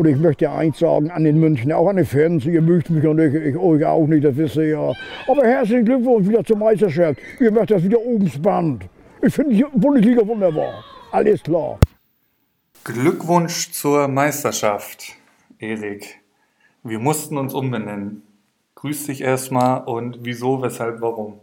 Und 0.00 0.06
ich 0.06 0.16
möchte 0.16 0.50
eins 0.50 0.78
sagen 0.78 1.10
an 1.10 1.24
den 1.24 1.38
München, 1.38 1.70
auch 1.72 1.86
an 1.86 1.96
den 1.96 2.06
Fans, 2.06 2.46
ihr 2.46 2.62
mögt 2.62 2.88
mich 2.88 3.04
und 3.04 3.18
ich, 3.18 3.34
ich 3.34 3.54
euch 3.54 3.84
auch 3.84 4.06
nicht, 4.06 4.24
das 4.24 4.34
wisst 4.34 4.56
ihr 4.56 4.68
ja. 4.68 4.92
Aber 5.28 5.42
herzlichen 5.42 5.84
Glückwunsch 5.84 6.26
wieder 6.26 6.42
zur 6.42 6.56
Meisterschaft. 6.56 7.20
Ihr 7.38 7.52
macht 7.52 7.70
das 7.70 7.84
wieder 7.84 8.00
oben 8.00 8.32
Band. 8.40 8.84
Ich 9.20 9.34
finde 9.34 9.54
die 9.54 9.66
Bundesliga 9.74 10.26
wunderbar. 10.26 10.82
Alles 11.12 11.42
klar. 11.42 11.78
Glückwunsch 12.82 13.72
zur 13.72 14.08
Meisterschaft, 14.08 15.16
Erik. 15.58 16.18
Wir 16.82 16.98
mussten 16.98 17.36
uns 17.36 17.52
umbenennen. 17.52 18.22
Grüß 18.76 19.04
dich 19.04 19.20
erstmal 19.20 19.84
und 19.84 20.20
wieso, 20.22 20.62
weshalb, 20.62 21.02
warum? 21.02 21.40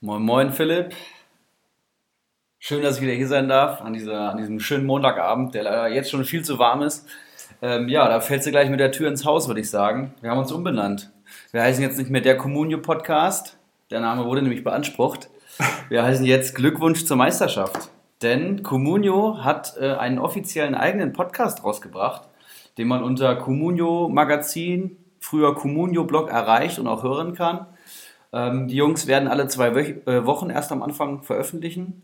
Moin, 0.00 0.22
moin, 0.22 0.52
Philipp. 0.52 0.94
Schön, 2.60 2.80
dass 2.80 2.98
ich 2.98 3.02
wieder 3.02 3.14
hier 3.14 3.26
sein 3.26 3.48
darf 3.48 3.80
an, 3.80 3.92
dieser, 3.92 4.30
an 4.30 4.38
diesem 4.38 4.60
schönen 4.60 4.86
Montagabend, 4.86 5.52
der 5.56 5.64
leider 5.64 5.88
jetzt 5.88 6.12
schon 6.12 6.24
viel 6.24 6.44
zu 6.44 6.60
warm 6.60 6.82
ist. 6.82 7.08
Ähm, 7.60 7.88
ja, 7.88 8.08
da 8.08 8.20
fällst 8.20 8.46
du 8.46 8.50
gleich 8.52 8.70
mit 8.70 8.78
der 8.78 8.92
Tür 8.92 9.08
ins 9.08 9.24
Haus, 9.24 9.48
würde 9.48 9.60
ich 9.60 9.68
sagen. 9.68 10.14
Wir 10.20 10.30
haben 10.30 10.38
uns 10.38 10.52
umbenannt. 10.52 11.10
Wir 11.50 11.62
heißen 11.62 11.82
jetzt 11.82 11.98
nicht 11.98 12.10
mehr 12.10 12.20
der 12.20 12.36
Communio 12.36 12.78
Podcast. 12.78 13.58
Der 13.90 14.00
Name 14.00 14.24
wurde 14.26 14.42
nämlich 14.42 14.62
beansprucht. 14.62 15.28
Wir 15.88 16.04
heißen 16.04 16.24
jetzt 16.24 16.54
Glückwunsch 16.54 17.04
zur 17.04 17.16
Meisterschaft. 17.16 17.90
Denn 18.22 18.62
Communio 18.62 19.42
hat 19.42 19.76
äh, 19.80 19.92
einen 19.94 20.18
offiziellen 20.18 20.76
eigenen 20.76 21.12
Podcast 21.12 21.64
rausgebracht, 21.64 22.28
den 22.78 22.86
man 22.86 23.02
unter 23.02 23.34
Communio 23.34 24.08
Magazin, 24.08 24.96
früher 25.18 25.54
Communio 25.54 26.04
Blog 26.04 26.30
erreicht 26.30 26.78
und 26.78 26.86
auch 26.86 27.02
hören 27.02 27.34
kann. 27.34 27.66
Ähm, 28.32 28.68
die 28.68 28.76
Jungs 28.76 29.08
werden 29.08 29.28
alle 29.28 29.48
zwei 29.48 29.74
Wöch 29.74 30.06
äh, 30.06 30.24
Wochen 30.26 30.50
erst 30.50 30.70
am 30.70 30.82
Anfang 30.82 31.22
veröffentlichen. 31.22 32.02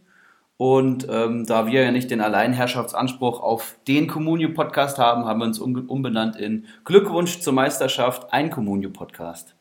Und 0.57 1.09
ähm, 1.11 1.47
da 1.47 1.67
wir 1.67 1.83
ja 1.83 1.91
nicht 1.91 2.11
den 2.11 2.21
Alleinherrschaftsanspruch 2.21 3.41
auf 3.41 3.77
den 3.89 4.07
Communio-Podcast 4.07 4.99
haben, 4.99 5.25
haben 5.25 5.41
wir 5.41 5.47
uns 5.47 5.59
um, 5.59 5.89
umbenannt 5.89 6.37
in 6.37 6.67
Glückwunsch 6.85 7.41
zur 7.41 7.53
Meisterschaft, 7.53 8.33
ein 8.33 8.51
Communio-Podcast. 8.51 9.57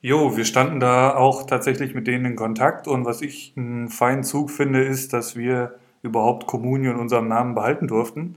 Jo, 0.00 0.36
wir 0.36 0.44
standen 0.44 0.80
da 0.80 1.16
auch 1.16 1.44
tatsächlich 1.46 1.94
mit 1.94 2.06
denen 2.06 2.24
in 2.24 2.36
Kontakt 2.36 2.86
und 2.86 3.04
was 3.04 3.20
ich 3.22 3.54
einen 3.56 3.88
feinen 3.88 4.22
Zug 4.22 4.50
finde, 4.50 4.84
ist, 4.84 5.12
dass 5.12 5.34
wir 5.34 5.74
überhaupt 6.02 6.46
Communio 6.46 6.92
in 6.92 6.98
unserem 6.98 7.26
Namen 7.26 7.54
behalten 7.54 7.88
durften, 7.88 8.36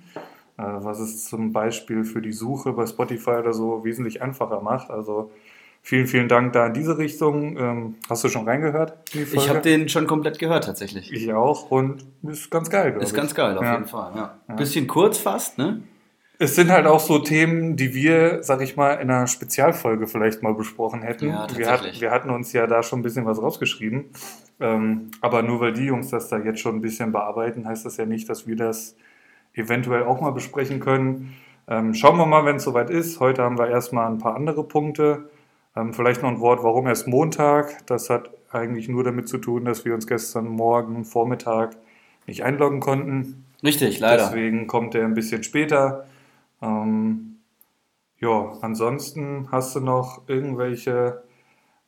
äh, 0.58 0.64
was 0.64 1.00
es 1.00 1.26
zum 1.26 1.52
Beispiel 1.52 2.04
für 2.04 2.22
die 2.22 2.32
Suche 2.32 2.74
bei 2.74 2.88
Spotify 2.88 3.32
oder 3.32 3.54
so 3.54 3.84
wesentlich 3.84 4.22
einfacher 4.22 4.62
macht. 4.62 4.90
Also 4.90 5.30
Vielen, 5.84 6.06
vielen 6.06 6.28
Dank 6.28 6.54
da 6.54 6.68
in 6.68 6.74
diese 6.74 6.98
Richtung. 6.98 7.58
Ähm, 7.58 7.96
hast 8.08 8.24
du 8.24 8.30
schon 8.30 8.48
reingehört? 8.48 8.94
Ich 9.14 9.50
habe 9.50 9.62
den 9.62 9.90
schon 9.90 10.06
komplett 10.06 10.38
gehört, 10.38 10.66
tatsächlich. 10.66 11.12
Ich 11.12 11.34
auch 11.34 11.72
und 11.72 12.06
ist 12.24 12.52
ganz 12.52 12.70
geil, 12.70 12.96
Ist 13.00 13.10
ich. 13.10 13.16
ganz 13.16 13.34
geil, 13.34 13.58
auf 13.58 13.64
ja. 13.64 13.74
jeden 13.74 13.88
Fall. 13.88 14.12
Ja. 14.16 14.40
ja. 14.48 14.56
Bisschen 14.56 14.86
kurz 14.86 15.18
fast, 15.18 15.58
ne? 15.58 15.82
Es 16.38 16.56
sind 16.56 16.72
halt 16.72 16.88
auch 16.88 17.00
so 17.00 17.20
Themen, 17.20 17.76
die 17.76 17.94
wir, 17.94 18.42
sag 18.42 18.62
ich 18.62 18.76
mal, 18.76 18.94
in 18.94 19.12
einer 19.12 19.28
Spezialfolge 19.28 20.08
vielleicht 20.08 20.42
mal 20.42 20.56
besprochen 20.56 21.04
hätten. 21.04 21.30
Ja, 21.30 21.48
wir, 21.56 21.70
hat, 21.70 22.02
wir 22.02 22.10
hatten 22.10 22.32
uns 22.32 22.52
ja 22.52 22.66
da 22.66 22.82
schon 22.82 23.00
ein 23.00 23.04
bisschen 23.04 23.28
was 23.28 23.40
rausgeschrieben. 23.40 24.06
Ähm, 24.60 25.12
aber 25.22 25.44
nur 25.44 25.60
weil 25.60 25.74
die 25.74 25.86
Jungs 25.86 26.10
das 26.10 26.30
da 26.30 26.40
jetzt 26.40 26.60
schon 26.60 26.76
ein 26.78 26.82
bisschen 26.82 27.12
bearbeiten, 27.12 27.68
heißt 27.68 27.86
das 27.86 27.98
ja 27.98 28.06
nicht, 28.06 28.30
dass 28.30 28.48
wir 28.48 28.56
das 28.56 28.96
eventuell 29.54 30.04
auch 30.04 30.22
mal 30.22 30.32
besprechen 30.32 30.80
können. 30.80 31.36
Ähm, 31.68 31.94
schauen 31.94 32.18
wir 32.18 32.26
mal, 32.26 32.46
wenn 32.46 32.56
es 32.56 32.64
soweit 32.64 32.90
ist. 32.90 33.20
Heute 33.20 33.44
haben 33.44 33.58
wir 33.58 33.68
erstmal 33.68 34.08
ein 34.08 34.18
paar 34.18 34.36
andere 34.36 34.64
Punkte. 34.64 35.30
Ähm, 35.76 35.94
vielleicht 35.94 36.22
noch 36.22 36.30
ein 36.30 36.40
Wort, 36.40 36.64
warum 36.64 36.88
erst 36.88 37.08
Montag? 37.08 37.86
Das 37.88 38.10
hat 38.10 38.30
eigentlich 38.52 38.90
nur 38.90 39.04
damit 39.04 39.30
zu 39.30 39.38
tun, 39.38 39.66
dass 39.66 39.86
wir 39.86 39.94
uns 39.94 40.08
gestern 40.08 40.48
Morgen 40.48 41.06
Vormittag 41.06 41.78
nicht 42.28 42.44
einloggen 42.44 42.80
konnten. 42.80 43.46
Richtig, 43.64 44.00
leider. 44.00 44.26
Deswegen 44.26 44.68
kommt 44.68 44.96
er 44.96 45.06
ein 45.06 45.14
bisschen 45.14 45.44
später. 45.44 46.06
Ähm, 46.62 47.38
ja, 48.20 48.54
ansonsten 48.62 49.48
hast 49.52 49.76
du 49.76 49.80
noch 49.80 50.22
irgendwelche 50.28 51.24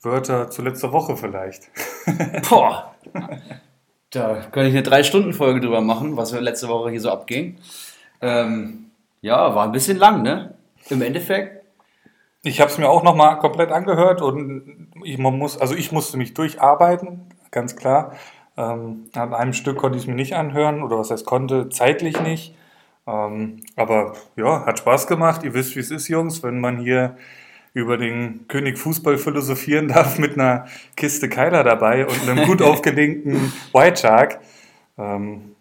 Wörter 0.02 0.50
zu 0.50 0.62
letzter 0.62 0.92
Woche 0.92 1.18
vielleicht? 1.18 1.70
Boah, 2.50 2.96
da 4.10 4.42
könnte 4.52 4.70
ich 4.70 4.76
eine 4.76 4.84
Drei-Stunden-Folge 4.84 5.62
drüber 5.62 5.82
machen, 5.82 6.18
was 6.18 6.32
letzte 6.32 6.68
Woche 6.68 6.92
hier 6.92 7.02
so 7.02 7.10
abging. 7.10 7.58
Ähm, 8.22 8.92
ja, 9.22 9.54
war 9.56 9.66
ein 9.66 9.72
bisschen 9.72 9.98
lang, 9.98 10.22
ne? 10.22 10.54
Im 10.90 11.02
Endeffekt 11.02 11.63
ich 12.44 12.60
habe 12.60 12.70
es 12.70 12.78
mir 12.78 12.90
auch 12.90 13.04
nochmal 13.04 13.40
komplett 13.40 13.72
angehört 13.72 14.22
und 14.22 14.90
ich, 15.04 15.18
man 15.18 15.38
muss, 15.38 15.58
also 15.58 15.76
ich 15.76 15.92
musste 15.92 16.18
mich 16.18 16.34
durcharbeiten, 16.34 17.22
ganz 17.52 17.76
klar. 17.76 18.14
Ähm, 18.58 19.06
an 19.14 19.34
einem 19.34 19.54
Stück 19.54 19.78
konnte 19.78 19.98
ich 19.98 20.04
es 20.04 20.08
mir 20.08 20.16
nicht 20.16 20.36
anhören 20.36 20.84
oder 20.84 21.00
was 21.00 21.10
heißt 21.10 21.26
konnte, 21.26 21.70
zeitlich 21.70 22.22
nicht. 22.22 22.56
Ähm, 23.08 23.62
aber 23.76 24.14
ja, 24.36 24.66
hat 24.66 24.80
Spaß 24.80 25.08
gemacht. 25.08 25.44
Ihr 25.44 25.54
wisst, 25.54 25.76
wie 25.76 25.80
es 25.80 25.90
ist, 25.90 26.08
Jungs, 26.10 26.44
wenn 26.44 26.60
man 26.60 26.78
hier 26.78 27.18
über 27.74 27.98
den 27.98 28.48
König 28.48 28.78
Fußball 28.78 29.18
philosophieren 29.18 29.88
darf 29.90 30.20
mit 30.20 30.34
einer 30.34 30.68
Kiste 30.96 31.30
Keiler 31.30 31.64
dabei 31.64 32.06
und 32.06 32.30
einem 32.30 32.46
gut 32.46 32.62
aufgelegten 32.62 33.54
White 33.74 34.02
Shark. 34.02 34.40
Ähm, 34.98 35.56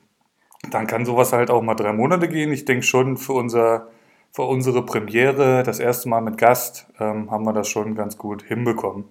dann 0.70 0.86
kann 0.86 1.06
sowas 1.06 1.32
halt 1.32 1.50
auch 1.50 1.62
mal 1.62 1.74
drei 1.74 1.92
Monate 1.92 2.28
gehen. 2.28 2.52
Ich 2.52 2.64
denke 2.64 2.84
schon 2.84 3.16
für 3.16 3.32
unser 3.32 3.88
für 4.32 4.42
unsere 4.42 4.84
Premiere, 4.84 5.62
das 5.62 5.78
erste 5.78 6.08
Mal 6.08 6.22
mit 6.22 6.38
Gast, 6.38 6.86
ähm, 6.98 7.30
haben 7.30 7.44
wir 7.44 7.52
das 7.52 7.68
schon 7.68 7.94
ganz 7.94 8.16
gut 8.16 8.42
hinbekommen. 8.42 9.04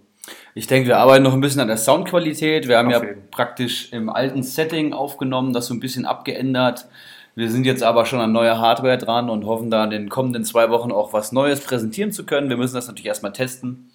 Ich 0.56 0.68
denke, 0.68 0.90
wir 0.90 0.98
arbeiten 0.98 1.24
noch 1.24 1.34
ein 1.34 1.42
bisschen 1.42 1.62
an 1.62 1.68
der 1.68 1.78
Soundqualität. 1.78 2.68
Wir 2.68 2.78
haben 2.78 2.88
Auf 2.88 3.04
ja 3.04 3.10
jeden. 3.10 3.30
praktisch 3.30 3.92
im 3.94 4.10
alten 4.10 4.44
Setting 4.44 4.94
aufgenommen, 4.94 5.54
das 5.54 5.68
so 5.68 5.74
ein 5.74 5.80
bisschen 5.80 6.06
abgeändert. 6.06 6.88
Wir 7.36 7.50
sind 7.50 7.66
jetzt 7.66 7.84
aber 7.84 8.06
schon 8.06 8.20
an 8.20 8.32
neuer 8.32 8.60
Hardware 8.60 8.98
dran 8.98 9.30
und 9.30 9.46
hoffen 9.46 9.72
da 9.72 9.84
in 9.84 9.90
den 9.92 10.10
kommenden 10.10 10.44
zwei 10.44 10.70
Wochen 10.70 10.92
auch 10.92 11.14
was 11.14 11.32
Neues 11.32 11.62
präsentieren 11.62 12.12
zu 12.12 12.26
können. 12.26 12.50
Wir 12.50 12.58
müssen 12.58 12.76
das 12.76 12.88
natürlich 12.88 13.08
erstmal 13.08 13.32
testen. 13.32 13.90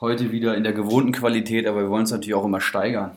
Heute 0.00 0.30
wieder 0.30 0.54
in 0.56 0.62
der 0.62 0.72
gewohnten 0.72 1.12
Qualität, 1.12 1.66
aber 1.66 1.80
wir 1.80 1.90
wollen 1.90 2.04
es 2.04 2.10
natürlich 2.10 2.34
auch 2.34 2.44
immer 2.44 2.60
steigern. 2.60 3.16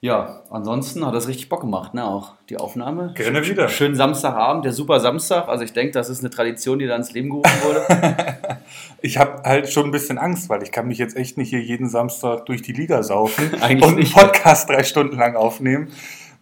Ja, 0.00 0.42
ansonsten 0.48 1.04
hat 1.04 1.12
das 1.12 1.26
richtig 1.26 1.48
Bock 1.48 1.62
gemacht, 1.62 1.92
ne? 1.92 2.04
Auch 2.04 2.34
die 2.50 2.56
Aufnahme. 2.56 3.12
Gerne 3.16 3.44
wieder. 3.44 3.68
Schönen 3.68 3.96
Samstagabend, 3.96 4.64
der 4.64 4.72
super 4.72 5.00
Samstag. 5.00 5.48
Also 5.48 5.64
ich 5.64 5.72
denke, 5.72 5.90
das 5.90 6.08
ist 6.08 6.20
eine 6.20 6.30
Tradition, 6.30 6.78
die 6.78 6.86
da 6.86 6.94
ins 6.94 7.10
Leben 7.10 7.30
gerufen 7.30 7.50
wurde. 7.64 7.84
ich 9.02 9.18
habe 9.18 9.42
halt 9.42 9.68
schon 9.68 9.86
ein 9.86 9.90
bisschen 9.90 10.16
Angst, 10.18 10.48
weil 10.50 10.62
ich 10.62 10.70
kann 10.70 10.86
mich 10.86 10.98
jetzt 10.98 11.16
echt 11.16 11.36
nicht 11.36 11.50
hier 11.50 11.60
jeden 11.60 11.88
Samstag 11.88 12.46
durch 12.46 12.62
die 12.62 12.72
Liga 12.72 13.02
saufen 13.02 13.50
und 13.54 13.62
einen 13.62 14.08
Podcast 14.08 14.68
drei 14.68 14.84
Stunden 14.84 15.16
lang 15.16 15.34
aufnehmen. 15.34 15.88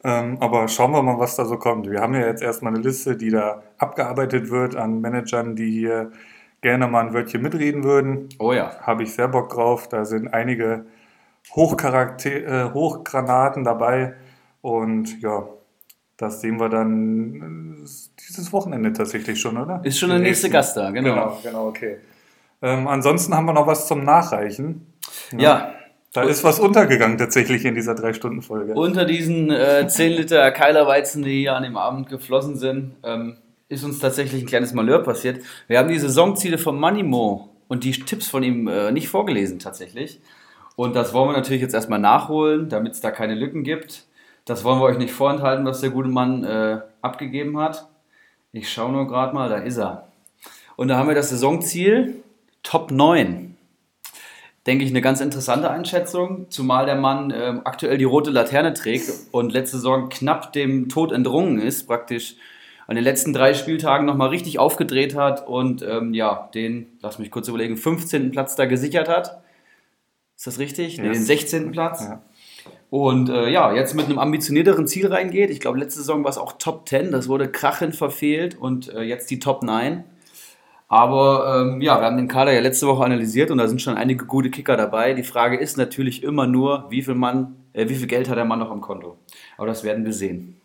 Ähm, 0.05 0.37
aber 0.41 0.69
schauen 0.69 0.91
wir 0.91 1.03
mal, 1.03 1.19
was 1.19 1.37
da 1.37 1.47
so 1.47 1.57
kommt. 1.57 1.91
Wir 1.91 2.03
haben 2.03 2.13
ja 2.13 2.27
jetzt 2.27 2.43
erstmal 2.43 2.75
eine 2.75 2.83
Liste, 2.83 3.17
die 3.17 3.31
da 3.31 3.63
abgearbeitet 3.79 4.51
wird 4.51 4.77
an 4.77 5.01
Managern, 5.01 5.57
die 5.57 5.71
hier 5.71 6.13
gerne 6.61 6.89
mal 6.89 7.07
ein 7.07 7.15
Wörtchen 7.15 7.41
mitreden 7.41 7.85
würden. 7.85 8.29
Oh 8.39 8.53
ja. 8.53 8.79
Habe 8.83 9.05
ich 9.05 9.15
sehr 9.15 9.29
Bock 9.29 9.49
drauf. 9.49 9.89
Da 9.89 10.05
sind 10.05 10.29
einige 10.29 10.85
Hochcharakter, 11.55 12.31
äh, 12.31 12.73
Hochgranaten 12.73 13.65
dabei. 13.65 14.15
Und 14.61 15.21
ja, 15.21 15.49
das 16.17 16.41
sehen 16.41 16.59
wir 16.59 16.69
dann 16.69 17.85
äh, 17.85 17.89
dieses 18.27 18.53
Wochenende 18.53 18.93
tatsächlich 18.93 19.41
schon, 19.41 19.57
oder? 19.57 19.81
Ist 19.85 19.99
schon 19.99 20.11
der 20.11 20.19
nächste 20.19 20.51
Gast 20.51 20.77
da, 20.77 20.91
genau. 20.91 21.15
Genau, 21.15 21.39
genau 21.43 21.69
okay. 21.69 21.99
Ähm, 22.63 22.89
ansonsten 22.89 23.35
haben 23.35 23.47
wir 23.47 23.53
noch 23.53 23.67
was 23.67 23.87
zum 23.87 24.05
Nachreichen. 24.05 24.87
Ja. 25.33 25.39
ja. 25.39 25.73
Da 26.13 26.23
ist 26.23 26.43
was 26.45 26.59
untergegangen 26.59 27.19
tatsächlich 27.19 27.67
in 27.67 27.75
dieser 27.75 27.95
Drei-Stunden-Folge. 27.95 28.73
Unter 28.73 29.05
diesen 29.05 29.51
äh, 29.51 29.87
10 29.87 30.13
Liter 30.13 30.51
Keilerweizen, 30.51 31.23
die 31.23 31.41
hier 31.41 31.55
an 31.55 31.63
dem 31.63 31.77
Abend 31.77 32.09
geflossen 32.09 32.57
sind, 32.57 32.97
ähm, 33.03 33.37
ist 33.69 33.85
uns 33.85 33.99
tatsächlich 33.99 34.43
ein 34.43 34.47
kleines 34.47 34.73
Malheur 34.73 35.03
passiert. 35.03 35.45
Wir 35.69 35.79
haben 35.79 35.89
die 35.91 35.99
Saisonziele 35.99 36.57
von 36.57 36.81
Manimo 36.81 37.51
und 37.69 37.85
die 37.85 37.91
Tipps 37.91 38.29
von 38.29 38.43
ihm 38.43 38.67
äh, 38.67 38.93
nicht 38.93 39.09
vorgelesen 39.09 39.59
tatsächlich. 39.59 40.21
Und 40.77 40.95
das 40.95 41.13
wollen 41.15 41.31
wir 41.31 41.37
natürlich 41.37 41.63
jetzt 41.63 41.75
erstmal 41.75 41.99
nachholen, 41.99 42.69
damit 42.69 42.93
es 42.93 43.01
da 43.01 43.11
keine 43.11 43.35
Lücken 43.35 43.65
gibt. 43.65 44.05
Das 44.45 44.63
wollen 44.63 44.79
wir 44.79 44.85
euch 44.85 44.99
nicht 44.99 45.13
vorenthalten, 45.13 45.65
was 45.65 45.81
der 45.81 45.91
gute 45.91 46.09
Mann 46.09 46.45
äh, 46.45 46.81
abgegeben 47.03 47.59
hat. 47.59 47.89
Ich 48.53 48.71
schaue 48.73 48.93
nur 48.93 49.09
gerade 49.09 49.35
mal, 49.35 49.49
da 49.49 49.57
ist 49.57 49.79
er. 49.79 50.09
Und 50.77 50.89
da 50.89 50.97
haben 50.97 51.09
wir 51.09 51.15
das 51.15 51.31
Saisonziel 51.31 52.23
Top 52.63 52.91
9. 52.91 53.57
Denke 54.67 54.85
ich, 54.85 54.91
eine 54.91 55.01
ganz 55.01 55.21
interessante 55.21 55.71
Einschätzung, 55.71 56.47
zumal 56.51 56.87
der 56.87 56.97
Mann 56.97 57.31
äh, 57.31 57.61
aktuell 57.65 57.99
die 57.99 58.05
rote 58.05 58.31
Laterne 58.31 58.75
trägt 58.75 59.11
und 59.31 59.53
letzte 59.53 59.77
Saison 59.77 60.09
knapp 60.09 60.53
dem 60.53 60.89
Tod 60.89 61.13
entrungen 61.13 61.61
ist, 61.61 61.87
praktisch 61.87 62.37
an 62.87 62.97
den 62.97 63.05
letzten 63.05 63.33
drei 63.33 63.55
Spieltagen 63.55 64.07
nochmal 64.07 64.29
richtig 64.29 64.59
aufgedreht 64.59 65.17
hat 65.17 65.47
und 65.47 65.83
ähm, 65.83 66.15
ja, 66.15 66.51
den, 66.55 66.87
lass 67.01 67.19
mich 67.19 67.31
kurz 67.31 67.49
überlegen, 67.49 67.77
15. 67.77 68.31
Platz 68.33 68.57
da 68.57 68.67
gesichert 68.67 69.09
hat. 69.09 69.41
Ist 70.37 70.47
das 70.47 70.59
richtig? 70.59 70.99
Yes. 70.99 71.17
Den 71.17 71.25
16. 71.25 71.73
Platz. 71.73 72.03
Ja. 72.03 72.23
Und 72.91 73.29
äh, 73.31 73.49
ja, 73.51 73.73
jetzt 73.73 73.95
mit 73.95 74.07
einem 74.07 74.19
ambitionierteren 74.19 74.87
Ziel 74.87 75.07
reingeht. 75.07 75.51
Ich 75.51 75.61
glaube, 75.61 75.79
letzte 75.79 76.01
Saison 76.01 76.23
war 76.23 76.31
es 76.31 76.39
auch 76.39 76.53
Top 76.53 76.89
10. 76.89 77.11
Das 77.11 77.29
wurde 77.29 77.51
krachend 77.51 77.97
verfehlt 77.97 78.57
und 78.57 78.93
äh, 78.93 79.03
jetzt 79.03 79.31
die 79.31 79.39
Top 79.39 79.63
9. 79.63 80.05
Aber 80.89 81.63
ähm, 81.63 81.81
ja, 81.81 81.99
wir 82.01 82.07
haben 82.07 82.17
den 82.17 82.29
Kader 82.29 82.53
ja 82.53 82.61
letzte 82.61 82.87
Woche 82.87 83.05
analysiert 83.05 83.51
und 83.51 83.59
da 83.59 83.67
sind 83.67 83.83
schon 83.83 83.97
einige 83.97 84.25
gute 84.25 84.51
Kicker 84.51 84.77
dabei. 84.77 85.15
Die 85.15 85.25
Frage 85.25 85.57
ist 85.57 85.77
natürlich 85.77 86.23
immer 86.23 86.47
nur, 86.47 86.87
wie 86.91 87.03
viel, 87.03 87.15
Mann, 87.15 87.57
äh, 87.73 87.89
wie 87.89 87.97
viel 87.97 88.07
Geld 88.07 88.29
hat 88.29 88.37
der 88.37 88.45
Mann 88.45 88.61
noch 88.61 88.71
am 88.71 88.81
Konto. 88.81 89.19
Aber 89.57 89.67
das 89.67 89.83
werden 89.83 90.05
wir 90.05 90.13
sehen. 90.13 90.61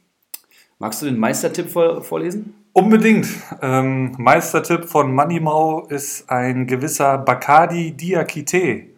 Magst 0.78 1.02
du 1.02 1.08
den 1.08 1.18
Meistertipp 1.18 1.70
vor, 1.70 2.04
vorlesen? 2.04 2.54
Unbedingt. 2.74 3.28
Ähm, 3.62 4.16
Meistertipp 4.18 4.86
von 4.86 5.14
Manimau 5.14 5.88
ist 5.88 6.30
ein 6.30 6.68
gewisser 6.68 7.18
Bacardi 7.18 7.92
Diakite. 7.92 8.91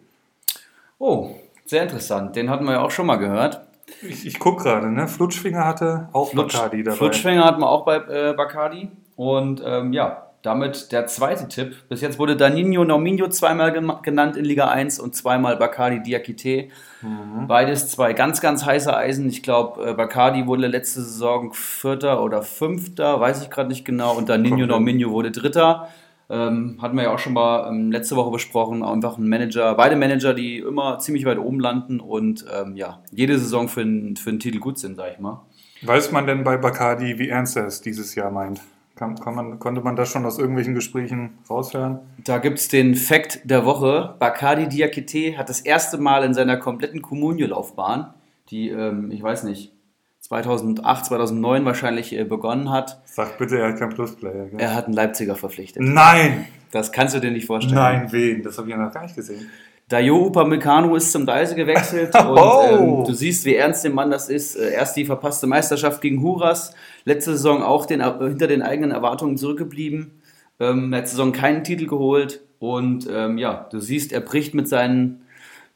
Oh, 1.06 1.36
sehr 1.66 1.82
interessant. 1.82 2.34
Den 2.34 2.48
hatten 2.48 2.64
wir 2.64 2.72
ja 2.72 2.80
auch 2.80 2.90
schon 2.90 3.04
mal 3.04 3.16
gehört. 3.16 3.60
Ich, 4.00 4.24
ich 4.24 4.38
gucke 4.38 4.62
gerade, 4.62 4.90
ne? 4.90 5.06
Flutschfinger 5.06 5.66
hatte 5.66 6.08
auch 6.14 6.30
Flutsch, 6.30 6.54
Bacardi 6.54 6.82
dabei. 6.82 6.96
Flutschfinger 6.96 7.44
hatten 7.44 7.60
wir 7.60 7.68
auch 7.68 7.84
bei 7.84 7.96
äh, 7.96 8.32
Bacardi. 8.32 8.88
Und 9.14 9.62
ähm, 9.66 9.92
ja, 9.92 10.30
damit 10.40 10.92
der 10.92 11.06
zweite 11.06 11.46
Tipp. 11.48 11.74
Bis 11.90 12.00
jetzt 12.00 12.18
wurde 12.18 12.36
Danino 12.36 12.86
Norminho 12.86 13.28
zweimal 13.28 13.70
genannt 14.00 14.38
in 14.38 14.46
Liga 14.46 14.68
1 14.68 14.98
und 14.98 15.14
zweimal 15.14 15.58
Bacardi 15.58 16.02
Diakite. 16.02 16.68
Beides 17.48 17.90
zwei 17.90 18.14
ganz, 18.14 18.40
ganz 18.40 18.64
heiße 18.64 18.96
Eisen. 18.96 19.28
Ich 19.28 19.42
glaube, 19.42 19.90
äh, 19.90 19.92
Bacardi 19.92 20.46
wurde 20.46 20.68
letzte 20.68 21.02
Saison 21.02 21.52
Vierter 21.52 22.22
oder 22.22 22.42
Fünfter, 22.42 23.20
weiß 23.20 23.42
ich 23.42 23.50
gerade 23.50 23.68
nicht 23.68 23.84
genau. 23.84 24.16
Und 24.16 24.30
Danino. 24.30 24.64
Norminho 24.66 25.10
wurde 25.10 25.30
Dritter. 25.30 25.88
Ähm, 26.30 26.78
hatten 26.80 26.96
wir 26.96 27.04
ja 27.04 27.14
auch 27.14 27.18
schon 27.18 27.34
mal 27.34 27.68
ähm, 27.68 27.92
letzte 27.92 28.16
Woche 28.16 28.30
besprochen. 28.30 28.82
Einfach 28.82 29.18
ein 29.18 29.28
Manager, 29.28 29.74
beide 29.74 29.94
Manager, 29.96 30.32
die 30.32 30.58
immer 30.58 30.98
ziemlich 30.98 31.24
weit 31.26 31.38
oben 31.38 31.60
landen 31.60 32.00
und 32.00 32.44
ähm, 32.54 32.76
ja, 32.76 33.00
jede 33.12 33.38
Saison 33.38 33.68
für, 33.68 33.82
einen- 33.82 34.16
für 34.16 34.30
einen 34.30 34.40
Titel 34.40 34.58
gut 34.58 34.78
sind, 34.78 34.96
sag 34.96 35.12
ich 35.12 35.18
mal. 35.18 35.42
Weiß 35.82 36.12
man 36.12 36.26
denn 36.26 36.44
bei 36.44 36.56
Bacardi, 36.56 37.18
wie 37.18 37.28
ernst 37.28 37.56
er 37.56 37.66
es 37.66 37.82
dieses 37.82 38.14
Jahr 38.14 38.30
meint? 38.30 38.62
Kann, 38.96 39.16
kann 39.16 39.34
man, 39.34 39.58
konnte 39.58 39.80
man 39.82 39.96
das 39.96 40.08
schon 40.08 40.24
aus 40.24 40.38
irgendwelchen 40.38 40.74
Gesprächen 40.74 41.32
raushören? 41.50 41.98
Da 42.24 42.38
gibt 42.38 42.58
es 42.58 42.68
den 42.68 42.94
Fact 42.94 43.40
der 43.44 43.66
Woche. 43.66 44.14
Bacardi 44.18 44.68
Diakite 44.68 45.36
hat 45.36 45.48
das 45.50 45.60
erste 45.60 45.98
Mal 45.98 46.24
in 46.24 46.32
seiner 46.32 46.56
kompletten 46.56 47.02
Comunio-Laufbahn, 47.02 48.14
die, 48.50 48.70
ähm, 48.70 49.10
ich 49.10 49.22
weiß 49.22 49.44
nicht, 49.44 49.72
2008, 50.28 51.04
2009 51.06 51.64
wahrscheinlich 51.66 52.16
äh, 52.18 52.24
begonnen 52.24 52.70
hat, 52.70 52.98
Sag 53.04 53.36
bitte, 53.36 53.58
er 53.58 53.68
hat 53.72 53.78
keinen 53.78 53.90
Plusplayer. 53.92 54.46
Gell? 54.46 54.58
er 54.58 54.74
hat 54.74 54.86
einen 54.86 54.94
Leipziger 54.94 55.36
verpflichtet. 55.36 55.82
Nein! 55.82 56.46
Das 56.72 56.90
kannst 56.92 57.14
du 57.14 57.20
dir 57.20 57.30
nicht 57.30 57.46
vorstellen. 57.46 57.76
Nein, 57.76 58.06
wen? 58.10 58.42
Das 58.42 58.56
habe 58.58 58.68
ich 58.68 58.74
ja 58.74 58.82
noch 58.82 58.92
gar 58.92 59.02
nicht 59.02 59.14
gesehen. 59.14 59.48
Dayo 59.86 60.26
Upamecano 60.26 60.96
ist 60.96 61.12
zum 61.12 61.26
Deise 61.26 61.54
gewechselt 61.54 62.14
und 62.18 62.38
Oh. 62.38 62.62
ähm, 62.70 63.04
du 63.04 63.12
siehst, 63.12 63.44
wie 63.44 63.54
ernst 63.54 63.84
dem 63.84 63.92
Mann 63.94 64.10
das 64.10 64.30
ist. 64.30 64.56
Äh, 64.56 64.72
erst 64.72 64.96
die 64.96 65.04
verpasste 65.04 65.46
Meisterschaft 65.46 66.00
gegen 66.00 66.22
Huras, 66.22 66.74
letzte 67.04 67.32
Saison 67.32 67.62
auch 67.62 67.84
den, 67.84 68.00
äh, 68.00 68.12
hinter 68.20 68.46
den 68.46 68.62
eigenen 68.62 68.92
Erwartungen 68.92 69.36
zurückgeblieben, 69.36 70.22
ähm, 70.58 70.90
letzte 70.90 71.16
Saison 71.16 71.32
keinen 71.32 71.64
Titel 71.64 71.86
geholt 71.86 72.40
und 72.60 73.06
ähm, 73.12 73.36
ja, 73.36 73.68
du 73.70 73.78
siehst, 73.78 74.12
er 74.14 74.20
bricht 74.20 74.54
mit 74.54 74.68
seinen, 74.70 75.23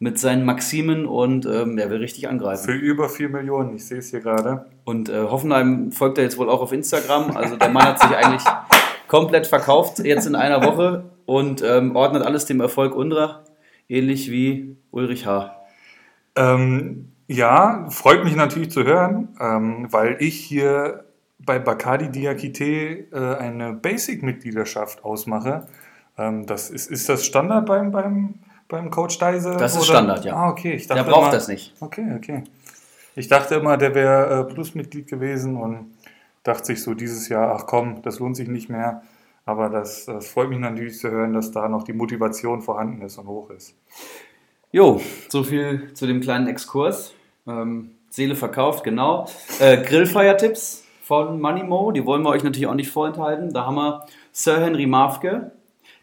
mit 0.00 0.18
seinen 0.18 0.44
Maximen 0.44 1.06
und 1.06 1.44
ähm, 1.46 1.76
er 1.76 1.90
will 1.90 1.98
richtig 1.98 2.28
angreifen. 2.28 2.64
Für 2.64 2.72
über 2.72 3.08
4 3.08 3.28
Millionen, 3.30 3.74
ich 3.74 3.86
sehe 3.86 3.98
es 3.98 4.10
hier 4.10 4.20
gerade. 4.20 4.66
Und 4.84 5.08
äh, 5.08 5.22
Hoffenheim 5.22 5.90
folgt 5.90 6.18
er 6.18 6.24
jetzt 6.24 6.38
wohl 6.38 6.48
auch 6.48 6.60
auf 6.60 6.72
Instagram. 6.72 7.36
Also 7.36 7.56
der 7.56 7.68
Mann 7.68 7.84
hat 7.84 8.00
sich 8.00 8.10
eigentlich 8.10 8.44
komplett 9.08 9.46
verkauft 9.46 9.98
jetzt 9.98 10.26
in 10.26 10.36
einer 10.36 10.62
Woche 10.62 11.10
und 11.26 11.62
ähm, 11.62 11.96
ordnet 11.96 12.22
alles 12.22 12.46
dem 12.46 12.60
Erfolg 12.60 12.94
unter, 12.94 13.44
ähnlich 13.88 14.30
wie 14.30 14.76
Ulrich 14.92 15.26
H. 15.26 15.54
Ähm, 16.36 17.12
ja, 17.26 17.86
freut 17.90 18.24
mich 18.24 18.36
natürlich 18.36 18.70
zu 18.70 18.84
hören, 18.84 19.28
ähm, 19.40 19.88
weil 19.90 20.16
ich 20.20 20.36
hier 20.36 21.04
bei 21.38 21.58
Bacardi 21.58 22.10
Diakite 22.10 22.64
äh, 23.12 23.36
eine 23.38 23.72
Basic-Mitgliedschaft 23.72 25.04
ausmache. 25.04 25.66
Ähm, 26.16 26.46
das 26.46 26.70
ist, 26.70 26.90
ist 26.90 27.08
das 27.08 27.26
Standard 27.26 27.66
beim, 27.66 27.90
beim, 27.90 28.34
beim 28.68 28.90
Coach 28.90 29.18
Deise? 29.18 29.56
Das 29.56 29.74
ist 29.74 29.86
Standard, 29.86 30.24
ja. 30.24 30.34
Ah, 30.34 30.50
okay. 30.50 30.74
Ich 30.74 30.86
Der 30.86 30.96
dachte 30.96 31.10
braucht 31.10 31.22
immer, 31.22 31.32
das 31.32 31.48
nicht. 31.48 31.74
Okay, 31.80 32.06
okay. 32.16 32.44
Ich 33.16 33.28
dachte 33.28 33.56
immer, 33.56 33.76
der 33.76 33.94
wäre 33.94 34.40
äh, 34.40 34.52
Plusmitglied 34.52 35.08
gewesen 35.08 35.56
und 35.56 35.92
dachte 36.42 36.66
sich 36.66 36.82
so 36.82 36.94
dieses 36.94 37.28
Jahr, 37.28 37.54
ach 37.54 37.66
komm, 37.66 38.02
das 38.02 38.20
lohnt 38.20 38.36
sich 38.36 38.48
nicht 38.48 38.68
mehr. 38.68 39.02
Aber 39.44 39.70
das, 39.70 40.04
das 40.04 40.28
freut 40.28 40.50
mich 40.50 40.58
natürlich 40.58 40.98
zu 40.98 41.10
hören, 41.10 41.32
dass 41.32 41.50
da 41.50 41.68
noch 41.68 41.82
die 41.82 41.94
Motivation 41.94 42.60
vorhanden 42.60 43.02
ist 43.02 43.16
und 43.16 43.26
hoch 43.26 43.50
ist. 43.50 43.74
Jo, 44.70 45.00
so 45.30 45.42
viel 45.42 45.94
zu 45.94 46.06
dem 46.06 46.20
kleinen 46.20 46.46
Exkurs. 46.46 47.14
Ähm, 47.46 47.92
Seele 48.10 48.36
verkauft, 48.36 48.84
genau. 48.84 49.26
Äh, 49.58 49.82
Grillfeiertipps 49.82 50.84
von 51.02 51.40
Moneymo, 51.40 51.92
die 51.92 52.04
wollen 52.04 52.22
wir 52.22 52.28
euch 52.28 52.44
natürlich 52.44 52.66
auch 52.66 52.74
nicht 52.74 52.90
vorenthalten. 52.90 53.52
Da 53.52 53.64
haben 53.64 53.76
wir 53.76 54.06
Sir 54.32 54.60
Henry 54.60 54.86
Mafke, 54.86 55.52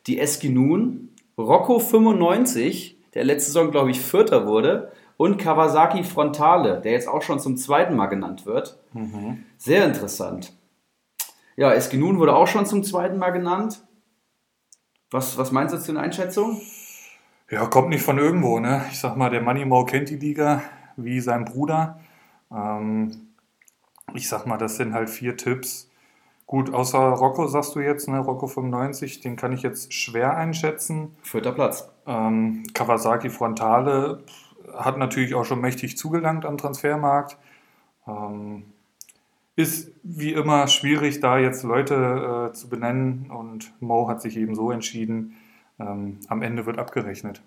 die 0.07 0.19
Eskinun, 0.19 1.09
Rocco 1.37 1.79
95, 1.79 2.97
der 3.13 3.23
letzte 3.23 3.51
Saison, 3.51 3.71
glaube 3.71 3.91
ich, 3.91 4.01
Vierter 4.01 4.47
wurde, 4.47 4.91
und 5.17 5.37
Kawasaki 5.37 6.03
Frontale, 6.03 6.81
der 6.81 6.91
jetzt 6.91 7.07
auch 7.07 7.21
schon 7.21 7.39
zum 7.39 7.55
zweiten 7.57 7.95
Mal 7.95 8.07
genannt 8.07 8.45
wird. 8.45 8.77
Sehr 9.57 9.85
interessant. 9.85 10.53
Ja, 11.55 11.71
Eskinun 11.73 12.19
wurde 12.19 12.35
auch 12.35 12.47
schon 12.47 12.65
zum 12.65 12.83
zweiten 12.83 13.17
Mal 13.17 13.31
genannt. 13.31 13.81
Was, 15.11 15.37
was 15.37 15.51
meinst 15.51 15.73
du 15.73 15.79
zu 15.79 15.91
einer 15.91 16.01
Einschätzung? 16.01 16.59
Ja, 17.49 17.65
kommt 17.67 17.89
nicht 17.89 18.01
von 18.01 18.17
irgendwo, 18.17 18.59
ne? 18.59 18.85
Ich 18.91 18.99
sag 18.99 19.15
mal, 19.15 19.29
der 19.29 19.41
Moneymau 19.41 19.85
kennt 19.85 20.09
die 20.09 20.17
Liga 20.17 20.63
wie 20.97 21.21
sein 21.21 21.45
Bruder. 21.45 21.99
Ähm, 22.51 23.29
ich 24.13 24.27
sag 24.27 24.45
mal, 24.45 24.57
das 24.57 24.77
sind 24.77 24.93
halt 24.93 25.09
vier 25.09 25.37
Tipps. 25.37 25.89
Gut, 26.47 26.73
außer 26.73 26.99
Rocco 26.99 27.47
sagst 27.47 27.75
du 27.75 27.79
jetzt, 27.79 28.07
ne? 28.07 28.19
Rocco 28.19 28.47
95, 28.47 29.21
den 29.21 29.35
kann 29.35 29.51
ich 29.51 29.63
jetzt 29.63 29.93
schwer 29.93 30.37
einschätzen. 30.37 31.15
Vierter 31.23 31.51
Platz. 31.51 31.89
Ähm, 32.05 32.63
Kawasaki 32.73 33.29
Frontale 33.29 34.23
hat 34.73 34.97
natürlich 34.97 35.33
auch 35.33 35.45
schon 35.45 35.61
mächtig 35.61 35.97
zugelangt 35.97 36.45
am 36.45 36.57
Transfermarkt. 36.57 37.37
Ähm, 38.07 38.65
ist 39.55 39.91
wie 40.03 40.33
immer 40.33 40.67
schwierig, 40.67 41.19
da 41.19 41.39
jetzt 41.39 41.63
Leute 41.63 42.49
äh, 42.49 42.53
zu 42.53 42.69
benennen 42.69 43.31
und 43.31 43.71
Mo 43.81 44.07
hat 44.07 44.21
sich 44.21 44.37
eben 44.37 44.53
so 44.53 44.69
entschieden. 44.69 45.37
Ähm, 45.79 46.19
am 46.27 46.41
Ende 46.41 46.65
wird 46.65 46.77
abgerechnet. 46.77 47.41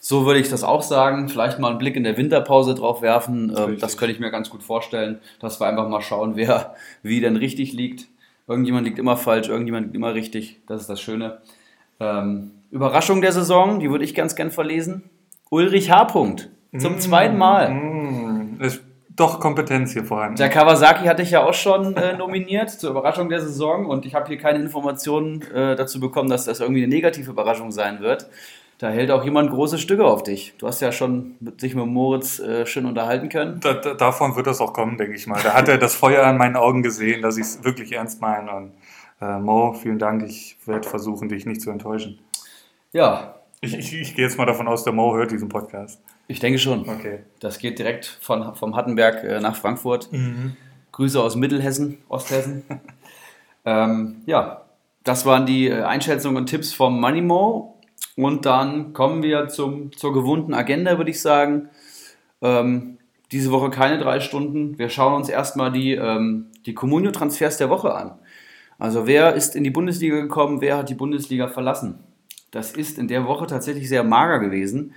So 0.00 0.24
würde 0.26 0.40
ich 0.40 0.48
das 0.48 0.64
auch 0.64 0.82
sagen. 0.82 1.28
Vielleicht 1.28 1.58
mal 1.58 1.68
einen 1.68 1.78
Blick 1.78 1.96
in 1.96 2.04
der 2.04 2.16
Winterpause 2.16 2.74
drauf 2.74 3.02
werfen. 3.02 3.54
Ähm, 3.56 3.78
das 3.78 3.96
könnte 3.96 4.12
ich 4.12 4.20
mir 4.20 4.30
ganz 4.30 4.50
gut 4.50 4.62
vorstellen, 4.62 5.20
dass 5.38 5.60
wir 5.60 5.66
einfach 5.66 5.88
mal 5.88 6.00
schauen, 6.00 6.34
wer 6.34 6.74
wie 7.02 7.20
denn 7.20 7.36
richtig 7.36 7.72
liegt. 7.72 8.08
Irgendjemand 8.52 8.86
liegt 8.86 8.98
immer 8.98 9.16
falsch, 9.16 9.48
irgendjemand 9.48 9.86
liegt 9.86 9.96
immer 9.96 10.12
richtig. 10.12 10.60
Das 10.66 10.82
ist 10.82 10.90
das 10.90 11.00
Schöne. 11.00 11.38
Ähm, 11.98 12.50
Überraschung 12.70 13.22
der 13.22 13.32
Saison, 13.32 13.80
die 13.80 13.90
würde 13.90 14.04
ich 14.04 14.14
ganz 14.14 14.36
gern 14.36 14.50
verlesen. 14.50 15.04
Ulrich 15.50 15.90
H. 15.90 16.06
-Punkt. 16.06 16.48
Zum 16.78 16.98
zweiten 17.00 17.38
Mal. 17.38 17.70
Mm, 17.70 18.60
ist 18.60 18.82
doch 19.16 19.40
Kompetenz 19.40 19.92
hier 19.92 20.04
vorhanden. 20.04 20.36
Der 20.36 20.48
Kawasaki 20.48 21.06
hatte 21.06 21.22
ich 21.22 21.30
ja 21.30 21.42
auch 21.44 21.54
schon 21.54 21.96
äh, 21.96 22.16
nominiert 22.16 22.70
zur 22.70 22.90
Überraschung 22.90 23.28
der 23.28 23.40
Saison 23.40 23.86
und 23.86 24.06
ich 24.06 24.14
habe 24.14 24.28
hier 24.28 24.38
keine 24.38 24.58
Informationen 24.58 25.42
äh, 25.52 25.76
dazu 25.76 26.00
bekommen, 26.00 26.30
dass 26.30 26.46
das 26.46 26.60
irgendwie 26.60 26.82
eine 26.82 26.94
negative 26.94 27.30
Überraschung 27.30 27.72
sein 27.72 28.00
wird. 28.00 28.26
Da 28.82 28.90
hält 28.90 29.12
auch 29.12 29.22
jemand 29.22 29.48
große 29.48 29.78
Stücke 29.78 30.04
auf 30.04 30.24
dich. 30.24 30.54
Du 30.58 30.66
hast 30.66 30.80
ja 30.80 30.90
schon 30.90 31.36
mit, 31.38 31.60
sich 31.60 31.76
mit 31.76 31.86
Moritz 31.86 32.40
äh, 32.40 32.66
schön 32.66 32.84
unterhalten 32.84 33.28
können. 33.28 33.60
Da, 33.60 33.74
da, 33.74 33.94
davon 33.94 34.34
wird 34.34 34.48
das 34.48 34.60
auch 34.60 34.72
kommen, 34.72 34.98
denke 34.98 35.14
ich 35.14 35.28
mal. 35.28 35.40
Da 35.40 35.54
hat 35.54 35.68
er 35.68 35.78
das 35.78 35.94
Feuer 35.94 36.28
in 36.28 36.36
meinen 36.36 36.56
Augen 36.56 36.82
gesehen, 36.82 37.22
dass 37.22 37.36
ich 37.36 37.44
es 37.44 37.62
wirklich 37.62 37.92
ernst 37.92 38.20
meine. 38.20 38.50
Und 38.50 38.72
äh, 39.20 39.38
Mo, 39.38 39.72
vielen 39.74 40.00
Dank. 40.00 40.24
Ich 40.24 40.56
werde 40.66 40.88
versuchen, 40.88 41.28
dich 41.28 41.46
nicht 41.46 41.60
zu 41.60 41.70
enttäuschen. 41.70 42.18
Ja, 42.92 43.36
Ich, 43.60 43.78
ich, 43.78 43.94
ich 43.94 44.16
gehe 44.16 44.24
jetzt 44.24 44.36
mal 44.36 44.46
davon 44.46 44.66
aus, 44.66 44.82
der 44.82 44.92
Mo 44.92 45.14
hört 45.14 45.30
diesen 45.30 45.48
Podcast. 45.48 46.00
ich 46.26 46.40
denke 46.40 46.58
schon. 46.58 46.80
Okay. 46.88 47.20
Das 47.38 47.60
geht 47.60 47.78
direkt 47.78 48.06
von, 48.20 48.56
vom 48.56 48.74
Hattenberg 48.74 49.22
äh, 49.22 49.38
nach 49.38 49.54
Frankfurt. 49.54 50.08
Grüße 50.90 51.22
aus 51.22 51.36
Mittelhessen, 51.36 51.98
Osthessen. 52.08 52.64
ähm, 53.64 54.22
ja, 54.26 54.62
das 55.04 55.24
waren 55.24 55.46
die 55.46 55.68
äh, 55.68 55.82
Einschätzungen 55.82 56.36
und 56.36 56.46
Tipps 56.46 56.72
vom 56.72 57.00
Moneymo. 57.00 57.71
Und 58.16 58.44
dann 58.46 58.92
kommen 58.92 59.22
wir 59.22 59.48
zum, 59.48 59.92
zur 59.96 60.12
gewohnten 60.12 60.54
Agenda, 60.54 60.98
würde 60.98 61.10
ich 61.10 61.20
sagen. 61.20 61.70
Ähm, 62.40 62.98
diese 63.30 63.50
Woche 63.50 63.70
keine 63.70 63.98
drei 63.98 64.20
Stunden. 64.20 64.78
Wir 64.78 64.90
schauen 64.90 65.14
uns 65.14 65.28
erstmal 65.28 65.72
die, 65.72 65.94
ähm, 65.94 66.48
die 66.66 66.74
Communio-Transfers 66.74 67.56
der 67.56 67.70
Woche 67.70 67.94
an. 67.94 68.18
Also 68.78 69.06
wer 69.06 69.34
ist 69.34 69.56
in 69.56 69.64
die 69.64 69.70
Bundesliga 69.70 70.20
gekommen, 70.20 70.60
wer 70.60 70.76
hat 70.76 70.90
die 70.90 70.94
Bundesliga 70.94 71.48
verlassen? 71.48 72.00
Das 72.50 72.72
ist 72.72 72.98
in 72.98 73.08
der 73.08 73.26
Woche 73.26 73.46
tatsächlich 73.46 73.88
sehr 73.88 74.04
mager 74.04 74.38
gewesen. 74.38 74.92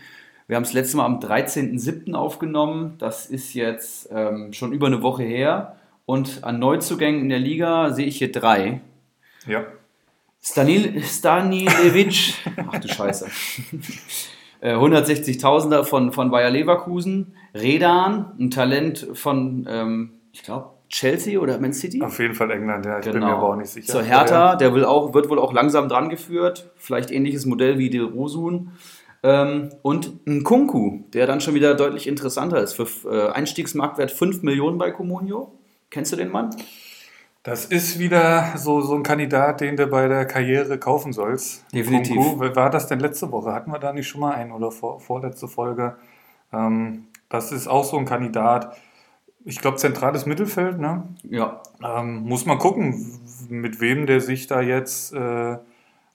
Wir 0.48 0.57
haben 0.57 0.63
es 0.63 0.74
letztes 0.74 0.95
Mal 0.95 1.05
am 1.05 1.19
13.07. 1.19 2.13
aufgenommen. 2.13 2.95
Das 2.98 3.27
ist 3.27 3.53
jetzt 3.53 4.10
ähm, 4.12 4.53
schon 4.53 4.74
über 4.74 4.88
eine 4.88 5.01
Woche 5.01 5.24
her. 5.24 5.77
Und 6.05 6.43
an 6.43 6.60
Neuzugängen 6.60 7.22
in 7.22 7.29
der 7.29 7.39
Liga 7.39 7.93
sehe 7.93 8.05
ich 8.05 8.17
hier 8.17 8.31
drei. 8.31 8.81
Ja. 9.48 9.65
Stanil, 10.45 11.01
Stanilevic, 11.01 12.35
ach 12.71 12.79
du 12.79 12.87
Scheiße. 12.87 13.25
Äh, 14.61 14.75
160.000er 14.75 15.83
von, 15.83 16.11
von 16.11 16.29
Bayer 16.29 16.51
Leverkusen. 16.51 17.33
Redan, 17.55 18.31
ein 18.39 18.51
Talent 18.51 19.07
von, 19.13 19.65
ähm, 19.67 20.11
ich 20.31 20.43
glaube, 20.43 20.69
Chelsea 20.87 21.39
oder 21.39 21.59
Man 21.59 21.73
City. 21.73 21.99
Auf 22.03 22.19
jeden 22.19 22.35
Fall 22.35 22.51
England, 22.51 22.85
ja. 22.85 22.99
Ich 22.99 23.05
bin 23.05 23.19
mir 23.21 23.25
aber 23.25 23.49
auch 23.49 23.55
nicht 23.55 23.69
sicher. 23.69 23.91
Zur 23.91 24.03
Hertha, 24.03 24.55
der 24.55 24.75
will 24.75 24.85
auch, 24.85 25.15
wird 25.15 25.29
wohl 25.29 25.39
auch 25.39 25.51
langsam 25.51 25.89
dran 25.89 26.09
geführt. 26.09 26.71
Vielleicht 26.77 27.09
ähnliches 27.09 27.47
Modell 27.47 27.79
wie 27.79 27.89
Del 27.89 28.03
Rosun. 28.03 28.71
Ähm, 29.23 29.71
und 29.81 30.27
ein 30.27 30.43
Kunku, 30.43 31.05
der 31.13 31.25
dann 31.25 31.41
schon 31.41 31.55
wieder 31.55 31.73
deutlich 31.73 32.07
interessanter 32.07 32.61
ist. 32.61 32.73
Für 32.73 32.87
äh, 33.11 33.31
Einstiegsmarktwert 33.31 34.11
5 34.11 34.43
Millionen 34.43 34.77
bei 34.77 34.91
Comunio. 34.91 35.57
Kennst 35.89 36.11
du 36.11 36.17
den 36.17 36.31
Mann? 36.31 36.51
Das 37.45 37.65
ist 37.65 37.99
wieder 37.99 38.53
so, 38.55 38.81
so 38.81 38.95
ein 38.95 39.03
Kandidat, 39.03 39.61
den 39.61 39.77
du 39.77 39.85
bei 39.85 40.07
der 40.07 40.25
Karriere 40.25 40.79
kaufen 40.79 41.13
sollst. 41.13 41.63
Definitiv. 41.71 42.15
Kunku. 42.15 42.55
War 42.55 42.71
das 42.71 42.87
denn 42.87 42.99
letzte 42.99 43.31
Woche? 43.31 43.53
Hatten 43.53 43.71
wir 43.71 43.77
da 43.77 43.93
nicht 43.93 44.07
schon 44.07 44.21
mal 44.21 44.33
einen 44.33 44.51
oder 44.51 44.71
vor, 44.71 44.99
vorletzte 44.99 45.47
Folge? 45.47 45.95
Ähm, 46.51 47.05
das 47.29 47.51
ist 47.51 47.67
auch 47.67 47.83
so 47.83 47.97
ein 47.99 48.05
Kandidat. 48.05 48.75
Ich 49.43 49.59
glaube, 49.59 49.77
zentrales 49.77 50.25
Mittelfeld, 50.25 50.79
ne? 50.79 51.03
Ja, 51.21 51.61
Ähm, 51.83 52.23
muss 52.23 52.47
man 52.47 52.57
gucken, 52.57 53.19
mit 53.47 53.79
wem 53.79 54.07
der 54.07 54.21
sich 54.21 54.47
da 54.47 54.61
jetzt 54.61 55.13
äh, 55.13 55.57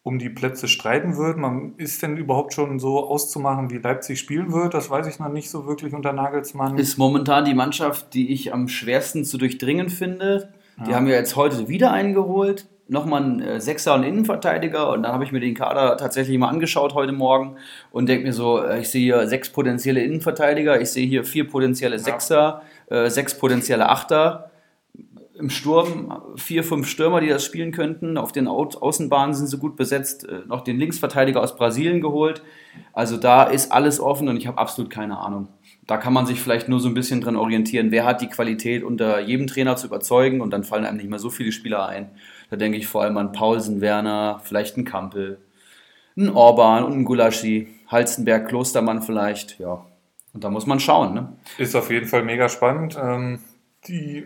um 0.03 0.19
die 0.19 0.31
Plätze 0.31 0.67
streiten 0.67 1.17
wird. 1.17 1.37
Man 1.37 1.75
ist 1.77 2.03
denn 2.03 2.17
überhaupt 2.17 2.55
schon 2.55 2.81
so 2.81 3.07
auszumachen, 3.09 3.71
wie 3.71 3.79
Leipzig 3.79 4.19
spielen 4.19 4.53
wird? 4.53 4.75
Das 4.75 4.91
weiß 4.91 5.07
ich 5.07 5.21
noch 5.21 5.29
nicht 5.29 5.49
so 5.49 5.65
wirklich 5.65 5.95
unter 5.95 6.13
Nagelsmann. 6.13 6.77
ist 6.77 6.99
momentan 6.99 7.45
die 7.45 7.55
Mannschaft, 7.55 8.15
die 8.15 8.33
ich 8.33 8.53
am 8.53 8.67
schwersten 8.67 9.25
zu 9.25 9.39
durchdringen 9.39 9.91
finde. 9.91 10.53
Die 10.87 10.91
Ja. 10.91 10.97
haben 10.97 11.07
ja 11.07 11.15
jetzt 11.15 11.37
heute 11.37 11.69
wieder 11.69 11.93
eingeholt. 11.93 12.67
Nochmal 12.89 13.23
einen 13.23 13.41
äh, 13.41 13.61
Sechser 13.61 13.95
und 13.95 14.03
Innenverteidiger. 14.03 14.91
Und 14.91 15.05
dann 15.05 15.13
habe 15.13 15.23
ich 15.25 15.31
mir 15.31 15.41
den 15.41 15.55
Kader 15.55 15.97
tatsächlich 15.97 16.37
mal 16.39 16.49
angeschaut 16.49 16.95
heute 16.95 17.13
Morgen 17.13 17.57
und 17.93 18.09
denke 18.09 18.27
mir 18.27 18.33
so, 18.33 18.61
äh, 18.63 18.81
ich 18.81 18.89
sehe 18.89 19.03
hier 19.03 19.27
sechs 19.29 19.51
potenzielle 19.51 20.03
Innenverteidiger, 20.03 20.81
ich 20.81 20.91
sehe 20.91 21.07
hier 21.07 21.25
vier 21.25 21.47
potenzielle 21.49 21.99
Sechser, 21.99 22.63
äh, 22.89 23.09
sechs 23.09 23.37
potenzielle 23.39 23.89
Achter. 23.89 24.51
Im 25.39 25.49
Sturm 25.49 26.21
vier, 26.37 26.65
fünf 26.65 26.87
Stürmer, 26.87 27.21
die 27.23 27.29
das 27.29 27.45
spielen 27.45 27.73
könnten. 27.73 28.19
Auf 28.19 28.33
den 28.33 28.47
Au 28.47 28.63
Außenbahnen 28.65 29.35
sind 29.35 29.47
sie 29.47 29.57
gut 29.57 29.77
besetzt. 29.77 30.29
Äh, 30.29 30.41
noch 30.47 30.63
den 30.63 30.79
Linksverteidiger 30.79 31.41
aus 31.41 31.57
Brasilien 31.57 32.01
geholt. 32.01 32.43
Also 32.93 33.17
da 33.17 33.45
ist 33.45 33.71
alles 33.73 34.01
offen 34.01 34.29
und 34.29 34.37
ich 34.37 34.47
habe 34.47 34.59
absolut 34.59 34.91
keine 34.91 35.19
Ahnung. 35.19 35.49
Da 35.91 35.97
kann 35.97 36.13
man 36.13 36.25
sich 36.25 36.41
vielleicht 36.41 36.69
nur 36.69 36.79
so 36.79 36.87
ein 36.87 36.95
bisschen 36.95 37.21
dran 37.21 37.35
orientieren, 37.35 37.91
wer 37.91 38.05
hat 38.05 38.21
die 38.21 38.29
Qualität, 38.29 38.85
unter 38.85 39.19
jedem 39.19 39.49
Trainer 39.49 39.75
zu 39.75 39.89
überzeugen 39.89 40.41
und 40.41 40.53
dann 40.53 40.63
fallen 40.63 40.85
einem 40.85 40.99
nicht 40.99 41.11
mehr 41.11 41.19
so 41.19 41.31
viele 41.31 41.51
Spieler 41.51 41.89
ein. 41.89 42.13
Da 42.49 42.55
denke 42.55 42.79
ich 42.79 42.87
vor 42.87 43.03
allem 43.03 43.17
an 43.17 43.33
Paulsen, 43.33 43.81
Werner, 43.81 44.41
vielleicht 44.45 44.77
einen 44.77 44.85
Kampel, 44.85 45.41
einen 46.17 46.29
Orban 46.29 46.85
und 46.85 46.93
einen 46.93 47.05
Gulaschi, 47.05 47.67
Halstenberg, 47.89 48.47
Klostermann 48.47 49.03
vielleicht, 49.03 49.59
ja. 49.59 49.85
Und 50.33 50.45
da 50.45 50.51
muss 50.51 50.65
man 50.65 50.79
schauen, 50.79 51.13
ne? 51.13 51.33
Ist 51.59 51.75
auf 51.75 51.91
jeden 51.91 52.07
Fall 52.07 52.23
mega 52.23 52.49
spannend. 52.49 52.97
Ähm, 52.97 53.41
die, 53.89 54.23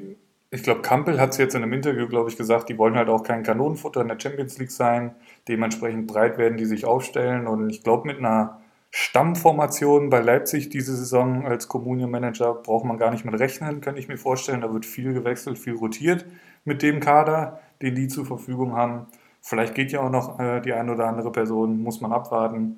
ich 0.50 0.64
glaube, 0.64 0.82
Kampel 0.82 1.18
hat 1.18 1.30
es 1.30 1.38
jetzt 1.38 1.54
in 1.54 1.62
einem 1.62 1.72
Interview, 1.72 2.06
glaube 2.08 2.28
ich, 2.28 2.36
gesagt, 2.36 2.68
die 2.68 2.76
wollen 2.76 2.96
halt 2.96 3.08
auch 3.08 3.22
kein 3.22 3.42
Kanonenfutter 3.42 4.02
in 4.02 4.08
der 4.08 4.20
Champions 4.20 4.58
League 4.58 4.70
sein. 4.70 5.14
Dementsprechend 5.48 6.08
breit 6.08 6.36
werden 6.36 6.58
die 6.58 6.66
sich 6.66 6.84
aufstellen. 6.84 7.46
Und 7.46 7.70
ich 7.70 7.82
glaube, 7.82 8.06
mit 8.06 8.18
einer 8.18 8.60
Stammformation 8.96 10.08
bei 10.08 10.20
Leipzig 10.20 10.68
diese 10.68 10.96
Saison 10.96 11.44
als 11.44 11.66
Communio-Manager 11.66 12.54
braucht 12.54 12.84
man 12.84 12.96
gar 12.96 13.10
nicht 13.10 13.24
mit 13.24 13.36
rechnen, 13.40 13.80
könnte 13.80 13.98
ich 13.98 14.06
mir 14.06 14.16
vorstellen. 14.16 14.60
Da 14.60 14.72
wird 14.72 14.86
viel 14.86 15.12
gewechselt, 15.12 15.58
viel 15.58 15.74
rotiert 15.74 16.24
mit 16.64 16.80
dem 16.80 17.00
Kader, 17.00 17.58
den 17.82 17.96
die 17.96 18.06
zur 18.06 18.24
Verfügung 18.24 18.76
haben. 18.76 19.06
Vielleicht 19.40 19.74
geht 19.74 19.90
ja 19.90 19.98
auch 19.98 20.10
noch 20.10 20.38
äh, 20.38 20.60
die 20.60 20.72
eine 20.72 20.92
oder 20.92 21.08
andere 21.08 21.32
Person, 21.32 21.82
muss 21.82 22.00
man 22.00 22.12
abwarten. 22.12 22.76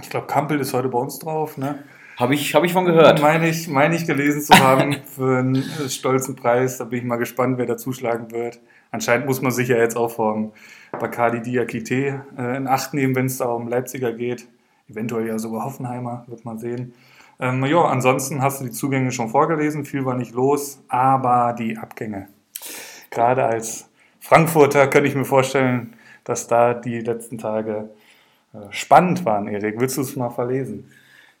Ich 0.00 0.08
glaube, 0.08 0.28
Kampel 0.28 0.60
ist 0.60 0.74
heute 0.74 0.90
bei 0.90 0.98
uns 1.00 1.18
drauf, 1.18 1.58
ne? 1.58 1.82
Habe 2.16 2.34
ich, 2.34 2.54
hab 2.54 2.62
ich 2.62 2.72
von 2.72 2.84
gehört. 2.84 3.20
Meine 3.20 3.48
ich, 3.48 3.66
meine 3.66 3.96
ich 3.96 4.06
gelesen 4.06 4.42
zu 4.42 4.56
haben 4.60 4.94
für 5.06 5.38
einen 5.38 5.56
äh, 5.56 5.88
stolzen 5.88 6.36
Preis. 6.36 6.78
Da 6.78 6.84
bin 6.84 7.00
ich 7.00 7.04
mal 7.04 7.16
gespannt, 7.16 7.58
wer 7.58 7.66
da 7.66 7.76
zuschlagen 7.76 8.30
wird. 8.30 8.60
Anscheinend 8.92 9.26
muss 9.26 9.42
man 9.42 9.50
sich 9.50 9.66
ja 9.66 9.78
jetzt 9.78 9.96
auch 9.96 10.12
vom 10.12 10.52
Bacardi 10.92 11.42
Diakite 11.42 12.24
äh, 12.38 12.56
in 12.56 12.68
Acht 12.68 12.94
nehmen, 12.94 13.16
wenn 13.16 13.26
es 13.26 13.38
da 13.38 13.46
um 13.46 13.66
Leipziger 13.66 14.12
geht. 14.12 14.46
Eventuell 14.88 15.26
ja 15.26 15.38
sogar 15.38 15.64
Hoffenheimer, 15.64 16.24
wird 16.26 16.44
man 16.44 16.58
sehen. 16.58 16.94
Ähm, 17.40 17.64
ja, 17.64 17.84
ansonsten 17.84 18.42
hast 18.42 18.60
du 18.60 18.64
die 18.64 18.72
Zugänge 18.72 19.12
schon 19.12 19.28
vorgelesen, 19.28 19.84
viel 19.84 20.04
war 20.04 20.16
nicht 20.16 20.34
los, 20.34 20.82
aber 20.88 21.54
die 21.56 21.76
Abgänge. 21.76 22.28
Gerade 23.10 23.44
als 23.44 23.88
Frankfurter 24.20 24.88
könnte 24.88 25.08
ich 25.08 25.14
mir 25.14 25.24
vorstellen, 25.24 25.94
dass 26.24 26.48
da 26.48 26.74
die 26.74 27.00
letzten 27.00 27.38
Tage 27.38 27.90
äh, 28.52 28.58
spannend 28.70 29.24
waren, 29.24 29.46
Erik. 29.46 29.78
Willst 29.78 29.96
du 29.96 30.00
es 30.00 30.16
mal 30.16 30.30
verlesen? 30.30 30.90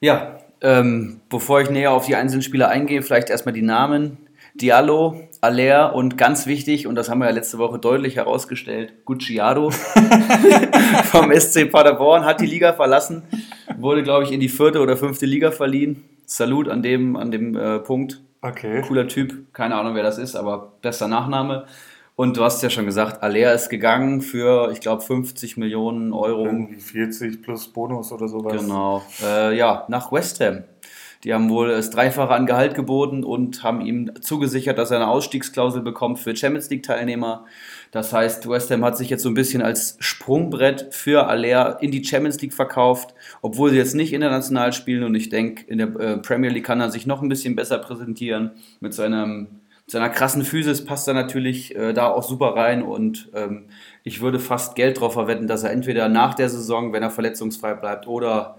Ja, 0.00 0.38
ähm, 0.60 1.20
bevor 1.28 1.60
ich 1.60 1.70
näher 1.70 1.92
auf 1.92 2.06
die 2.06 2.16
einzelnen 2.16 2.42
Spieler 2.42 2.68
eingehe, 2.68 3.02
vielleicht 3.02 3.30
erstmal 3.30 3.52
die 3.52 3.62
Namen. 3.62 4.18
Diallo, 4.54 5.27
Aller 5.40 5.94
und 5.94 6.18
ganz 6.18 6.46
wichtig, 6.46 6.86
und 6.86 6.94
das 6.94 7.08
haben 7.08 7.20
wir 7.20 7.26
ja 7.26 7.32
letzte 7.32 7.58
Woche 7.58 7.78
deutlich 7.78 8.16
herausgestellt, 8.16 9.04
Gucciado 9.04 9.70
vom 11.04 11.32
SC 11.32 11.70
Paderborn 11.70 12.24
hat 12.24 12.40
die 12.40 12.46
Liga 12.46 12.72
verlassen, 12.72 13.22
wurde, 13.76 14.02
glaube 14.02 14.24
ich, 14.24 14.32
in 14.32 14.40
die 14.40 14.48
vierte 14.48 14.80
oder 14.80 14.96
fünfte 14.96 15.26
Liga 15.26 15.50
verliehen. 15.50 16.04
Salut 16.26 16.68
an 16.68 16.82
dem, 16.82 17.16
an 17.16 17.30
dem 17.30 17.56
äh, 17.56 17.78
Punkt. 17.78 18.20
Okay. 18.42 18.82
Cooler 18.86 19.08
Typ, 19.08 19.52
keine 19.52 19.76
Ahnung, 19.76 19.94
wer 19.94 20.02
das 20.02 20.18
ist, 20.18 20.36
aber 20.36 20.72
bester 20.82 21.08
Nachname. 21.08 21.66
Und 22.18 22.36
du 22.36 22.42
hast 22.42 22.60
ja 22.64 22.68
schon 22.68 22.84
gesagt, 22.84 23.22
Aller 23.22 23.54
ist 23.54 23.68
gegangen 23.68 24.22
für, 24.22 24.72
ich 24.72 24.80
glaube, 24.80 25.02
50 25.02 25.56
Millionen 25.56 26.12
Euro. 26.12 26.46
Irgendwie 26.46 26.80
40 26.80 27.42
plus 27.42 27.68
Bonus 27.68 28.10
oder 28.10 28.26
sowas. 28.26 28.60
Genau. 28.60 29.04
Äh, 29.22 29.56
ja, 29.56 29.84
nach 29.86 30.10
West 30.10 30.40
Ham. 30.40 30.64
Die 31.24 31.34
haben 31.34 31.50
wohl 31.50 31.68
das 31.68 31.90
Dreifache 31.90 32.32
an 32.32 32.46
Gehalt 32.46 32.74
geboten 32.74 33.24
und 33.24 33.62
haben 33.64 33.80
ihm 33.80 34.12
zugesichert, 34.20 34.78
dass 34.78 34.90
er 34.90 34.98
eine 34.98 35.08
Ausstiegsklausel 35.08 35.82
bekommt 35.82 36.20
für 36.20 36.36
Champions 36.36 36.70
League-Teilnehmer. 36.70 37.44
Das 37.90 38.12
heißt, 38.12 38.48
West 38.48 38.70
Ham 38.70 38.84
hat 38.84 38.96
sich 38.96 39.10
jetzt 39.10 39.22
so 39.22 39.28
ein 39.28 39.34
bisschen 39.34 39.62
als 39.62 39.96
Sprungbrett 39.98 40.88
für 40.90 41.26
Aller 41.26 41.78
in 41.80 41.90
die 41.90 42.04
Champions 42.04 42.40
League 42.40 42.54
verkauft, 42.54 43.14
obwohl 43.42 43.70
sie 43.70 43.76
jetzt 43.76 43.94
nicht 43.94 44.12
international 44.12 44.72
spielen. 44.72 45.02
Und 45.02 45.14
ich 45.14 45.28
denke, 45.28 45.64
in 45.66 45.78
der 45.78 45.88
äh, 45.96 46.18
Premier 46.18 46.50
League 46.50 46.66
kann 46.66 46.80
er 46.80 46.90
sich 46.90 47.06
noch 47.06 47.22
ein 47.22 47.28
bisschen 47.28 47.56
besser 47.56 47.78
präsentieren. 47.78 48.52
Mit 48.80 48.94
seinem 48.94 49.48
seiner 49.90 50.10
krassen 50.10 50.44
Physis 50.44 50.84
passt 50.84 51.08
er 51.08 51.14
natürlich 51.14 51.74
äh, 51.74 51.94
da 51.94 52.08
auch 52.08 52.22
super 52.22 52.54
rein 52.54 52.82
und 52.82 53.30
ähm, 53.34 53.64
ich 54.04 54.20
würde 54.20 54.38
fast 54.38 54.74
Geld 54.74 55.00
drauf 55.00 55.14
verwetten, 55.14 55.46
dass 55.46 55.62
er 55.62 55.70
entweder 55.70 56.10
nach 56.10 56.34
der 56.34 56.50
Saison, 56.50 56.92
wenn 56.92 57.02
er 57.02 57.10
verletzungsfrei 57.10 57.72
bleibt, 57.72 58.06
oder 58.06 58.58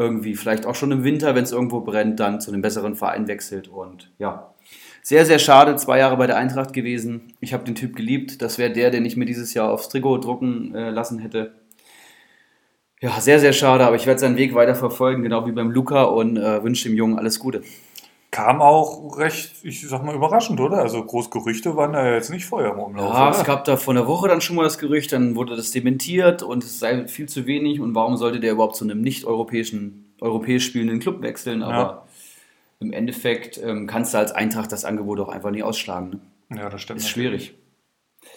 irgendwie 0.00 0.34
vielleicht 0.34 0.66
auch 0.66 0.74
schon 0.74 0.90
im 0.90 1.04
Winter, 1.04 1.34
wenn 1.34 1.44
es 1.44 1.52
irgendwo 1.52 1.80
brennt, 1.80 2.18
dann 2.18 2.40
zu 2.40 2.50
einem 2.50 2.62
besseren 2.62 2.96
Verein 2.96 3.28
wechselt. 3.28 3.68
Und 3.68 4.10
ja, 4.18 4.54
sehr, 5.02 5.26
sehr 5.26 5.38
schade. 5.38 5.76
Zwei 5.76 5.98
Jahre 5.98 6.16
bei 6.16 6.26
der 6.26 6.36
Eintracht 6.36 6.72
gewesen. 6.72 7.34
Ich 7.40 7.52
habe 7.52 7.64
den 7.64 7.74
Typ 7.74 7.94
geliebt. 7.94 8.42
Das 8.42 8.58
wäre 8.58 8.72
der, 8.72 8.90
den 8.90 9.04
ich 9.04 9.16
mir 9.16 9.26
dieses 9.26 9.54
Jahr 9.54 9.70
aufs 9.70 9.88
Trikot 9.88 10.18
drucken 10.18 10.74
äh, 10.74 10.90
lassen 10.90 11.18
hätte. 11.18 11.52
Ja, 13.02 13.18
sehr, 13.18 13.40
sehr 13.40 13.54
schade, 13.54 13.86
aber 13.86 13.96
ich 13.96 14.06
werde 14.06 14.20
seinen 14.20 14.36
Weg 14.36 14.54
weiter 14.54 14.74
verfolgen, 14.74 15.22
genau 15.22 15.46
wie 15.46 15.52
beim 15.52 15.70
Luca 15.70 16.02
und 16.02 16.36
äh, 16.36 16.62
wünsche 16.62 16.86
dem 16.86 16.96
Jungen 16.96 17.18
alles 17.18 17.38
Gute. 17.38 17.62
Kam 18.30 18.62
auch 18.62 19.18
recht, 19.18 19.56
ich 19.64 19.88
sag 19.88 20.04
mal, 20.04 20.14
überraschend, 20.14 20.60
oder? 20.60 20.78
Also 20.78 21.04
groß 21.04 21.30
Gerüchte 21.30 21.74
waren 21.76 21.94
da 21.94 22.12
jetzt 22.14 22.30
nicht 22.30 22.46
vorher 22.46 22.72
im 22.72 22.78
Umlauf. 22.78 23.12
Ja, 23.12 23.28
oder? 23.28 23.38
es 23.38 23.44
gab 23.44 23.64
da 23.64 23.76
vor 23.76 23.92
einer 23.92 24.06
Woche 24.06 24.28
dann 24.28 24.40
schon 24.40 24.54
mal 24.54 24.62
das 24.62 24.78
Gerücht, 24.78 25.12
dann 25.12 25.34
wurde 25.34 25.56
das 25.56 25.72
dementiert 25.72 26.44
und 26.44 26.62
es 26.62 26.78
sei 26.78 27.08
viel 27.08 27.28
zu 27.28 27.46
wenig 27.46 27.80
und 27.80 27.94
warum 27.96 28.16
sollte 28.16 28.38
der 28.38 28.52
überhaupt 28.52 28.76
zu 28.76 28.84
einem 28.84 29.00
nicht-europäischen, 29.00 30.14
europäisch 30.20 30.64
spielenden 30.66 31.00
Club 31.00 31.22
wechseln? 31.22 31.62
Aber 31.64 31.76
Ja. 31.76 32.06
im 32.78 32.92
Endeffekt 32.92 33.58
ähm, 33.62 33.88
kannst 33.88 34.14
du 34.14 34.18
als 34.18 34.30
Eintracht 34.30 34.70
das 34.70 34.84
Angebot 34.84 35.18
auch 35.18 35.28
einfach 35.28 35.50
nicht 35.50 35.64
ausschlagen. 35.64 36.20
Ne? 36.50 36.58
ja, 36.58 36.68
das 36.70 36.80
stimmt. 36.82 37.00
Ist 37.00 37.06
natürlich. 37.08 37.46
schwierig. 37.46 37.59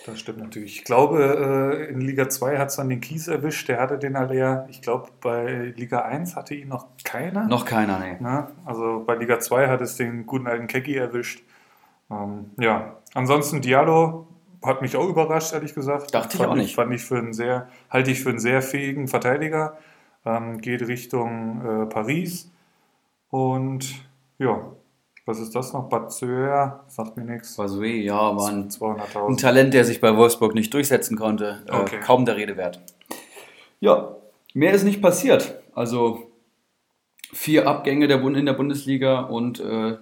Das 0.05 0.19
stimmt 0.19 0.39
natürlich. 0.39 0.79
Ich 0.79 0.83
glaube, 0.83 1.77
äh, 1.87 1.91
in 1.91 2.01
Liga 2.01 2.27
2 2.27 2.57
hat 2.57 2.69
es 2.69 2.75
dann 2.75 2.89
den 2.89 2.99
Kies 2.99 3.27
erwischt, 3.27 3.69
der 3.69 3.79
hatte 3.79 3.97
den 3.97 4.15
Aller. 4.15 4.67
Ich 4.69 4.81
glaube, 4.81 5.09
bei 5.21 5.73
Liga 5.77 5.99
1 5.99 6.35
hatte 6.35 6.55
ihn 6.55 6.67
noch 6.67 6.87
keiner. 7.03 7.47
Noch 7.47 7.65
keiner, 7.65 7.99
nee. 7.99 8.17
Ne? 8.19 8.47
Also 8.65 9.03
bei 9.05 9.15
Liga 9.15 9.39
2 9.39 9.69
hat 9.69 9.81
es 9.81 9.95
den 9.95 10.25
guten 10.25 10.47
alten 10.47 10.67
Keki 10.67 10.95
erwischt. 10.95 11.43
Ähm, 12.11 12.51
ja, 12.59 12.97
ansonsten 13.13 13.61
Diallo 13.61 14.27
hat 14.61 14.81
mich 14.81 14.95
auch 14.97 15.07
überrascht, 15.07 15.53
ehrlich 15.53 15.73
gesagt. 15.73 16.13
Dachte 16.13 16.33
ich 16.33 16.37
fand 16.37 16.51
auch 16.51 16.55
nicht. 16.55 16.75
Fand 16.75 16.93
ich 16.93 17.03
für 17.03 17.17
einen 17.17 17.33
sehr, 17.33 17.69
halte 17.89 18.11
ich 18.11 18.21
für 18.21 18.29
einen 18.29 18.39
sehr 18.39 18.61
fähigen 18.61 19.07
Verteidiger. 19.07 19.77
Ähm, 20.25 20.59
geht 20.59 20.85
Richtung 20.85 21.83
äh, 21.83 21.85
Paris. 21.85 22.51
Und 23.29 24.05
ja, 24.37 24.73
was 25.25 25.39
ist 25.39 25.55
das 25.55 25.73
noch? 25.73 25.89
Bazeur, 25.89 26.83
sagt 26.87 27.15
mir 27.17 27.23
nichts. 27.23 27.55
Basue, 27.55 27.87
ja, 27.87 28.35
war 28.35 28.49
ein, 28.49 28.63
ein 28.63 28.69
200.000. 28.69 29.39
Talent, 29.39 29.73
der 29.73 29.85
sich 29.85 30.01
bei 30.01 30.15
Wolfsburg 30.15 30.53
nicht 30.53 30.73
durchsetzen 30.73 31.17
konnte. 31.17 31.63
Äh, 31.67 31.75
Okay. 31.81 31.99
Kaum 32.03 32.25
der 32.25 32.35
Rede 32.35 32.57
wert. 32.57 32.81
Ja, 33.79 34.15
mehr 34.53 34.73
ist 34.73 34.83
nicht 34.83 35.01
passiert. 35.01 35.61
Also 35.73 36.31
vier 37.31 37.67
Abgänge 37.67 38.07
der 38.07 38.17
Bund 38.17 38.37
in 38.37 38.45
der 38.45 38.53
Bundesliga 38.53 39.21
und 39.21 39.59
äh, 39.59 39.97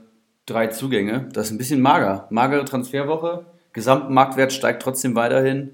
drei 0.45 0.67
Zugänge. 0.67 1.29
Das 1.33 1.47
ist 1.47 1.51
ein 1.51 1.57
bisschen 1.57 1.81
mager. 1.81 2.27
Magere 2.29 2.65
Transferwoche. 2.65 3.45
Gesamtmarktwert 3.73 4.51
steigt 4.51 4.81
trotzdem 4.81 5.15
weiterhin 5.15 5.71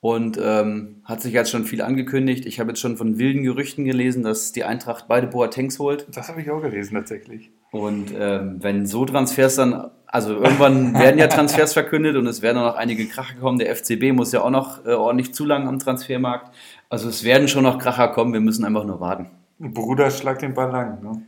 und 0.00 0.38
ähm, 0.42 1.02
hat 1.04 1.20
sich 1.20 1.32
jetzt 1.32 1.50
schon 1.50 1.64
viel 1.64 1.82
angekündigt. 1.82 2.46
Ich 2.46 2.60
habe 2.60 2.70
jetzt 2.70 2.80
schon 2.80 2.96
von 2.96 3.18
wilden 3.18 3.42
Gerüchten 3.42 3.84
gelesen, 3.84 4.22
dass 4.22 4.52
die 4.52 4.64
Eintracht 4.64 5.06
beide 5.08 5.26
Boatengs 5.26 5.78
holt. 5.78 6.06
Das 6.14 6.28
habe 6.28 6.40
ich 6.42 6.50
auch 6.50 6.62
gelesen, 6.62 6.94
tatsächlich. 6.94 7.50
Und 7.70 8.12
ähm, 8.18 8.56
wenn 8.60 8.86
so 8.86 9.04
Transfers 9.04 9.56
dann, 9.56 9.90
also 10.06 10.34
irgendwann 10.34 10.94
werden 10.98 11.18
ja 11.18 11.28
Transfers 11.28 11.72
verkündet 11.72 12.16
und 12.16 12.26
es 12.26 12.42
werden 12.42 12.58
auch 12.58 12.72
noch 12.72 12.76
einige 12.76 13.06
Kracher 13.06 13.34
kommen. 13.40 13.58
Der 13.58 13.74
FCB 13.74 14.12
muss 14.12 14.32
ja 14.32 14.42
auch 14.42 14.50
noch 14.50 14.84
äh, 14.84 14.90
ordentlich 14.92 15.32
zulangen 15.34 15.68
am 15.68 15.78
Transfermarkt. 15.78 16.50
Also 16.88 17.08
es 17.08 17.22
werden 17.24 17.46
schon 17.48 17.62
noch 17.62 17.78
Kracher 17.78 18.08
kommen, 18.08 18.32
wir 18.32 18.40
müssen 18.40 18.64
einfach 18.64 18.84
nur 18.84 18.98
warten. 19.00 19.30
Bruder 19.58 20.10
schlag 20.10 20.38
den 20.40 20.54
Ball 20.54 20.70
lang. 20.70 21.02
Ne? 21.02 21.22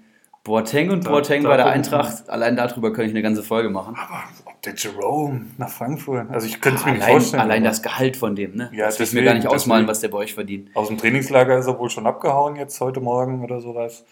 Boateng 0.44 0.90
und 0.90 1.06
Da- 1.06 1.10
Boateng 1.10 1.44
da 1.44 1.50
bei 1.50 1.56
der 1.56 1.66
Eintracht, 1.66 2.28
allein 2.28 2.56
darüber 2.56 2.92
könnte 2.92 3.06
ich 3.10 3.12
eine 3.12 3.22
ganze 3.22 3.44
Folge 3.44 3.70
machen. 3.70 3.94
Aber 3.94 4.24
ob 4.46 4.60
der 4.62 4.74
Jerome 4.74 5.42
nach 5.58 5.68
Frankfurt, 5.68 6.28
also 6.30 6.48
ich 6.48 6.60
könnte 6.60 6.80
es 6.80 6.84
mir 6.86 6.92
nicht 6.94 7.04
vorstellen. 7.04 7.42
allein 7.42 7.62
aber 7.62 7.68
das 7.68 7.82
Gehalt 7.82 8.16
von 8.16 8.34
dem, 8.34 8.56
ne? 8.56 8.68
Ja, 8.74 8.86
das 8.86 8.98
will 8.98 9.06
ich 9.06 9.12
mir 9.14 9.22
gar 9.22 9.34
nicht 9.34 9.46
ausmalen, 9.46 9.86
was 9.86 10.00
der 10.00 10.08
bei 10.08 10.18
euch 10.18 10.34
verdient. 10.34 10.70
Aus 10.74 10.88
dem 10.88 10.98
Trainingslager 10.98 11.56
ist 11.58 11.68
er 11.68 11.78
wohl 11.78 11.90
schon 11.90 12.08
abgehauen 12.08 12.56
jetzt 12.56 12.80
heute 12.80 13.00
Morgen 13.00 13.44
oder 13.44 13.60
sowas. 13.60 14.04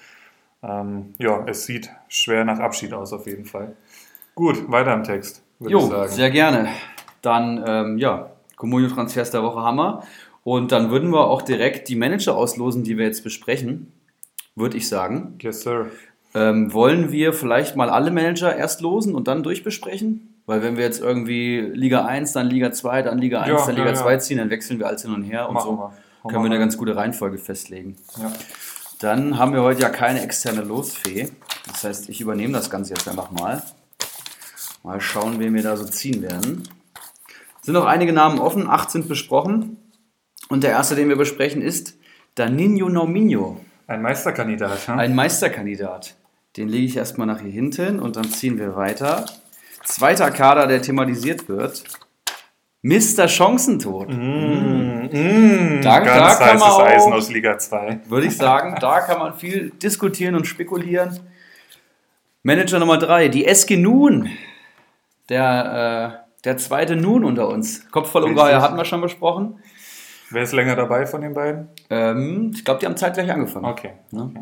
Ähm, 0.62 1.14
ja, 1.18 1.44
es 1.46 1.64
sieht 1.64 1.90
schwer 2.08 2.44
nach 2.44 2.58
Abschied 2.58 2.92
aus 2.92 3.12
auf 3.12 3.26
jeden 3.26 3.44
Fall. 3.44 3.76
Gut, 4.34 4.70
weiter 4.70 4.94
im 4.94 5.04
Text, 5.04 5.42
würde 5.58 5.76
ich 5.76 5.82
sagen. 5.82 6.12
sehr 6.12 6.30
gerne. 6.30 6.68
Dann, 7.22 7.62
ähm, 7.66 7.98
ja, 7.98 8.30
Comunio-Transfers 8.56 9.30
der 9.30 9.42
Woche 9.42 9.60
Hammer. 9.60 10.04
Und 10.44 10.72
dann 10.72 10.90
würden 10.90 11.10
wir 11.10 11.26
auch 11.26 11.42
direkt 11.42 11.88
die 11.88 11.96
Manager 11.96 12.36
auslosen, 12.36 12.82
die 12.84 12.96
wir 12.96 13.04
jetzt 13.04 13.22
besprechen, 13.24 13.92
würde 14.54 14.76
ich 14.76 14.88
sagen. 14.88 15.36
Yes, 15.40 15.62
sir. 15.62 15.86
Ähm, 16.34 16.72
wollen 16.72 17.10
wir 17.12 17.32
vielleicht 17.32 17.76
mal 17.76 17.90
alle 17.90 18.10
Manager 18.10 18.54
erst 18.54 18.80
losen 18.80 19.14
und 19.14 19.28
dann 19.28 19.42
durchbesprechen? 19.42 20.34
Weil 20.46 20.62
wenn 20.62 20.76
wir 20.76 20.84
jetzt 20.84 21.00
irgendwie 21.00 21.60
Liga 21.60 22.06
1, 22.06 22.32
dann 22.32 22.46
Liga 22.48 22.72
2, 22.72 23.02
dann 23.02 23.18
Liga 23.18 23.40
1, 23.42 23.48
Ja, 23.50 23.66
dann 23.66 23.76
Liga 23.76 23.88
ja. 23.88 23.94
2 23.94 24.16
ziehen, 24.18 24.38
dann 24.38 24.50
wechseln 24.50 24.78
wir 24.78 24.86
alles 24.86 25.02
hin 25.02 25.12
und 25.12 25.22
her 25.22 25.48
und 25.48 25.54
Machen 25.54 25.66
so 25.66 25.76
wir. 25.78 26.30
können 26.30 26.42
wir 26.44 26.50
eine 26.50 26.58
ganz 26.58 26.76
gute 26.78 26.96
Reihenfolge 26.96 27.38
festlegen. 27.38 27.96
Ja. 28.18 28.32
Dann 29.00 29.38
haben 29.38 29.54
wir 29.54 29.62
heute 29.62 29.80
ja 29.80 29.88
keine 29.88 30.22
externe 30.22 30.60
Losfee. 30.60 31.30
Das 31.66 31.84
heißt, 31.84 32.08
ich 32.10 32.20
übernehme 32.20 32.52
das 32.52 32.68
Ganze 32.68 32.92
jetzt 32.92 33.08
einfach 33.08 33.30
mal. 33.30 33.62
Mal 34.82 35.00
schauen, 35.00 35.38
wen 35.38 35.54
wir 35.54 35.62
da 35.62 35.76
so 35.76 35.86
ziehen 35.86 36.20
werden. 36.22 36.68
Es 37.60 37.66
sind 37.66 37.74
noch 37.74 37.86
einige 37.86 38.12
Namen 38.12 38.38
offen, 38.38 38.68
acht 38.68 38.90
sind 38.90 39.08
besprochen. 39.08 39.78
Und 40.50 40.64
der 40.64 40.70
erste, 40.70 40.96
den 40.96 41.08
wir 41.08 41.16
besprechen, 41.16 41.62
ist 41.62 41.94
Danilo 42.34 42.90
Nominho, 42.90 43.64
Ein 43.86 44.02
Meisterkandidat, 44.02 44.86
ja? 44.86 44.96
ein 44.96 45.14
Meisterkandidat. 45.14 46.14
Den 46.58 46.68
lege 46.68 46.84
ich 46.84 46.96
erstmal 46.96 47.26
nach 47.26 47.40
hier 47.40 47.50
hinten 47.50 48.00
und 48.00 48.16
dann 48.16 48.28
ziehen 48.28 48.58
wir 48.58 48.76
weiter. 48.76 49.24
Zweiter 49.84 50.30
Kader, 50.30 50.66
der 50.66 50.82
thematisiert 50.82 51.48
wird. 51.48 51.84
Mr. 52.82 53.28
Chancentod. 53.28 54.08
Mm, 54.08 55.08
Da- 55.82 56.00
da 56.00 56.00
ganz 56.00 56.38
kann 56.38 56.46
man 56.46 56.50
heißes 56.50 56.62
auch- 56.62 56.82
Eisen 56.82 57.12
aus 57.12 57.30
Liga 57.30 57.58
2. 57.58 58.00
würde 58.08 58.26
ich 58.26 58.36
sagen. 58.36 58.76
Da 58.80 59.00
kann 59.00 59.18
man 59.18 59.34
viel 59.34 59.70
diskutieren 59.70 60.34
und 60.34 60.46
spekulieren. 60.46 61.20
Manager 62.42 62.78
Nummer 62.78 62.96
drei, 62.96 63.28
die 63.28 63.44
SG 63.46 63.76
Nun. 63.76 64.30
Der, 65.28 66.22
äh, 66.26 66.42
der 66.44 66.56
zweite 66.56 66.96
Nun 66.96 67.24
unter 67.24 67.48
uns. 67.48 67.90
Kopfballungeheuer 67.90 68.46
Richtig. 68.46 68.62
hatten 68.62 68.76
wir 68.78 68.84
schon 68.86 69.00
besprochen. 69.02 69.58
Wer 70.30 70.42
ist 70.42 70.52
länger 70.52 70.74
dabei 70.76 71.06
von 71.06 71.20
den 71.20 71.34
beiden? 71.34 71.68
Ähm, 71.90 72.52
ich 72.54 72.64
glaube, 72.64 72.80
die 72.80 72.86
haben 72.86 72.96
zeitgleich 72.96 73.30
angefangen. 73.30 73.66
Okay. 73.66 73.92
Ne? 74.12 74.32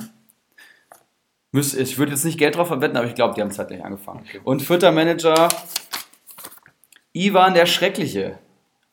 Ich 1.53 1.99
würde 1.99 2.13
jetzt 2.13 2.25
nicht 2.25 2.39
Geld 2.39 2.57
drauf 2.57 2.69
verwetten, 2.69 2.97
aber 2.97 3.07
ich 3.07 3.15
glaube, 3.15 3.35
die 3.35 3.41
haben 3.41 3.51
zeitgleich 3.51 3.83
angefangen. 3.85 4.23
Und 4.45 4.63
vierter 4.63 4.93
Manager, 4.93 5.49
Ivan 7.13 7.55
der 7.55 7.67
Schreckliche. 7.67 8.39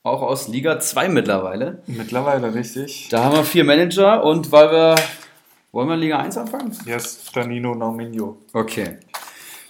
Auch 0.03 0.21
aus 0.21 0.47
Liga 0.47 0.79
2 0.79 1.09
mittlerweile. 1.09 1.81
Mittlerweile 1.87 2.53
richtig. 2.53 3.09
Da 3.09 3.23
haben 3.23 3.35
wir 3.35 3.43
vier 3.43 3.63
Manager 3.63 4.23
und 4.23 4.51
weil 4.51 4.71
wir. 4.71 4.95
Wollen 5.71 5.89
wir 5.89 5.97
Liga 5.97 6.19
1 6.19 6.37
anfangen? 6.37 6.71
Yes, 6.85 7.29
Danilo 7.33 7.75
Nominio. 7.75 8.37
Okay. 8.53 8.99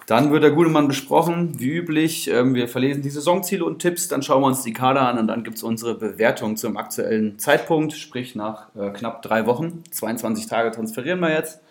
Dann 0.05 0.31
wird 0.31 0.43
der 0.43 0.51
gute 0.51 0.69
Mann 0.69 0.87
besprochen, 0.87 1.59
wie 1.59 1.69
üblich. 1.69 2.27
Ähm, 2.27 2.53
wir 2.53 2.67
verlesen 2.67 3.01
die 3.01 3.09
Saisonziele 3.09 3.65
und 3.65 3.79
Tipps, 3.79 4.07
dann 4.07 4.21
schauen 4.21 4.41
wir 4.41 4.47
uns 4.47 4.61
die 4.61 4.73
Kader 4.73 5.01
an 5.01 5.17
und 5.17 5.27
dann 5.27 5.43
gibt 5.43 5.57
es 5.57 5.63
unsere 5.63 5.95
Bewertung 5.95 6.57
zum 6.57 6.77
aktuellen 6.77 7.39
Zeitpunkt, 7.39 7.93
sprich 7.93 8.35
nach 8.35 8.67
äh, 8.75 8.91
knapp 8.91 9.23
drei 9.23 9.47
Wochen. 9.47 9.83
22 9.89 10.45
Tage 10.45 10.69
transferieren 10.69 11.19
wir 11.21 11.31
jetzt. 11.31 11.61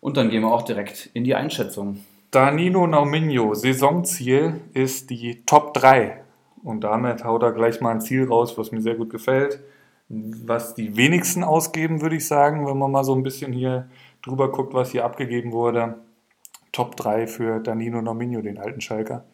Und 0.00 0.16
dann 0.16 0.30
gehen 0.30 0.42
wir 0.42 0.52
auch 0.52 0.62
direkt 0.62 1.10
in 1.12 1.24
die 1.24 1.34
Einschätzung. 1.34 2.00
Danilo 2.30 2.86
Nominio, 2.86 3.54
Saisonziel 3.54 4.60
ist 4.74 5.08
die 5.08 5.46
Top 5.46 5.72
3. 5.72 6.22
Und 6.62 6.82
damit 6.82 7.24
haut 7.24 7.42
er 7.42 7.52
gleich 7.52 7.80
mal 7.80 7.92
ein 7.92 8.02
Ziel 8.02 8.26
raus, 8.26 8.58
was 8.58 8.70
mir 8.70 8.82
sehr 8.82 8.96
gut 8.96 9.08
gefällt. 9.08 9.60
Was 10.10 10.74
die 10.74 10.96
wenigsten 10.96 11.42
ausgeben, 11.42 12.02
würde 12.02 12.16
ich 12.16 12.26
sagen, 12.26 12.66
wenn 12.66 12.76
man 12.76 12.90
mal 12.90 13.04
so 13.04 13.14
ein 13.14 13.22
bisschen 13.22 13.52
hier 13.52 13.88
drüber 14.22 14.52
guckt, 14.52 14.74
was 14.74 14.90
hier 14.90 15.06
abgegeben 15.06 15.52
wurde. 15.52 15.94
Top 16.70 16.96
3 16.96 17.26
für 17.26 17.60
Danilo 17.60 18.02
Nominio, 18.02 18.42
den 18.42 18.58
alten 18.58 18.82
Schalker. 18.82 19.24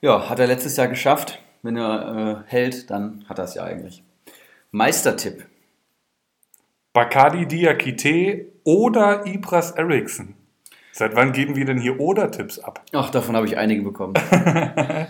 Ja, 0.00 0.28
hat 0.28 0.40
er 0.40 0.48
letztes 0.48 0.76
Jahr 0.76 0.88
geschafft. 0.88 1.40
Wenn 1.62 1.76
er 1.76 2.44
äh, 2.46 2.50
hält, 2.50 2.90
dann 2.90 3.24
hat 3.28 3.38
er 3.38 3.44
es 3.44 3.54
ja 3.54 3.62
eigentlich. 3.62 4.02
Meistertipp. 4.72 5.46
Bakadi 6.92 7.46
Diakite 7.46 8.46
oder 8.64 9.24
Ibras 9.24 9.70
Eriksson. 9.70 10.34
Seit 10.94 11.16
wann 11.16 11.32
geben 11.32 11.56
wir 11.56 11.64
denn 11.64 11.78
hier 11.78 11.98
Oder-Tipps 11.98 12.58
ab? 12.58 12.82
Ach, 12.92 13.08
davon 13.08 13.34
habe 13.34 13.46
ich 13.46 13.56
einige 13.56 13.82
bekommen. 13.82 14.12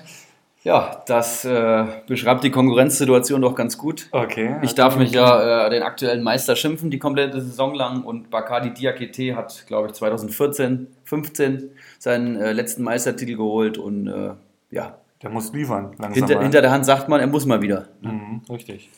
ja, 0.63 1.03
das 1.07 1.45
äh, 1.45 1.85
beschreibt 2.07 2.45
die 2.45 2.53
Konkurrenzsituation 2.53 3.43
doch 3.43 3.57
ganz 3.57 3.77
gut. 3.77 4.09
Okay. 4.13 4.57
Ich 4.63 4.77
darf 4.77 4.97
mich 4.97 5.11
ja 5.11 5.67
äh, 5.67 5.71
den 5.71 5.83
aktuellen 5.83 6.23
Meister 6.23 6.55
schimpfen, 6.55 6.91
die 6.93 7.01
komplette 7.01 7.41
Saison 7.41 7.75
lang. 7.75 8.05
Und 8.05 8.31
Bakadi 8.31 8.73
Diakite 8.73 9.35
hat, 9.35 9.65
glaube 9.67 9.89
ich, 9.89 9.95
2014, 9.95 10.87
15 11.03 11.71
seinen 11.99 12.37
äh, 12.37 12.53
letzten 12.53 12.85
Meistertitel 12.85 13.37
geholt. 13.37 13.77
Und 13.77 14.07
äh, 14.07 14.35
ja, 14.71 14.99
Der 15.21 15.31
muss 15.31 15.53
liefern, 15.53 15.97
langsam 15.99 16.13
hinter, 16.13 16.43
hinter 16.43 16.61
der 16.63 16.71
Hand 16.71 16.87
sagt 16.87 17.09
man, 17.09 17.21
er 17.21 17.27
muss 17.27 17.45
mal 17.45 17.61
wieder. 17.61 17.89
Mhm, 18.03 18.43
richtig. 18.49 18.89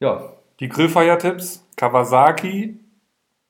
Ja, 0.00 0.32
Die 0.60 0.68
Grillfeier-Tipps: 0.68 1.64
Kawasaki, 1.76 2.76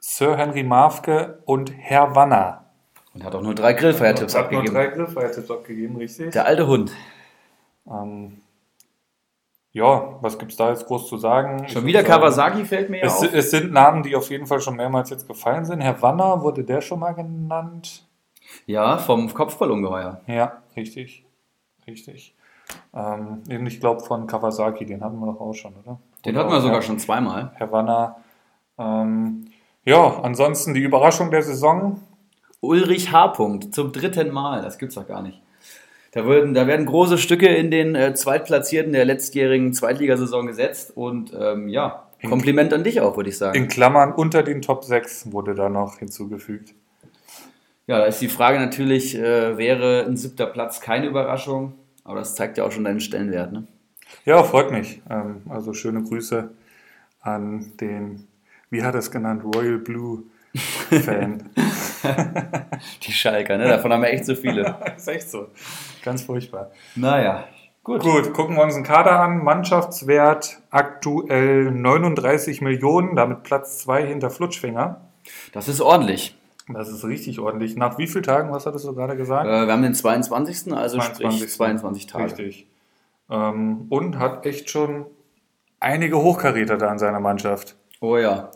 Sir 0.06 0.36
Henry 0.36 0.62
Mafke 0.62 1.38
und 1.46 1.72
Herr 1.78 2.14
Wanner. 2.14 2.66
und 3.14 3.24
hat 3.24 3.34
auch 3.34 3.40
nur 3.40 3.54
drei 3.54 3.72
Grillfeiertipps 3.72 4.34
Hat 4.34 4.52
nur 4.52 4.60
abgegeben. 4.60 4.74
drei 4.74 4.86
Grillfeier-Tipps 4.94 5.50
abgegeben, 5.50 5.96
richtig? 5.96 6.30
Der 6.32 6.44
alte 6.44 6.66
Hund. 6.66 6.92
Ähm, 7.90 8.42
ja, 9.72 10.16
was 10.20 10.38
gibt 10.38 10.50
es 10.52 10.58
da 10.58 10.68
jetzt 10.68 10.84
groß 10.86 11.08
zu 11.08 11.16
sagen? 11.16 11.64
Ich 11.64 11.72
Schon 11.72 11.82
würd 11.82 11.86
wieder 11.88 12.00
sagen, 12.00 12.20
Kawasaki 12.20 12.64
fällt 12.66 12.90
mir 12.90 13.02
Es, 13.02 13.14
auf. 13.22 13.32
es 13.32 13.50
sind 13.50 13.72
Namen, 13.72 14.02
die 14.02 14.14
auf 14.14 14.28
jeden 14.28 14.46
Fall 14.46 14.60
schon 14.60 14.76
mehrmals 14.76 15.08
jetzt 15.08 15.26
gefallen 15.26 15.64
sind. 15.64 15.80
Herr 15.80 16.00
Wanner, 16.02 16.42
wurde 16.42 16.64
der 16.64 16.82
schon 16.82 17.00
mal 17.00 17.12
genannt? 17.12 18.06
Ja, 18.66 18.98
vom 18.98 19.32
Kopfballungeheuer. 19.32 20.20
Ja, 20.26 20.62
richtig. 20.76 21.24
Richtig. 21.86 22.34
Ähm, 22.94 23.42
ich 23.48 23.80
glaube 23.80 24.00
von 24.02 24.26
Kawasaki, 24.26 24.84
den 24.84 25.02
hatten 25.02 25.18
wir 25.18 25.32
doch 25.32 25.40
auch 25.40 25.54
schon, 25.54 25.74
oder? 25.82 25.98
Den 26.26 26.34
Oder 26.34 26.44
hatten 26.44 26.52
wir 26.52 26.60
sogar 26.60 26.76
Herr- 26.76 26.82
schon 26.82 26.98
zweimal. 26.98 27.52
Herr 27.54 27.72
Wanner. 27.72 28.16
Ähm, 28.78 29.46
ja, 29.84 30.20
ansonsten 30.22 30.74
die 30.74 30.82
Überraschung 30.82 31.30
der 31.30 31.42
Saison. 31.42 32.00
Ulrich 32.60 33.12
H. 33.12 33.34
-Punkt, 33.34 33.72
zum 33.72 33.92
dritten 33.92 34.30
Mal. 34.30 34.62
Das 34.62 34.78
gibt's 34.78 34.94
doch 34.94 35.06
gar 35.06 35.22
nicht. 35.22 35.40
Da 36.12 36.26
werden, 36.26 36.54
da 36.54 36.66
werden 36.66 36.86
große 36.86 37.18
Stücke 37.18 37.48
in 37.48 37.70
den 37.70 37.94
äh, 37.94 38.14
Zweitplatzierten 38.14 38.92
der 38.92 39.04
letztjährigen 39.04 39.72
Zweitligasaison 39.72 40.46
gesetzt. 40.46 40.96
Und 40.96 41.32
ähm, 41.38 41.68
ja, 41.68 42.04
Kompliment 42.28 42.72
an 42.72 42.84
dich 42.84 43.00
auch, 43.00 43.16
würde 43.16 43.30
ich 43.30 43.38
sagen. 43.38 43.56
In 43.56 43.68
Klammern 43.68 44.12
unter 44.12 44.42
den 44.42 44.62
Top 44.62 44.84
6 44.84 45.32
wurde 45.32 45.54
da 45.54 45.68
noch 45.68 45.98
hinzugefügt. 45.98 46.74
Ja, 47.86 47.98
da 47.98 48.06
ist 48.06 48.20
die 48.20 48.28
Frage 48.28 48.58
natürlich, 48.58 49.14
äh, 49.16 49.58
wäre 49.58 50.04
ein 50.06 50.16
siebter 50.16 50.46
Platz 50.46 50.80
keine 50.80 51.06
Überraschung? 51.06 51.74
Aber 52.02 52.18
das 52.18 52.34
zeigt 52.34 52.58
ja 52.58 52.64
auch 52.64 52.72
schon 52.72 52.84
deinen 52.84 53.00
Stellenwert, 53.00 53.52
ne? 53.52 53.66
Ja, 54.24 54.42
freut 54.42 54.70
mich. 54.70 55.02
Ähm, 55.10 55.42
also 55.48 55.72
schöne 55.72 56.02
Grüße 56.02 56.50
an 57.20 57.72
den, 57.80 58.26
wie 58.74 58.82
hat 58.82 58.94
er 58.94 58.98
es 58.98 59.10
genannt, 59.10 59.42
Royal 59.44 59.78
Blue 59.78 60.24
Fan. 60.54 61.50
Die 63.02 63.12
Schalker, 63.12 63.56
ne? 63.56 63.68
Davon 63.68 63.92
haben 63.92 64.02
wir 64.02 64.10
echt 64.10 64.26
so 64.26 64.34
viele. 64.34 64.76
ist 64.96 65.08
echt 65.08 65.30
so. 65.30 65.48
Ganz 66.04 66.22
furchtbar. 66.22 66.70
naja, 66.94 67.44
gut. 67.82 68.02
Gut, 68.02 68.32
gucken 68.34 68.56
wir 68.56 68.62
uns 68.62 68.74
den 68.74 68.84
Kader 68.84 69.20
an. 69.20 69.42
Mannschaftswert 69.42 70.58
aktuell 70.70 71.70
39 71.70 72.60
Millionen, 72.60 73.16
damit 73.16 73.42
Platz 73.42 73.78
2 73.78 74.06
hinter 74.06 74.30
Flutschfinger. 74.30 75.00
Das 75.52 75.68
ist 75.68 75.80
ordentlich. 75.80 76.37
Das 76.68 76.88
ist 76.88 77.04
richtig 77.04 77.40
ordentlich. 77.40 77.76
Nach 77.76 77.98
wie 77.98 78.06
vielen 78.06 78.24
Tagen, 78.24 78.52
was 78.52 78.66
hattest 78.66 78.87
du 78.87 78.94
gerade 78.94 79.16
gesagt? 79.16 79.46
Äh, 79.46 79.66
wir 79.66 79.72
haben 79.72 79.82
den 79.82 79.94
22. 79.94 80.72
Also 80.72 81.00
sprich 81.00 81.48
22 81.48 82.06
Tage. 82.06 82.24
Richtig. 82.24 82.66
Ähm, 83.30 83.87
und 83.90 84.18
hat 84.18 84.46
echt 84.46 84.70
schon 84.70 85.06
einige 85.80 86.22
Hochkaräter 86.22 86.76
da 86.78 86.90
in 86.92 86.98
seiner 86.98 87.20
Mannschaft. 87.20 87.76
Oh 88.04 88.18
ja. 88.18 88.50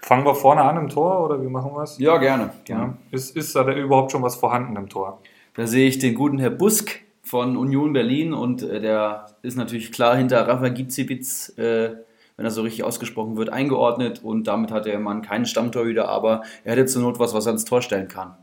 Fangen 0.00 0.24
wir 0.24 0.34
vorne 0.34 0.62
an 0.62 0.78
im 0.78 0.88
Tor 0.88 1.26
oder 1.26 1.42
wie 1.42 1.46
machen 1.46 1.72
wir 1.74 1.82
es? 1.82 1.98
Ja, 1.98 2.16
gerne. 2.16 2.50
gerne. 2.64 2.82
Ja. 2.82 2.96
Ist, 3.10 3.36
ist 3.36 3.54
da 3.54 3.70
überhaupt 3.70 4.12
schon 4.12 4.22
was 4.22 4.36
vorhanden 4.36 4.76
im 4.76 4.88
Tor? 4.88 5.20
Da 5.52 5.66
sehe 5.66 5.86
ich 5.86 5.98
den 5.98 6.14
guten 6.14 6.38
Herr 6.38 6.48
Busk 6.48 7.02
von 7.22 7.58
Union 7.58 7.92
Berlin 7.92 8.32
und 8.32 8.62
äh, 8.62 8.80
der 8.80 9.26
ist 9.42 9.58
natürlich 9.58 9.92
klar 9.92 10.16
hinter 10.16 10.48
Rafa 10.48 10.70
Gizibitz, 10.70 11.50
äh, 11.58 11.90
wenn 12.36 12.46
er 12.46 12.50
so 12.50 12.62
richtig 12.62 12.82
ausgesprochen 12.82 13.36
wird, 13.36 13.50
eingeordnet 13.50 14.24
und 14.24 14.46
damit 14.46 14.70
hat 14.70 14.86
der 14.86 14.98
Mann 14.98 15.20
keinen 15.20 15.44
Stammtorhüter, 15.44 16.08
aber 16.08 16.42
er 16.64 16.72
hätte 16.72 16.86
zur 16.86 17.02
Not 17.02 17.18
was, 17.18 17.34
was 17.34 17.44
er 17.44 17.52
ins 17.52 17.66
Tor 17.66 17.82
stellen 17.82 18.08
kann. 18.08 18.36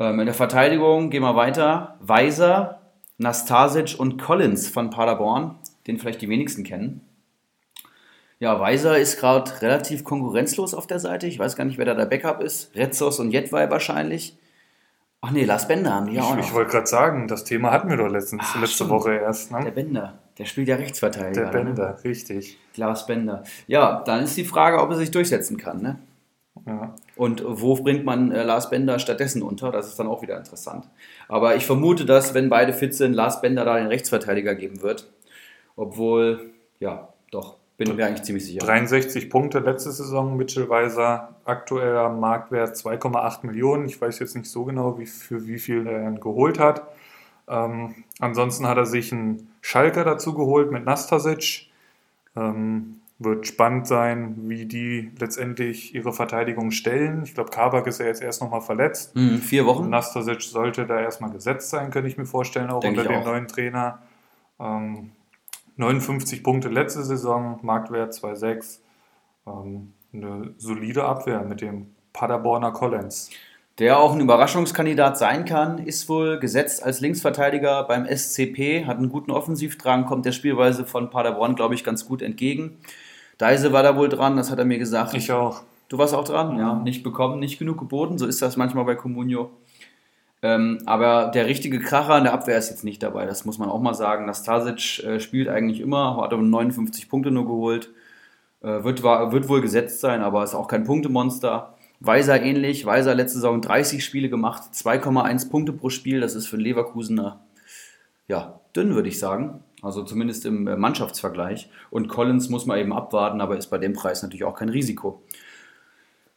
Ähm, 0.00 0.18
in 0.18 0.26
der 0.26 0.34
Verteidigung 0.34 1.10
gehen 1.10 1.22
wir 1.22 1.36
weiter. 1.36 1.98
Weiser, 2.00 2.80
Nastasic 3.18 3.94
und 3.96 4.20
Collins 4.20 4.68
von 4.68 4.90
Paderborn, 4.90 5.54
den 5.86 5.98
vielleicht 5.98 6.20
die 6.20 6.28
wenigsten 6.28 6.64
kennen. 6.64 7.06
Ja, 8.40 8.58
Weiser 8.58 8.98
ist 8.98 9.20
gerade 9.20 9.50
relativ 9.60 10.02
konkurrenzlos 10.02 10.72
auf 10.74 10.86
der 10.86 10.98
Seite. 10.98 11.26
Ich 11.26 11.38
weiß 11.38 11.56
gar 11.56 11.64
nicht, 11.64 11.76
wer 11.78 11.84
da 11.84 11.94
der 11.94 12.06
Backup 12.06 12.40
ist. 12.42 12.74
Retzos 12.74 13.20
und 13.20 13.30
Jetwei 13.32 13.70
wahrscheinlich. 13.70 14.36
Ach 15.20 15.30
nee, 15.30 15.44
Lars 15.44 15.68
Bender 15.68 15.92
haben 15.94 16.06
die 16.06 16.14
ja 16.14 16.22
auch 16.22 16.30
Ich, 16.30 16.36
noch. 16.36 16.44
ich 16.46 16.54
wollte 16.54 16.70
gerade 16.70 16.86
sagen, 16.86 17.28
das 17.28 17.44
Thema 17.44 17.70
hatten 17.70 17.90
wir 17.90 17.98
doch 17.98 18.08
letztens, 18.08 18.42
Ah, 18.54 18.60
letzte 18.60 18.76
stimmt. 18.76 18.90
Woche 18.90 19.12
erst. 19.16 19.52
der 19.52 19.60
Ne? 19.60 19.72
Bender, 19.72 20.18
der 20.38 20.46
spielt 20.46 20.68
ja 20.68 20.76
Rechtsverteidiger. 20.76 21.50
Der 21.50 21.60
Ne? 21.62 21.64
Bender, 21.66 21.98
richtig. 22.02 22.58
Lars 22.76 23.06
Bender. 23.06 23.44
Ja, 23.66 24.02
dann 24.06 24.24
ist 24.24 24.38
die 24.38 24.46
Frage, 24.46 24.80
ob 24.80 24.88
er 24.88 24.96
sich 24.96 25.10
durchsetzen 25.10 25.58
kann. 25.58 25.82
Ne? 25.82 25.98
Ja. 26.66 26.94
Und 27.16 27.44
wo 27.46 27.74
bringt 27.74 28.06
man 28.06 28.32
äh, 28.32 28.42
Lars 28.42 28.70
Bender 28.70 28.98
stattdessen 28.98 29.42
unter? 29.42 29.70
Das 29.70 29.86
ist 29.88 29.98
dann 29.98 30.06
auch 30.08 30.22
wieder 30.22 30.38
interessant. 30.38 30.88
Aber 31.28 31.56
ich 31.56 31.66
vermute, 31.66 32.06
dass, 32.06 32.32
wenn 32.32 32.48
beide 32.48 32.72
fit 32.72 32.94
sind, 32.94 33.12
Lars 33.12 33.42
Bender 33.42 33.66
da 33.66 33.76
den 33.76 33.88
Rechtsverteidiger 33.88 34.54
geben 34.54 34.80
wird. 34.80 35.10
Obwohl, 35.76 36.50
ja, 36.78 37.08
doch, 37.30 37.56
bin 37.80 37.96
mir 37.96 38.06
eigentlich 38.06 38.24
ziemlich 38.24 38.44
sicher. 38.44 38.58
63 38.60 39.30
Punkte 39.30 39.58
letzte 39.58 39.90
Saison, 39.90 40.36
Mitchell 40.36 40.68
Weiser, 40.68 41.34
aktueller 41.46 42.10
Marktwert 42.10 42.76
2,8 42.76 43.46
Millionen. 43.46 43.86
Ich 43.86 43.98
weiß 43.98 44.18
jetzt 44.18 44.36
nicht 44.36 44.50
so 44.50 44.64
genau, 44.66 44.98
wie, 44.98 45.06
für 45.06 45.46
wie 45.46 45.58
viel 45.58 45.86
er 45.86 46.12
geholt 46.12 46.58
hat. 46.58 46.82
Ähm, 47.48 48.04
ansonsten 48.18 48.68
hat 48.68 48.76
er 48.76 48.84
sich 48.84 49.12
einen 49.14 49.48
Schalker 49.62 50.04
dazu 50.04 50.34
geholt 50.34 50.70
mit 50.70 50.84
Nastasic. 50.84 51.70
Ähm, 52.36 53.00
wird 53.18 53.46
spannend 53.46 53.86
sein, 53.86 54.34
wie 54.42 54.66
die 54.66 55.10
letztendlich 55.18 55.94
ihre 55.94 56.12
Verteidigung 56.12 56.72
stellen. 56.72 57.22
Ich 57.24 57.32
glaube, 57.32 57.48
Kabak 57.48 57.86
ist 57.86 57.98
ja 57.98 58.06
jetzt 58.06 58.22
erst 58.22 58.42
nochmal 58.42 58.60
verletzt. 58.60 59.14
Hm, 59.14 59.38
vier 59.38 59.64
Wochen. 59.64 59.88
Nastasic 59.88 60.42
sollte 60.42 60.84
da 60.84 61.00
erstmal 61.00 61.30
gesetzt 61.30 61.70
sein, 61.70 61.90
könnte 61.90 62.10
ich 62.10 62.18
mir 62.18 62.26
vorstellen, 62.26 62.68
auch 62.68 62.80
Denke 62.80 63.00
unter 63.00 63.12
dem 63.12 63.24
neuen 63.24 63.46
Trainer. 63.46 64.02
Ähm, 64.58 65.12
59 65.80 66.42
Punkte 66.42 66.68
letzte 66.68 67.02
Saison, 67.02 67.58
Marktwert 67.62 68.12
2,6. 68.12 68.80
Ähm, 69.46 69.94
eine 70.12 70.54
solide 70.58 71.04
Abwehr 71.04 71.42
mit 71.42 71.60
dem 71.60 71.94
Paderborner 72.12 72.72
Collins. 72.72 73.30
Der 73.78 73.98
auch 73.98 74.12
ein 74.12 74.20
Überraschungskandidat 74.20 75.16
sein 75.16 75.46
kann, 75.46 75.78
ist 75.78 76.08
wohl 76.08 76.38
gesetzt 76.38 76.82
als 76.82 77.00
Linksverteidiger 77.00 77.84
beim 77.84 78.04
SCP, 78.04 78.84
hat 78.84 78.98
einen 78.98 79.08
guten 79.08 79.30
Offensivdrang, 79.30 80.04
kommt 80.04 80.26
der 80.26 80.32
Spielweise 80.32 80.84
von 80.84 81.08
Paderborn, 81.08 81.54
glaube 81.54 81.74
ich, 81.74 81.82
ganz 81.82 82.06
gut 82.06 82.20
entgegen. 82.20 82.76
Deise 83.38 83.72
war 83.72 83.82
da 83.82 83.96
wohl 83.96 84.10
dran, 84.10 84.36
das 84.36 84.50
hat 84.50 84.58
er 84.58 84.66
mir 84.66 84.78
gesagt. 84.78 85.14
Ich 85.14 85.32
auch. 85.32 85.62
Du 85.88 85.96
warst 85.96 86.14
auch 86.14 86.24
dran? 86.24 86.58
Ja. 86.58 86.74
Nicht 86.74 87.02
bekommen, 87.02 87.38
nicht 87.40 87.58
genug 87.58 87.78
geboten. 87.78 88.18
So 88.18 88.26
ist 88.26 88.42
das 88.42 88.58
manchmal 88.58 88.84
bei 88.84 88.96
Comunio. 88.96 89.50
Ähm, 90.42 90.78
aber 90.86 91.30
der 91.34 91.46
richtige 91.46 91.80
Kracher 91.80 92.16
in 92.16 92.24
der 92.24 92.32
Abwehr 92.32 92.56
ist 92.56 92.70
jetzt 92.70 92.84
nicht 92.84 93.02
dabei. 93.02 93.26
Das 93.26 93.44
muss 93.44 93.58
man 93.58 93.68
auch 93.68 93.80
mal 93.80 93.94
sagen. 93.94 94.26
Nastasic 94.26 95.04
äh, 95.04 95.20
spielt 95.20 95.48
eigentlich 95.48 95.80
immer, 95.80 96.16
hat 96.16 96.32
aber 96.32 96.42
59 96.42 97.08
Punkte 97.08 97.30
nur 97.30 97.44
geholt. 97.46 97.90
Äh, 98.62 98.84
wird, 98.84 99.02
war, 99.02 99.32
wird 99.32 99.48
wohl 99.48 99.60
gesetzt 99.60 100.00
sein, 100.00 100.22
aber 100.22 100.42
ist 100.44 100.54
auch 100.54 100.68
kein 100.68 100.84
Punktemonster. 100.84 101.74
Weiser 102.00 102.40
ähnlich. 102.42 102.86
Weiser 102.86 103.14
letzte 103.14 103.38
Saison 103.38 103.60
30 103.60 104.02
Spiele 104.04 104.30
gemacht, 104.30 104.62
2,1 104.74 105.50
Punkte 105.50 105.72
pro 105.72 105.90
Spiel. 105.90 106.20
Das 106.20 106.34
ist 106.34 106.46
für 106.46 106.56
Leverkusener 106.56 107.40
ja, 108.30 108.60
dünn, 108.74 108.94
würde 108.94 109.08
ich 109.08 109.18
sagen. 109.18 109.64
Also 109.82 110.04
zumindest 110.04 110.46
im 110.46 110.66
äh, 110.68 110.76
Mannschaftsvergleich. 110.76 111.68
Und 111.90 112.08
Collins 112.08 112.48
muss 112.48 112.64
man 112.64 112.78
eben 112.78 112.92
abwarten, 112.92 113.40
aber 113.40 113.56
ist 113.56 113.68
bei 113.68 113.78
dem 113.78 113.92
Preis 113.92 114.22
natürlich 114.22 114.44
auch 114.44 114.54
kein 114.54 114.68
Risiko. 114.68 115.22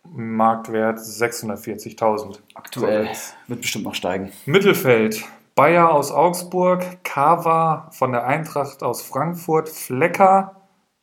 Marktwert 0.09 0.99
640.000. 0.99 2.39
Aktuell 2.53 3.09
wird 3.47 3.61
bestimmt 3.61 3.85
noch 3.85 3.95
steigen. 3.95 4.31
Mittelfeld. 4.45 5.23
Bayer 5.55 5.91
aus 5.91 6.11
Augsburg, 6.11 7.03
Kava 7.03 7.89
von 7.91 8.11
der 8.11 8.25
Eintracht 8.25 8.81
aus 8.81 9.03
Frankfurt, 9.03 9.69
Flecker 9.69 10.55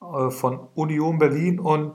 äh, 0.02 0.30
von 0.30 0.68
Union 0.74 1.18
Berlin 1.18 1.60
und 1.60 1.92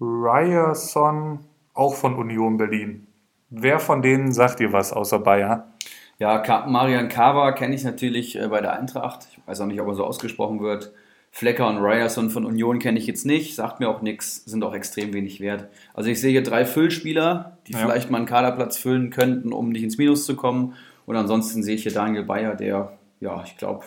Ryerson 0.00 1.40
auch 1.74 1.94
von 1.94 2.16
Union 2.16 2.56
Berlin. 2.56 3.06
Wer 3.50 3.78
von 3.78 4.02
denen 4.02 4.32
sagt 4.32 4.58
dir 4.60 4.72
was 4.72 4.92
außer 4.92 5.20
Bayer? 5.20 5.72
Ja, 6.18 6.42
Marian 6.66 7.08
Kava 7.08 7.52
kenne 7.52 7.74
ich 7.74 7.84
natürlich 7.84 8.38
äh, 8.38 8.48
bei 8.48 8.60
der 8.60 8.72
Eintracht. 8.72 9.28
Ich 9.30 9.40
weiß 9.46 9.60
auch 9.60 9.66
nicht, 9.66 9.80
ob 9.80 9.88
er 9.88 9.94
so 9.94 10.04
ausgesprochen 10.04 10.60
wird. 10.60 10.92
Flecker 11.34 11.66
und 11.66 11.78
Ryerson 11.78 12.28
von 12.28 12.44
Union 12.44 12.78
kenne 12.78 12.98
ich 12.98 13.06
jetzt 13.06 13.24
nicht, 13.24 13.54
sagt 13.54 13.80
mir 13.80 13.88
auch 13.88 14.02
nichts, 14.02 14.44
sind 14.44 14.62
auch 14.62 14.74
extrem 14.74 15.14
wenig 15.14 15.40
wert. 15.40 15.68
Also 15.94 16.10
ich 16.10 16.20
sehe 16.20 16.30
hier 16.30 16.42
drei 16.42 16.66
Füllspieler, 16.66 17.56
die 17.66 17.72
Ja. 17.72 17.78
vielleicht 17.78 18.10
mal 18.10 18.18
einen 18.18 18.26
Kaderplatz 18.26 18.76
füllen 18.76 19.08
könnten, 19.10 19.52
um 19.52 19.70
nicht 19.70 19.82
ins 19.82 19.96
Minus 19.96 20.26
zu 20.26 20.36
kommen. 20.36 20.74
Und 21.06 21.16
ansonsten 21.16 21.62
sehe 21.62 21.74
ich 21.74 21.84
hier 21.84 21.92
Daniel 21.92 22.24
Bayer, 22.24 22.54
der, 22.54 22.92
ja, 23.20 23.42
ich 23.44 23.56
glaube, 23.56 23.86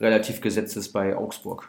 relativ 0.00 0.40
gesetzt 0.40 0.74
ist 0.78 0.92
bei 0.92 1.14
Augsburg. 1.14 1.68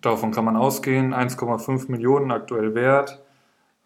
Davon 0.00 0.32
kann 0.32 0.46
man 0.46 0.56
ausgehen. 0.56 1.12
1,5 1.12 1.90
Millionen 1.90 2.30
aktuell 2.30 2.74
wert. 2.74 3.22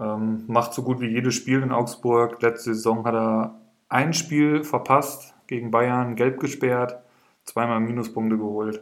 Ähm, 0.00 0.44
macht 0.46 0.74
so 0.74 0.82
gut 0.82 1.00
wie 1.00 1.08
jedes 1.08 1.34
Spiel 1.34 1.60
in 1.62 1.72
Augsburg. 1.72 2.40
Letzte 2.40 2.74
Saison 2.74 3.04
hat 3.04 3.14
er 3.14 3.60
ein 3.88 4.12
Spiel 4.14 4.62
verpasst 4.64 5.34
gegen 5.48 5.70
Bayern, 5.72 6.14
gelb 6.14 6.38
gesperrt, 6.40 7.02
zweimal 7.44 7.80
Minuspunkte 7.80 8.38
geholt. 8.38 8.80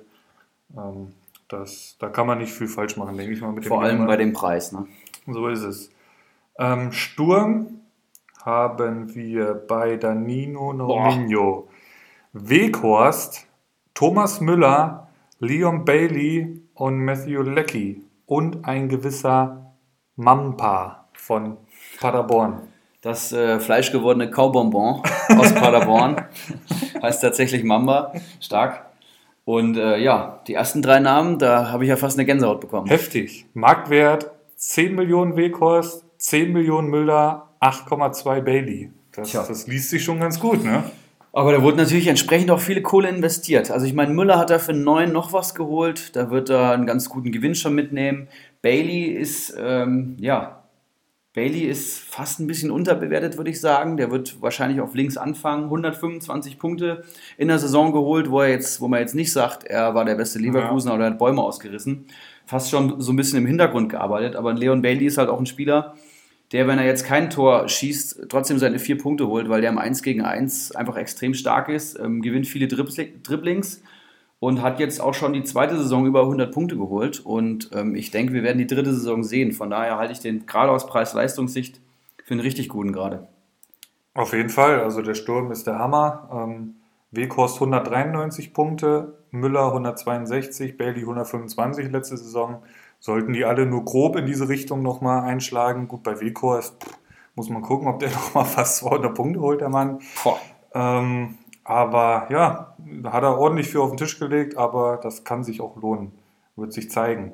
Ähm, 0.76 1.12
das, 1.50 1.96
da 1.98 2.08
kann 2.08 2.26
man 2.26 2.38
nicht 2.38 2.52
viel 2.52 2.68
falsch 2.68 2.96
machen, 2.96 3.16
denke 3.16 3.32
ich 3.32 3.40
mal. 3.40 3.52
Mit 3.52 3.64
dem 3.64 3.68
Vor 3.68 3.82
allem 3.82 3.96
Jungen. 3.96 4.06
bei 4.06 4.16
dem 4.16 4.32
Preis. 4.32 4.72
Ne? 4.72 4.86
So 5.26 5.48
ist 5.48 5.62
es. 5.62 5.90
Ähm, 6.58 6.92
Sturm 6.92 7.80
haben 8.44 9.14
wir 9.14 9.54
bei 9.54 9.96
Danino 9.96 10.72
Nominho, 10.72 11.68
Weghorst, 12.32 13.46
Thomas 13.94 14.40
Müller, 14.40 15.08
Leon 15.40 15.84
Bailey 15.84 16.62
und 16.74 17.04
Matthew 17.04 17.42
Leckie 17.42 18.04
und 18.26 18.64
ein 18.64 18.88
gewisser 18.88 19.74
Mampa 20.16 21.08
von 21.12 21.56
Paderborn. 21.98 22.68
Das 23.02 23.32
äh, 23.32 23.58
fleischgewordene 23.58 24.30
Kaubonbon 24.30 25.02
aus 25.38 25.54
Paderborn 25.54 26.22
heißt 27.02 27.22
tatsächlich 27.22 27.64
Mamba. 27.64 28.12
Stark. 28.40 28.89
Und 29.50 29.76
äh, 29.76 29.98
ja, 29.98 30.38
die 30.46 30.54
ersten 30.54 30.80
drei 30.80 31.00
Namen, 31.00 31.40
da 31.40 31.72
habe 31.72 31.82
ich 31.82 31.88
ja 31.88 31.96
fast 31.96 32.16
eine 32.16 32.24
Gänsehaut 32.24 32.60
bekommen. 32.60 32.86
Heftig. 32.86 33.46
Marktwert 33.52 34.30
10 34.54 34.94
Millionen 34.94 35.36
Weghorst, 35.36 36.04
10 36.18 36.52
Millionen 36.52 36.88
Müller, 36.88 37.48
8,2 37.60 38.42
Bailey. 38.42 38.92
Das, 39.10 39.30
Tja. 39.30 39.44
das 39.48 39.66
liest 39.66 39.90
sich 39.90 40.04
schon 40.04 40.20
ganz 40.20 40.38
gut, 40.38 40.62
ne? 40.62 40.84
Aber 41.32 41.50
da 41.50 41.62
wurde 41.62 41.78
natürlich 41.78 42.06
entsprechend 42.06 42.52
auch 42.52 42.60
viele 42.60 42.80
Kohle 42.80 43.08
investiert. 43.08 43.72
Also 43.72 43.86
ich 43.86 43.92
meine, 43.92 44.14
Müller 44.14 44.38
hat 44.38 44.50
da 44.50 44.60
für 44.60 44.72
neun 44.72 45.10
noch 45.10 45.32
was 45.32 45.56
geholt. 45.56 46.14
Da 46.14 46.30
wird 46.30 46.48
er 46.48 46.70
einen 46.70 46.86
ganz 46.86 47.08
guten 47.08 47.32
Gewinn 47.32 47.56
schon 47.56 47.74
mitnehmen. 47.74 48.28
Bailey 48.62 49.06
ist, 49.06 49.56
ähm, 49.58 50.16
ja, 50.20 50.59
Bailey 51.32 51.60
ist 51.60 52.00
fast 52.00 52.40
ein 52.40 52.48
bisschen 52.48 52.72
unterbewertet, 52.72 53.36
würde 53.36 53.50
ich 53.50 53.60
sagen. 53.60 53.96
Der 53.96 54.10
wird 54.10 54.42
wahrscheinlich 54.42 54.80
auf 54.80 54.94
links 54.94 55.16
anfangen. 55.16 55.64
125 55.64 56.58
Punkte 56.58 57.04
in 57.38 57.46
der 57.46 57.60
Saison 57.60 57.92
geholt, 57.92 58.30
wo 58.30 58.40
er 58.40 58.48
jetzt, 58.48 58.80
wo 58.80 58.88
man 58.88 58.98
jetzt 58.98 59.14
nicht 59.14 59.32
sagt, 59.32 59.62
er 59.64 59.94
war 59.94 60.04
der 60.04 60.16
beste 60.16 60.40
Leverkusener 60.40 60.94
oder 60.94 61.06
hat 61.06 61.18
Bäume 61.18 61.40
ausgerissen. 61.42 62.06
Fast 62.46 62.70
schon 62.70 63.00
so 63.00 63.12
ein 63.12 63.16
bisschen 63.16 63.38
im 63.38 63.46
Hintergrund 63.46 63.90
gearbeitet. 63.90 64.34
Aber 64.34 64.52
Leon 64.54 64.82
Bailey 64.82 65.06
ist 65.06 65.18
halt 65.18 65.28
auch 65.28 65.38
ein 65.38 65.46
Spieler, 65.46 65.94
der, 66.50 66.66
wenn 66.66 66.80
er 66.80 66.86
jetzt 66.86 67.04
kein 67.04 67.30
Tor 67.30 67.68
schießt, 67.68 68.26
trotzdem 68.28 68.58
seine 68.58 68.80
vier 68.80 68.98
Punkte 68.98 69.28
holt, 69.28 69.48
weil 69.48 69.60
der 69.60 69.70
im 69.70 69.78
1 69.78 70.02
gegen 70.02 70.22
1 70.22 70.72
einfach 70.72 70.96
extrem 70.96 71.34
stark 71.34 71.68
ist, 71.68 71.96
ähm, 71.96 72.22
gewinnt 72.22 72.48
viele 72.48 72.66
Dribbli- 72.66 73.22
Dribblings 73.22 73.84
und 74.40 74.62
hat 74.62 74.80
jetzt 74.80 75.00
auch 75.00 75.14
schon 75.14 75.34
die 75.34 75.44
zweite 75.44 75.76
Saison 75.76 76.06
über 76.06 76.22
100 76.22 76.52
Punkte 76.52 76.76
geholt. 76.76 77.20
Und 77.20 77.70
ähm, 77.74 77.94
ich 77.94 78.10
denke, 78.10 78.32
wir 78.32 78.42
werden 78.42 78.58
die 78.58 78.66
dritte 78.66 78.92
Saison 78.92 79.22
sehen. 79.22 79.52
Von 79.52 79.70
daher 79.70 79.98
halte 79.98 80.14
ich 80.14 80.20
den 80.20 80.46
gerade 80.46 80.72
aus 80.72 80.86
Preis-Leistungssicht 80.86 81.80
für 82.24 82.32
einen 82.32 82.40
richtig 82.40 82.70
guten 82.70 82.92
gerade. 82.92 83.28
Auf 84.14 84.32
jeden 84.32 84.48
Fall, 84.48 84.80
also 84.80 85.02
der 85.02 85.14
Sturm 85.14 85.52
ist 85.52 85.66
der 85.66 85.78
Hammer. 85.78 86.28
Ähm, 86.32 86.76
Weghorst 87.12 87.56
193 87.56 88.54
Punkte, 88.54 89.18
Müller 89.30 89.66
162, 89.66 90.78
Bailey 90.78 91.00
125 91.00 91.90
letzte 91.90 92.16
Saison. 92.16 92.62
Sollten 92.98 93.32
die 93.32 93.44
alle 93.44 93.66
nur 93.66 93.84
grob 93.84 94.16
in 94.16 94.26
diese 94.26 94.48
Richtung 94.48 94.82
nochmal 94.82 95.22
einschlagen. 95.22 95.86
Gut, 95.86 96.02
bei 96.02 96.20
Weghorst 96.20 96.82
pff, 96.82 96.98
muss 97.34 97.50
man 97.50 97.60
gucken, 97.60 97.88
ob 97.88 97.98
der 97.98 98.10
nochmal 98.10 98.46
fast 98.46 98.78
200 98.78 99.14
Punkte 99.14 99.40
holt, 99.40 99.60
der 99.60 99.68
Mann. 99.68 99.98
Boah. 100.24 100.38
Ähm, 100.72 101.36
aber 101.64 102.26
ja, 102.30 102.74
da 102.78 103.12
hat 103.12 103.22
er 103.22 103.38
ordentlich 103.38 103.68
für 103.68 103.82
auf 103.82 103.90
den 103.90 103.96
Tisch 103.96 104.18
gelegt, 104.18 104.56
aber 104.56 104.98
das 105.02 105.24
kann 105.24 105.44
sich 105.44 105.60
auch 105.60 105.76
lohnen. 105.80 106.12
Wird 106.56 106.72
sich 106.72 106.90
zeigen. 106.90 107.32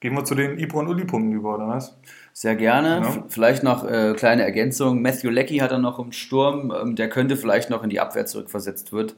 Gehen 0.00 0.14
wir 0.14 0.24
zu 0.24 0.36
den 0.36 0.58
Ibro 0.58 0.78
und 0.78 0.88
Uli-Punkten 0.88 1.32
über, 1.32 1.56
oder 1.56 1.66
was? 1.66 1.98
Sehr 2.32 2.54
gerne. 2.54 3.00
Ja. 3.02 3.24
Vielleicht 3.26 3.64
noch 3.64 3.84
äh, 3.84 4.14
kleine 4.16 4.42
Ergänzung. 4.42 5.02
Matthew 5.02 5.28
Leckie 5.28 5.60
hat 5.60 5.72
er 5.72 5.78
noch 5.78 5.98
im 5.98 6.12
Sturm. 6.12 6.72
Ähm, 6.72 6.94
der 6.94 7.08
könnte 7.08 7.36
vielleicht 7.36 7.68
noch 7.68 7.82
in 7.82 7.90
die 7.90 7.98
Abwehr 7.98 8.24
zurückversetzt 8.26 8.92
wird, 8.92 9.16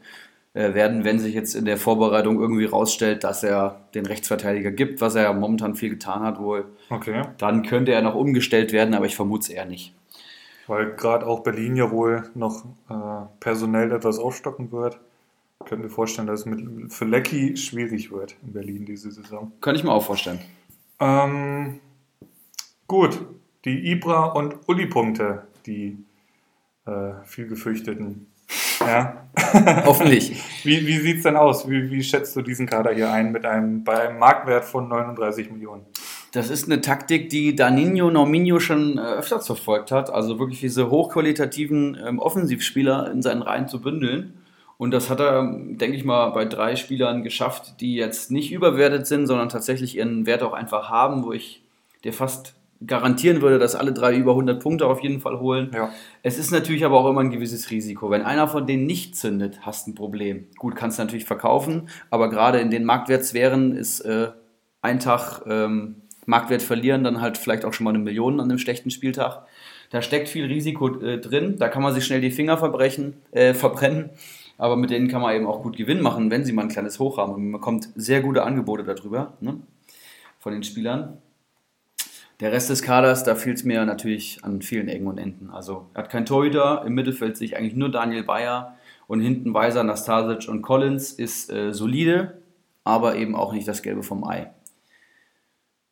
äh, 0.54 0.72
werden, 0.72 1.04
wenn 1.04 1.18
sich 1.18 1.34
jetzt 1.34 1.54
in 1.54 1.66
der 1.66 1.76
Vorbereitung 1.76 2.40
irgendwie 2.40 2.64
rausstellt, 2.64 3.24
dass 3.24 3.42
er 3.42 3.82
den 3.94 4.06
Rechtsverteidiger 4.06 4.70
gibt, 4.70 5.02
was 5.02 5.16
er 5.16 5.24
ja 5.24 5.32
momentan 5.34 5.74
viel 5.74 5.90
getan 5.90 6.22
hat 6.22 6.40
wohl. 6.40 6.64
Okay. 6.88 7.24
Dann 7.36 7.62
könnte 7.62 7.92
er 7.92 8.00
noch 8.00 8.14
umgestellt 8.14 8.72
werden, 8.72 8.94
aber 8.94 9.04
ich 9.04 9.16
vermute 9.16 9.42
es 9.42 9.48
eher 9.50 9.66
nicht. 9.66 9.94
Weil 10.66 10.94
gerade 10.94 11.26
auch 11.26 11.40
Berlin 11.40 11.76
ja 11.76 11.90
wohl 11.90 12.30
noch 12.34 12.64
äh, 12.88 13.26
personell 13.40 13.92
etwas 13.92 14.18
aufstocken 14.18 14.70
wird. 14.72 15.00
Ich 15.60 15.68
könnte 15.68 15.84
mir 15.84 15.90
vorstellen, 15.90 16.26
dass 16.26 16.40
es 16.40 16.46
mit, 16.46 16.92
für 16.92 17.04
Lecky 17.04 17.56
schwierig 17.56 18.10
wird 18.10 18.36
in 18.42 18.52
Berlin 18.52 18.84
diese 18.86 19.10
Saison. 19.10 19.52
Könnte 19.60 19.78
ich 19.78 19.84
mir 19.84 19.92
auch 19.92 20.04
vorstellen. 20.04 20.40
Ähm, 21.00 21.80
gut, 22.86 23.20
die 23.64 23.92
Ibra- 23.92 24.32
und 24.32 24.56
Uli-Punkte, 24.68 25.46
die 25.66 25.98
äh, 26.86 27.12
viel 27.24 27.46
gefürchteten. 27.46 28.26
Ja. 28.80 29.28
Hoffentlich. 29.84 30.42
Wie, 30.64 30.86
wie 30.86 30.98
sieht 30.98 31.18
es 31.18 31.22
denn 31.24 31.36
aus? 31.36 31.68
Wie, 31.68 31.90
wie 31.90 32.02
schätzt 32.02 32.34
du 32.36 32.42
diesen 32.42 32.66
Kader 32.66 32.92
hier 32.92 33.12
ein 33.12 33.32
mit 33.32 33.44
einem, 33.44 33.84
bei 33.84 34.08
einem 34.08 34.18
Marktwert 34.18 34.64
von 34.64 34.88
39 34.88 35.50
Millionen? 35.50 35.84
Das 36.32 36.48
ist 36.48 36.66
eine 36.66 36.80
Taktik, 36.80 37.28
die 37.28 37.56
Danino 37.56 38.10
Norminho 38.10 38.60
schon 38.60 38.98
äh, 38.98 39.00
öfters 39.00 39.46
verfolgt 39.46 39.90
hat. 39.90 40.10
Also 40.10 40.38
wirklich 40.38 40.60
diese 40.60 40.90
hochqualitativen 40.90 41.98
ähm, 42.04 42.18
Offensivspieler 42.18 43.10
in 43.10 43.22
seinen 43.22 43.42
Reihen 43.42 43.68
zu 43.68 43.80
bündeln. 43.80 44.34
Und 44.78 44.92
das 44.92 45.10
hat 45.10 45.20
er, 45.20 45.42
denke 45.42 45.96
ich 45.96 46.04
mal, 46.04 46.30
bei 46.30 46.46
drei 46.46 46.76
Spielern 46.76 47.22
geschafft, 47.22 47.80
die 47.80 47.96
jetzt 47.96 48.30
nicht 48.30 48.52
überwertet 48.52 49.06
sind, 49.06 49.26
sondern 49.26 49.48
tatsächlich 49.48 49.96
ihren 49.96 50.24
Wert 50.24 50.42
auch 50.42 50.54
einfach 50.54 50.88
haben, 50.88 51.24
wo 51.24 51.32
ich 51.32 51.62
dir 52.02 52.14
fast 52.14 52.54
garantieren 52.86 53.42
würde, 53.42 53.58
dass 53.58 53.74
alle 53.74 53.92
drei 53.92 54.16
über 54.16 54.32
100 54.32 54.62
Punkte 54.62 54.86
auf 54.86 55.02
jeden 55.02 55.20
Fall 55.20 55.38
holen. 55.38 55.70
Ja. 55.74 55.90
Es 56.22 56.38
ist 56.38 56.50
natürlich 56.50 56.84
aber 56.84 56.98
auch 56.98 57.10
immer 57.10 57.20
ein 57.20 57.30
gewisses 57.30 57.70
Risiko. 57.70 58.10
Wenn 58.10 58.22
einer 58.22 58.48
von 58.48 58.66
denen 58.66 58.86
nicht 58.86 59.16
zündet, 59.16 59.60
hast 59.62 59.86
du 59.86 59.90
ein 59.90 59.94
Problem. 59.94 60.46
Gut, 60.56 60.76
kannst 60.76 60.98
du 60.98 61.02
natürlich 61.02 61.26
verkaufen, 61.26 61.90
aber 62.08 62.30
gerade 62.30 62.58
in 62.60 62.70
den 62.70 62.84
Marktwertsphären 62.84 63.76
ist 63.76 64.00
äh, 64.00 64.28
ein 64.80 64.98
Tag 64.98 65.42
ähm, 65.46 65.99
Marktwert 66.30 66.62
verlieren, 66.62 67.04
dann 67.04 67.20
halt 67.20 67.36
vielleicht 67.36 67.64
auch 67.64 67.74
schon 67.74 67.84
mal 67.84 67.90
eine 67.90 67.98
Million 67.98 68.40
an 68.40 68.48
einem 68.48 68.58
schlechten 68.58 68.90
Spieltag. 68.90 69.42
Da 69.90 70.00
steckt 70.00 70.28
viel 70.28 70.46
Risiko 70.46 71.00
äh, 71.00 71.18
drin, 71.18 71.56
da 71.58 71.68
kann 71.68 71.82
man 71.82 71.92
sich 71.92 72.06
schnell 72.06 72.20
die 72.20 72.30
Finger 72.30 72.56
verbrechen, 72.56 73.16
äh, 73.32 73.52
verbrennen, 73.52 74.10
aber 74.56 74.76
mit 74.76 74.90
denen 74.90 75.08
kann 75.08 75.20
man 75.20 75.34
eben 75.34 75.46
auch 75.46 75.62
gut 75.62 75.76
Gewinn 75.76 76.00
machen, 76.00 76.30
wenn 76.30 76.44
sie 76.44 76.52
mal 76.52 76.62
ein 76.62 76.68
kleines 76.68 76.98
Hoch 76.98 77.18
haben. 77.18 77.32
Man 77.32 77.52
bekommt 77.52 77.88
sehr 77.96 78.20
gute 78.20 78.44
Angebote 78.44 78.84
darüber, 78.84 79.34
ne? 79.40 79.60
von 80.38 80.52
den 80.52 80.62
Spielern. 80.62 81.18
Der 82.40 82.52
Rest 82.52 82.70
des 82.70 82.82
Kaders, 82.82 83.22
da 83.24 83.34
fehlt 83.34 83.58
es 83.58 83.64
mir 83.64 83.84
natürlich 83.84 84.42
an 84.42 84.62
vielen 84.62 84.88
Ecken 84.88 85.06
und 85.06 85.18
Enden. 85.18 85.50
Also 85.50 85.88
er 85.92 86.04
hat 86.04 86.10
keinen 86.10 86.24
Torhüter, 86.24 86.84
im 86.86 86.94
Mittelfeld 86.94 87.36
sich 87.36 87.56
eigentlich 87.56 87.74
nur 87.74 87.90
Daniel 87.90 88.22
Bayer 88.22 88.76
und 89.06 89.20
hinten 89.20 89.52
Weiser, 89.52 89.82
Nastasic 89.82 90.48
und 90.48 90.62
Collins 90.62 91.12
ist 91.12 91.50
äh, 91.50 91.74
solide, 91.74 92.38
aber 92.84 93.16
eben 93.16 93.34
auch 93.34 93.52
nicht 93.52 93.68
das 93.68 93.82
Gelbe 93.82 94.02
vom 94.02 94.24
Ei. 94.24 94.50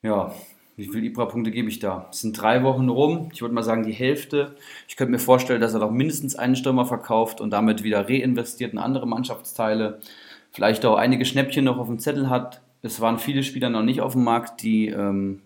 Ja, 0.03 0.33
wie 0.77 0.87
viele 0.87 1.07
Ibra-Punkte 1.07 1.51
gebe 1.51 1.69
ich 1.69 1.81
da? 1.81 2.07
Es 2.13 2.21
sind 2.21 2.41
drei 2.41 2.63
Wochen 2.63 2.89
rum. 2.89 3.31
Ich 3.33 3.43
würde 3.43 3.53
mal 3.53 3.65
sagen, 3.65 3.83
die 3.83 3.93
Hälfte. 3.93 4.55
Ich 4.87 4.97
könnte 4.97 5.11
mir 5.11 5.19
vorstellen, 5.19 5.61
dass 5.61 5.75
er 5.75 5.81
doch 5.81 5.91
mindestens 5.91 6.37
einen 6.37 6.55
Stürmer 6.55 6.87
verkauft 6.87 7.41
und 7.41 7.51
damit 7.51 7.83
wieder 7.83 8.09
reinvestiert 8.09 8.73
in 8.73 8.79
andere 8.79 9.07
Mannschaftsteile. 9.09 9.99
Vielleicht 10.53 10.85
auch 10.87 10.97
einige 10.97 11.25
Schnäppchen 11.25 11.65
noch 11.65 11.79
auf 11.79 11.89
dem 11.89 11.99
Zettel 11.99 12.31
hat. 12.31 12.63
Es 12.83 13.01
waren 13.01 13.19
viele 13.19 13.43
Spieler 13.43 13.71
noch 13.71 13.83
nicht 13.83 14.01
auf 14.01 14.13
dem 14.13 14.23
Markt, 14.23 14.63
die, 14.63 14.87
ähm, 14.87 15.43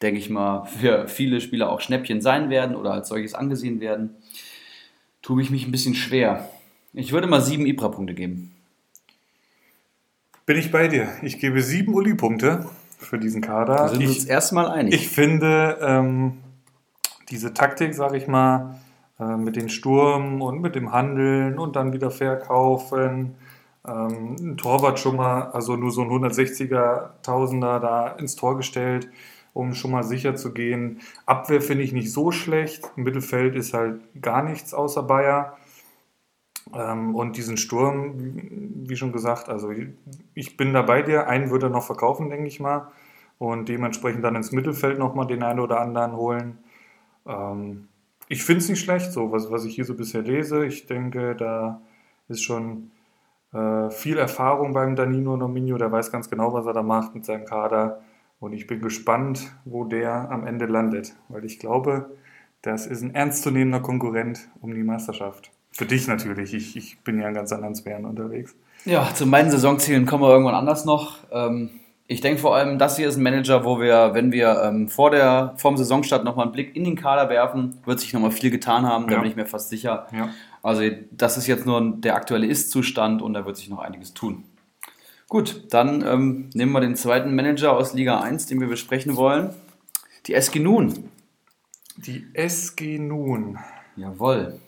denke 0.00 0.18
ich 0.18 0.30
mal, 0.30 0.64
für 0.80 1.06
viele 1.06 1.42
Spieler 1.42 1.70
auch 1.70 1.82
Schnäppchen 1.82 2.22
sein 2.22 2.48
werden 2.48 2.74
oder 2.74 2.94
als 2.94 3.08
solches 3.08 3.34
angesehen 3.34 3.80
werden. 3.80 4.16
Tue 5.20 5.42
ich 5.42 5.50
mich 5.50 5.66
ein 5.66 5.72
bisschen 5.72 5.94
schwer. 5.94 6.48
Ich 6.94 7.12
würde 7.12 7.26
mal 7.26 7.42
sieben 7.42 7.66
Ibra-Punkte 7.66 8.14
geben. 8.14 8.54
Bin 10.46 10.56
ich 10.56 10.70
bei 10.70 10.88
dir. 10.88 11.10
Ich 11.20 11.38
gebe 11.38 11.60
sieben 11.60 11.92
Uli-Punkte 11.92 12.66
für 13.00 13.18
diesen 13.18 13.40
Kader. 13.40 13.76
Da 13.76 13.88
sind 13.88 14.00
wir 14.00 14.08
uns 14.08 14.24
erstmal 14.24 14.68
einig. 14.68 14.94
Ich 14.94 15.08
finde 15.08 15.78
ähm, 15.80 16.38
diese 17.30 17.54
Taktik, 17.54 17.94
sage 17.94 18.16
ich 18.16 18.28
mal, 18.28 18.76
äh, 19.18 19.36
mit 19.36 19.56
den 19.56 19.68
Sturm 19.68 20.42
und 20.42 20.60
mit 20.60 20.74
dem 20.74 20.92
Handeln 20.92 21.58
und 21.58 21.76
dann 21.76 21.92
wieder 21.92 22.10
verkaufen, 22.10 23.34
ähm, 23.86 24.36
ein 24.38 24.56
Torwart 24.56 24.98
schon 24.98 25.16
mal, 25.16 25.50
also 25.52 25.76
nur 25.76 25.90
so 25.90 26.02
ein 26.02 26.10
160er 26.10 27.22
Tausender 27.22 27.80
da 27.80 28.08
ins 28.08 28.36
Tor 28.36 28.56
gestellt, 28.56 29.08
um 29.52 29.74
schon 29.74 29.90
mal 29.90 30.04
sicher 30.04 30.36
zu 30.36 30.52
gehen. 30.52 31.00
Abwehr 31.26 31.60
finde 31.60 31.84
ich 31.84 31.92
nicht 31.92 32.12
so 32.12 32.30
schlecht. 32.30 32.90
Im 32.96 33.04
Mittelfeld 33.04 33.56
ist 33.56 33.74
halt 33.74 34.00
gar 34.20 34.42
nichts 34.42 34.74
außer 34.74 35.02
Bayer. 35.02 35.56
Ähm, 36.74 37.14
und 37.14 37.36
diesen 37.36 37.56
Sturm, 37.56 38.14
wie 38.88 38.96
schon 38.96 39.12
gesagt, 39.12 39.48
also 39.48 39.72
ich 40.34 40.56
bin 40.56 40.72
da 40.72 40.82
bei 40.82 41.02
dir. 41.02 41.28
Einen 41.28 41.50
würde 41.50 41.66
er 41.66 41.70
noch 41.70 41.84
verkaufen, 41.84 42.30
denke 42.30 42.46
ich 42.46 42.60
mal. 42.60 42.88
Und 43.38 43.68
dementsprechend 43.68 44.24
dann 44.24 44.36
ins 44.36 44.52
Mittelfeld 44.52 44.98
nochmal 44.98 45.26
den 45.26 45.42
einen 45.42 45.60
oder 45.60 45.80
anderen 45.80 46.16
holen. 46.16 46.58
Ähm, 47.26 47.88
ich 48.28 48.44
finde 48.44 48.60
es 48.60 48.68
nicht 48.68 48.80
schlecht, 48.80 49.12
so 49.12 49.32
was, 49.32 49.50
was 49.50 49.64
ich 49.64 49.74
hier 49.74 49.84
so 49.84 49.94
bisher 49.94 50.22
lese. 50.22 50.64
Ich 50.64 50.86
denke, 50.86 51.34
da 51.34 51.80
ist 52.28 52.42
schon 52.42 52.92
äh, 53.52 53.90
viel 53.90 54.18
Erfahrung 54.18 54.72
beim 54.72 54.94
Danilo 54.94 55.36
Nominio. 55.36 55.78
Der 55.78 55.90
weiß 55.90 56.12
ganz 56.12 56.30
genau, 56.30 56.52
was 56.52 56.66
er 56.66 56.72
da 56.72 56.82
macht 56.82 57.14
mit 57.14 57.24
seinem 57.24 57.44
Kader. 57.44 58.00
Und 58.38 58.52
ich 58.52 58.66
bin 58.66 58.80
gespannt, 58.80 59.52
wo 59.64 59.84
der 59.84 60.30
am 60.30 60.46
Ende 60.46 60.66
landet. 60.66 61.14
Weil 61.28 61.44
ich 61.44 61.58
glaube, 61.58 62.10
das 62.62 62.86
ist 62.86 63.02
ein 63.02 63.14
ernstzunehmender 63.14 63.80
Konkurrent 63.80 64.48
um 64.60 64.74
die 64.74 64.82
Meisterschaft. 64.82 65.50
Für 65.72 65.86
dich 65.86 66.06
natürlich. 66.08 66.52
Ich, 66.54 66.76
ich 66.76 66.98
bin 67.00 67.20
ja 67.20 67.28
in 67.28 67.34
ganz 67.34 67.52
anderen 67.52 67.74
Sphären 67.74 68.04
unterwegs. 68.04 68.54
Ja, 68.84 69.12
zu 69.14 69.26
meinen 69.26 69.50
Saisonzielen 69.50 70.06
kommen 70.06 70.22
wir 70.24 70.30
irgendwann 70.30 70.54
anders 70.54 70.84
noch. 70.84 71.18
Ähm, 71.30 71.70
ich 72.06 72.20
denke 72.20 72.40
vor 72.40 72.56
allem, 72.56 72.78
das 72.78 72.96
hier 72.96 73.08
ist 73.08 73.16
ein 73.16 73.22
Manager, 73.22 73.64
wo 73.64 73.78
wir, 73.80 74.10
wenn 74.14 74.32
wir 74.32 74.62
ähm, 74.64 74.88
vor 74.88 75.10
der 75.10 75.54
vorm 75.58 75.76
Saisonstart 75.76 76.24
nochmal 76.24 76.46
einen 76.46 76.52
Blick 76.52 76.74
in 76.74 76.84
den 76.84 76.96
Kader 76.96 77.28
werfen, 77.28 77.78
wird 77.84 78.00
sich 78.00 78.12
nochmal 78.12 78.32
viel 78.32 78.50
getan 78.50 78.84
haben, 78.84 79.06
da 79.06 79.14
Ja. 79.14 79.20
bin 79.20 79.30
ich 79.30 79.36
mir 79.36 79.46
fast 79.46 79.68
sicher. 79.68 80.06
Ja. 80.12 80.30
Also 80.62 80.82
das 81.12 81.36
ist 81.36 81.46
jetzt 81.46 81.66
nur 81.66 81.80
der 81.98 82.16
aktuelle 82.16 82.46
Ist-Zustand 82.46 83.22
und 83.22 83.34
da 83.34 83.46
wird 83.46 83.56
sich 83.56 83.68
noch 83.70 83.78
einiges 83.78 84.12
tun. 84.12 84.44
Gut, 85.28 85.72
dann 85.72 86.04
ähm, 86.04 86.50
nehmen 86.54 86.72
wir 86.72 86.80
den 86.80 86.96
zweiten 86.96 87.34
Manager 87.36 87.76
aus 87.76 87.94
Liga 87.94 88.20
1, 88.20 88.46
den 88.46 88.60
wir 88.60 88.66
besprechen 88.66 89.14
wollen. 89.16 89.50
Die 90.26 90.34
SG 90.34 90.58
Nun. 90.58 91.10
Die 91.96 92.26
SG 92.34 92.98
Nun. 92.98 93.58
Jawohl. 93.94 94.58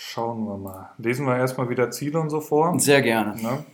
Schauen 0.00 0.44
wir 0.44 0.56
mal. 0.56 0.90
Lesen 0.98 1.26
wir 1.26 1.36
erstmal 1.36 1.68
wieder 1.70 1.90
Ziele 1.90 2.20
und 2.20 2.30
so 2.30 2.40
vor. 2.40 2.78
Sehr 2.78 3.02
gerne. 3.02 3.34
Ne? 3.42 3.64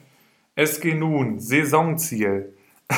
SG 0.56 0.94
Nun, 0.94 1.38
Saisonziel. 1.38 2.54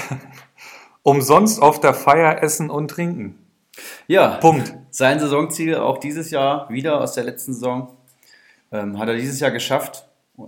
Umsonst 1.03 1.61
auf 1.61 1.81
der 1.81 1.93
Feier 1.93 2.41
essen 2.45 2.71
und 2.71 2.89
trinken. 2.89 3.37
Ja, 4.07 4.37
Punkt. 4.37 4.73
sein 4.91 5.19
Saisonziel 5.19 5.75
auch 5.75 5.99
dieses 5.99 6.31
Jahr 6.31 6.71
wieder 6.71 7.01
aus 7.01 7.15
der 7.15 7.25
letzten 7.25 7.53
Saison. 7.53 7.97
Ähm, 8.71 8.97
hat 8.97 9.09
er 9.09 9.17
dieses 9.17 9.41
Jahr 9.41 9.51
geschafft. 9.51 10.07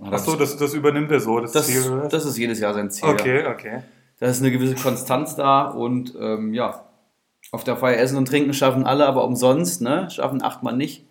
Achso, 0.09 0.37
das, 0.37 0.55
das 0.55 0.73
übernimmt 0.73 1.11
er 1.11 1.19
so, 1.19 1.41
das, 1.41 1.51
das, 1.51 1.67
Ziel. 1.67 1.91
oder? 1.91 2.07
das 2.07 2.25
ist 2.25 2.37
jedes 2.37 2.61
Jahr 2.61 2.73
sein 2.73 2.89
Ziel. 2.89 3.09
ja. 3.09 3.13
okay, 3.13 3.45
okay. 3.45 3.83
Da 4.19 4.27
ist 4.27 4.39
eine 4.39 4.51
gewisse 4.51 4.75
Konstanz 4.75 5.35
da 5.35 5.65
und 5.65 6.15
ähm, 6.19 6.53
ja, 6.53 6.85
auf 7.51 7.65
der 7.65 7.75
Feier 7.75 7.99
essen 7.99 8.17
und 8.17 8.27
trinken 8.27 8.53
schaffen 8.53 8.85
alle, 8.85 9.05
aber 9.05 9.25
umsonst, 9.25 9.81
ne? 9.81 10.09
Schaffen 10.09 10.41
acht 10.41 10.63
Mann 10.63 10.77
nicht. 10.77 11.08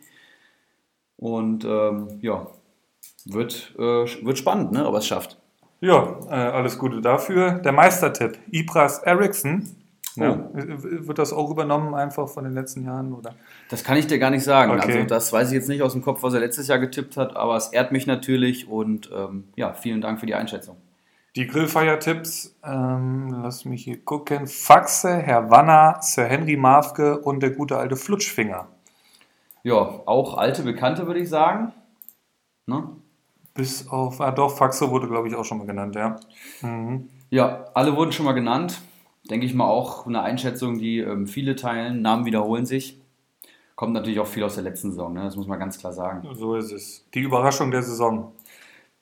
Und 1.19 1.65
ähm, 1.65 2.19
ja, 2.23 2.47
wird, 3.27 3.75
äh, 3.77 4.07
wird 4.25 4.39
spannend, 4.39 4.73
ne? 4.73 4.87
Ob 4.87 4.95
er 4.95 4.99
es 4.99 5.07
schafft. 5.07 5.37
Ja, 5.81 6.19
äh, 6.29 6.33
alles 6.33 6.79
Gute 6.79 7.01
dafür. 7.01 7.53
Der 7.59 7.73
Meistertipp, 7.73 8.39
Ibras 8.51 9.01
Eriksson. 9.01 9.69
Ja, 10.17 10.49
wird 10.53 11.19
das 11.19 11.33
auch 11.33 11.49
übernommen 11.51 11.95
einfach 11.95 12.29
von 12.29 12.43
den 12.43 12.53
letzten 12.53 12.85
Jahren? 12.85 13.13
Oder? 13.13 13.35
Das 13.69 13.85
kann 13.85 13.97
ich 13.97 14.09
dir 14.09 14.19
gar 14.19 14.31
nicht 14.31 14.43
sagen. 14.43 14.73
Okay. 14.73 14.93
Also 14.95 15.05
das 15.05 15.33
weiß 15.33 15.49
ich 15.49 15.55
jetzt 15.55 15.69
nicht 15.69 15.83
aus 15.83 15.93
dem 15.93 16.03
Kopf, 16.03 16.25
was 16.25 16.35
er 16.35 16.41
letztes 16.41 16.67
Jahr 16.67 16.81
getippt 16.81 17.17
hat, 17.17 17.37
aber 17.37 17.57
es 17.57 17.69
ehrt 17.69 17.93
mich 17.93 18.09
natürlich 18.09 18.69
und 18.69 19.11
ähm, 19.15 19.45
ja, 19.55 19.75
vielen 19.75 20.01
Dank 20.01 20.19
für 20.19 20.27
die 20.27 20.35
Einschätzung. 20.35 20.77
Die 21.37 21.47
Grillfeier-Tipps, 21.47 22.59
ähm, 22.65 23.43
lass 23.43 23.65
mich 23.65 23.85
hier 23.85 24.03
gucken. 24.05 24.49
Faxe, 24.49 25.19
Herr 25.19 25.51
Wanner, 25.51 25.99
Sir 26.01 26.25
Henry 26.25 26.57
Mafke 26.57 27.19
und 27.21 27.41
der 27.41 27.51
gute 27.51 27.77
alte 27.77 27.95
Flutschfinger. 27.95 28.67
Ja, 29.69 30.01
auch 30.07 30.39
alte 30.39 30.63
Bekannte, 30.63 31.07
würde 31.07 31.21
ich 31.21 31.29
sagen. 31.29 31.75
Ne? 32.65 32.89
Bis 33.53 33.87
auf, 33.89 34.19
ah 34.23 34.31
doch, 34.31 34.57
Faxe 34.57 34.91
wurde 34.91 35.09
glaube 35.09 35.29
ich 35.29 35.35
auch 35.35 35.45
schon 35.45 35.59
mal 35.59 35.67
genannt, 35.67 35.95
ja. 35.95 36.17
Mhm. 36.63 37.11
Ja, 37.29 37.67
alle 37.75 37.95
wurden 37.95 38.13
schon 38.13 38.25
mal 38.25 38.33
genannt. 38.33 38.81
Denke 39.29 39.45
ich 39.45 39.53
mal 39.53 39.69
auch 39.69 40.07
eine 40.07 40.23
Einschätzung, 40.23 40.79
die 40.79 41.01
ähm, 41.01 41.27
viele 41.27 41.55
teilen. 41.55 42.01
Namen 42.01 42.25
wiederholen 42.25 42.65
sich. 42.65 42.99
Kommt 43.75 43.93
natürlich 43.93 44.21
auch 44.21 44.27
viel 44.27 44.43
aus 44.43 44.55
der 44.55 44.65
letzten 44.65 44.91
Saison, 44.91 45.13
ne? 45.13 45.25
das 45.25 45.37
muss 45.37 45.47
man 45.47 45.59
ganz 45.59 45.79
klar 45.79 45.93
sagen. 45.93 46.27
So 46.35 46.55
ist 46.55 46.73
es. 46.73 47.05
Die 47.13 47.21
Überraschung 47.21 47.71
der 47.71 47.83
Saison. 47.83 48.33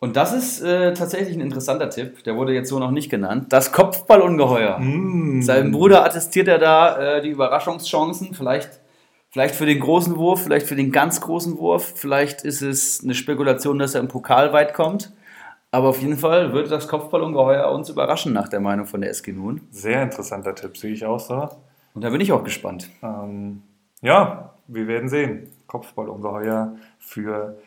Und 0.01 0.17
das 0.17 0.33
ist 0.33 0.63
äh, 0.63 0.95
tatsächlich 0.95 1.37
ein 1.37 1.43
interessanter 1.43 1.91
Tipp. 1.91 2.25
Der 2.25 2.37
wurde 2.37 2.53
jetzt 2.53 2.71
so 2.71 2.81
noch 2.81 2.91
nicht 2.91 3.09
genannt. 3.09 3.53
Das 3.53 3.71
Kopfballungeheuer. 3.71 4.81
Mm. 4.81 5.43
Seinem 5.43 5.71
Bruder 5.71 6.05
attestiert 6.05 6.49
er 6.49 6.59
da 6.59 6.99
äh, 6.99 7.23
die 7.23 7.31
Überraschungschancen. 7.31 8.35
Vielleicht, 8.35 8.81
vielleicht 9.37 9.55
für 9.55 9.67
den 9.67 9.81
großen 9.81 10.17
Wurf, 10.17 10.45
vielleicht 10.45 10.67
für 10.67 10.77
den 10.77 10.91
ganz 10.93 11.21
großen 11.21 11.59
Wurf. 11.59 11.93
Vielleicht 11.95 12.41
ist 12.43 12.63
es 12.63 13.05
eine 13.05 13.15
Spekulation, 13.15 13.79
dass 13.79 13.95
er 13.95 14.01
im 14.01 14.09
Pokal 14.09 14.55
weit 14.55 14.73
kommt. 14.73 15.13
Aber 15.71 15.89
auf 15.89 16.01
jeden 16.01 16.17
Fall 16.17 16.55
wird 16.55 16.71
das 16.71 16.89
Kopfballungeheuer 16.89 17.71
uns 17.71 17.91
überraschen, 17.91 18.33
nach 18.33 18.49
der 18.49 18.61
Meinung 18.61 18.87
von 18.87 19.03
der 19.03 19.11
SG 19.11 19.33
Nun. 19.33 19.61
Sehr 19.71 20.03
interessanter 20.03 20.55
Tipp, 20.55 20.79
sehe 20.79 20.95
ich 20.95 21.05
auch 21.05 21.21
so. 21.21 21.51
Und 21.93 22.03
da 22.03 22.09
bin 22.09 22.23
ich 22.23 22.33
auch 22.33 22.45
gespannt. 22.45 22.89
Ähm, 23.03 23.61
ja, 24.01 24.55
wir 24.69 24.89
werden 24.89 25.11
sehen. 25.11 25.49
Kopfballungeheuer 25.67 26.77
für 26.99 27.59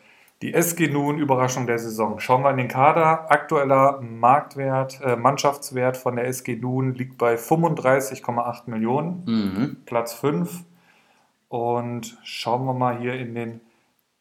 Die 0.42 0.52
SG 0.52 0.88
nun, 0.88 1.18
Überraschung 1.20 1.68
der 1.68 1.78
Saison. 1.78 2.18
Schauen 2.18 2.42
wir 2.42 2.50
in 2.50 2.56
den 2.56 2.66
Kader. 2.66 3.30
Aktueller 3.30 4.00
Marktwert, 4.00 5.00
äh, 5.04 5.14
Mannschaftswert 5.14 5.96
von 5.96 6.16
der 6.16 6.26
SG 6.26 6.56
nun 6.56 6.94
liegt 6.94 7.16
bei 7.16 7.36
35,8 7.36 8.62
Millionen, 8.66 9.22
Mhm. 9.24 9.76
Platz 9.86 10.14
5. 10.14 10.64
Und 11.50 12.16
schauen 12.22 12.64
wir 12.64 12.74
mal 12.74 12.98
hier 12.98 13.14
in 13.14 13.34
den 13.34 13.60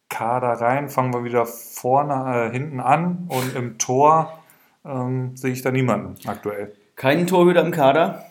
Kader 0.10 0.54
rein. 0.54 0.90
Fangen 0.90 1.14
wir 1.14 1.24
wieder 1.24 1.46
vorne, 1.46 2.48
äh, 2.48 2.52
hinten 2.52 2.80
an. 2.80 3.28
Und 3.30 3.56
im 3.56 3.78
Tor 3.78 4.40
ähm, 4.84 5.38
sehe 5.38 5.52
ich 5.52 5.62
da 5.62 5.70
niemanden 5.70 6.16
aktuell. 6.28 6.74
Keinen 6.96 7.28
Torhüter 7.28 7.64
im 7.64 7.70
Kader. 7.70 8.26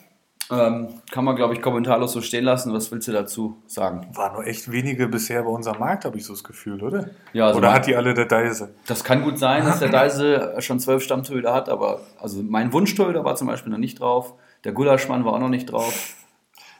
Ähm, 0.51 0.89
kann 1.11 1.23
man, 1.23 1.37
glaube 1.37 1.53
ich, 1.53 1.61
kommentarlos 1.61 2.11
so 2.11 2.21
stehen 2.21 2.43
lassen. 2.43 2.73
Was 2.73 2.91
willst 2.91 3.07
du 3.07 3.13
dazu 3.13 3.61
sagen? 3.67 4.07
Waren 4.15 4.33
nur 4.33 4.45
echt 4.45 4.69
wenige 4.69 5.07
bisher 5.07 5.43
bei 5.43 5.49
unserem 5.49 5.79
Markt, 5.79 6.03
habe 6.03 6.17
ich 6.17 6.25
so 6.25 6.33
das 6.33 6.43
Gefühl, 6.43 6.83
oder? 6.83 7.11
Ja, 7.31 7.47
also 7.47 7.59
oder 7.59 7.71
hat 7.71 7.87
die 7.87 7.95
alle 7.95 8.13
der 8.13 8.25
Deise? 8.25 8.73
Das 8.85 9.05
kann 9.05 9.23
gut 9.23 9.39
sein, 9.39 9.63
dass 9.63 9.79
der 9.79 9.89
Deise 9.89 10.55
schon 10.59 10.79
zwölf 10.79 11.03
Stammtorhüter 11.03 11.53
hat, 11.53 11.69
aber 11.69 12.01
also 12.19 12.43
mein 12.43 12.73
Wunschtorhüter 12.73 13.23
war 13.23 13.35
zum 13.35 13.47
Beispiel 13.47 13.71
noch 13.71 13.77
nicht 13.77 14.01
drauf. 14.01 14.33
Der 14.65 14.73
Gulaschmann 14.73 15.23
war 15.23 15.33
auch 15.33 15.39
noch 15.39 15.49
nicht 15.49 15.71
drauf. 15.71 16.15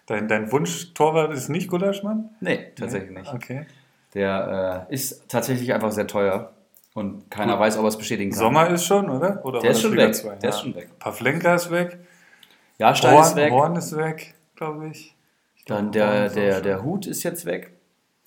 Dein, 0.10 0.28
dein 0.28 0.52
Wunschtorwart 0.52 1.32
ist 1.34 1.50
nicht 1.50 1.70
Gulaschmann? 1.70 2.32
Nee, 2.40 2.72
tatsächlich 2.76 3.12
nicht. 3.12 3.32
Okay. 3.32 3.68
Der 4.16 4.88
äh, 4.90 4.94
ist 4.94 5.30
tatsächlich 5.30 5.72
einfach 5.72 5.92
sehr 5.92 6.08
teuer 6.08 6.52
und 6.96 7.30
keiner 7.30 7.60
weiß, 7.60 7.78
ob 7.78 7.84
er 7.84 7.90
es 7.90 7.98
bestätigen 7.98 8.32
kann. 8.32 8.40
Sommer 8.40 8.70
ist 8.72 8.86
schon, 8.86 9.08
oder? 9.08 9.46
oder 9.46 9.60
Der 9.60 9.70
ist 9.70 9.82
schon 9.82 9.92
Liga 9.92 10.08
weg. 10.08 10.16
zwei? 10.16 10.36
Der 10.38 10.50
ist 10.50 10.62
schon 10.62 10.74
weg. 10.74 10.90
Pavlenka 10.98 11.54
ist 11.54 11.70
weg. 11.70 12.00
Ja, 12.80 12.96
Stein 12.96 13.20
ist 13.22 13.36
weg. 13.36 13.52
Horn 13.52 13.76
ist 13.76 13.96
weg, 13.96 14.34
glaube 14.56 14.88
ich. 14.88 15.16
Ich 15.56 15.66
glaub, 15.66 15.78
Dann 15.78 15.92
der, 15.92 16.30
der, 16.30 16.62
der 16.62 16.82
Hut 16.82 17.06
ist 17.06 17.22
jetzt 17.22 17.46
weg. 17.46 17.72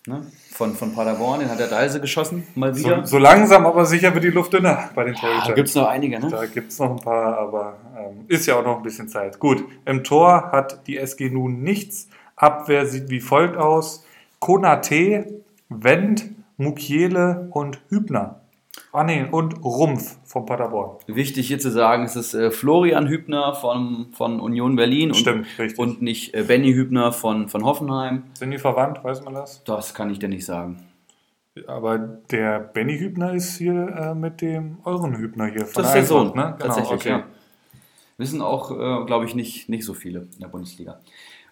Ne? 0.06 0.26
Von, 0.50 0.74
von 0.74 0.92
Paderborn, 0.92 1.40
den 1.40 1.48
hat 1.48 1.60
der 1.60 1.68
Deise 1.68 2.00
geschossen, 2.00 2.44
mal 2.56 2.76
wieder. 2.76 3.06
So, 3.06 3.12
so 3.12 3.18
langsam, 3.18 3.64
aber 3.66 3.86
sicher 3.86 4.12
wird 4.12 4.24
die 4.24 4.30
Luft 4.30 4.52
dünner 4.52 4.90
bei 4.96 5.04
den 5.04 5.14
da 5.14 5.20
Torhütern. 5.20 5.54
gibt 5.54 5.68
es 5.68 5.74
noch 5.76 5.86
einige, 5.86 6.18
ne? 6.18 6.28
Da 6.28 6.44
gibt 6.46 6.72
es 6.72 6.78
noch 6.80 6.90
ein 6.90 6.96
paar, 6.96 7.38
aber 7.38 7.76
ähm, 7.96 8.24
ist 8.26 8.46
ja 8.46 8.56
auch 8.56 8.64
noch 8.64 8.78
ein 8.78 8.82
bisschen 8.82 9.08
Zeit. 9.08 9.38
Gut, 9.38 9.64
im 9.84 10.02
Tor 10.02 10.50
hat 10.50 10.88
die 10.88 10.98
SG 10.98 11.30
nun 11.30 11.62
nichts. 11.62 12.08
Abwehr 12.34 12.86
sieht 12.86 13.10
wie 13.10 13.20
folgt 13.20 13.56
aus. 13.56 14.04
Konate, 14.40 15.42
Wendt, 15.68 16.24
Mukiele 16.56 17.48
und 17.52 17.80
Hübner. 17.88 18.41
Ah 18.94 19.04
nee, 19.04 19.24
und 19.30 19.64
Rumpf 19.64 20.18
von 20.24 20.44
Paderborn. 20.44 20.98
Wichtig 21.06 21.48
hier 21.48 21.58
zu 21.58 21.70
sagen, 21.70 22.04
es 22.04 22.14
ist 22.14 22.34
äh, 22.34 22.50
Florian 22.50 23.08
Hübner 23.08 23.54
von, 23.54 24.08
von 24.12 24.38
Union 24.38 24.76
Berlin 24.76 25.08
und, 25.08 25.16
Stimmt, 25.16 25.46
richtig. 25.58 25.78
und 25.78 26.02
nicht 26.02 26.34
äh, 26.34 26.42
Benny 26.42 26.74
Hübner 26.74 27.10
von, 27.10 27.48
von 27.48 27.64
Hoffenheim. 27.64 28.24
Sind 28.34 28.50
die 28.50 28.58
verwandt, 28.58 29.02
weiß 29.02 29.24
man 29.24 29.32
das? 29.32 29.64
Das 29.64 29.94
kann 29.94 30.10
ich 30.10 30.18
dir 30.18 30.28
nicht 30.28 30.44
sagen. 30.44 30.86
Aber 31.66 31.96
der 31.96 32.60
Benny 32.60 32.98
Hübner 32.98 33.32
ist 33.32 33.56
hier 33.56 33.72
äh, 33.72 34.14
mit 34.14 34.42
dem 34.42 34.76
euren 34.84 35.16
Hübner 35.16 35.46
hier 35.46 35.64
von 35.64 35.82
Das 35.82 35.86
ist 35.86 35.94
der 35.94 36.04
Sohn, 36.04 36.26
ne? 36.26 36.32
Genau, 36.32 36.56
tatsächlich, 36.58 37.00
okay. 37.00 37.08
ja. 37.08 37.24
Wissen 38.18 38.42
auch, 38.42 38.72
äh, 38.72 39.06
glaube 39.06 39.24
ich, 39.24 39.34
nicht, 39.34 39.70
nicht 39.70 39.84
so 39.84 39.94
viele 39.94 40.28
in 40.34 40.40
der 40.40 40.48
Bundesliga. 40.48 41.00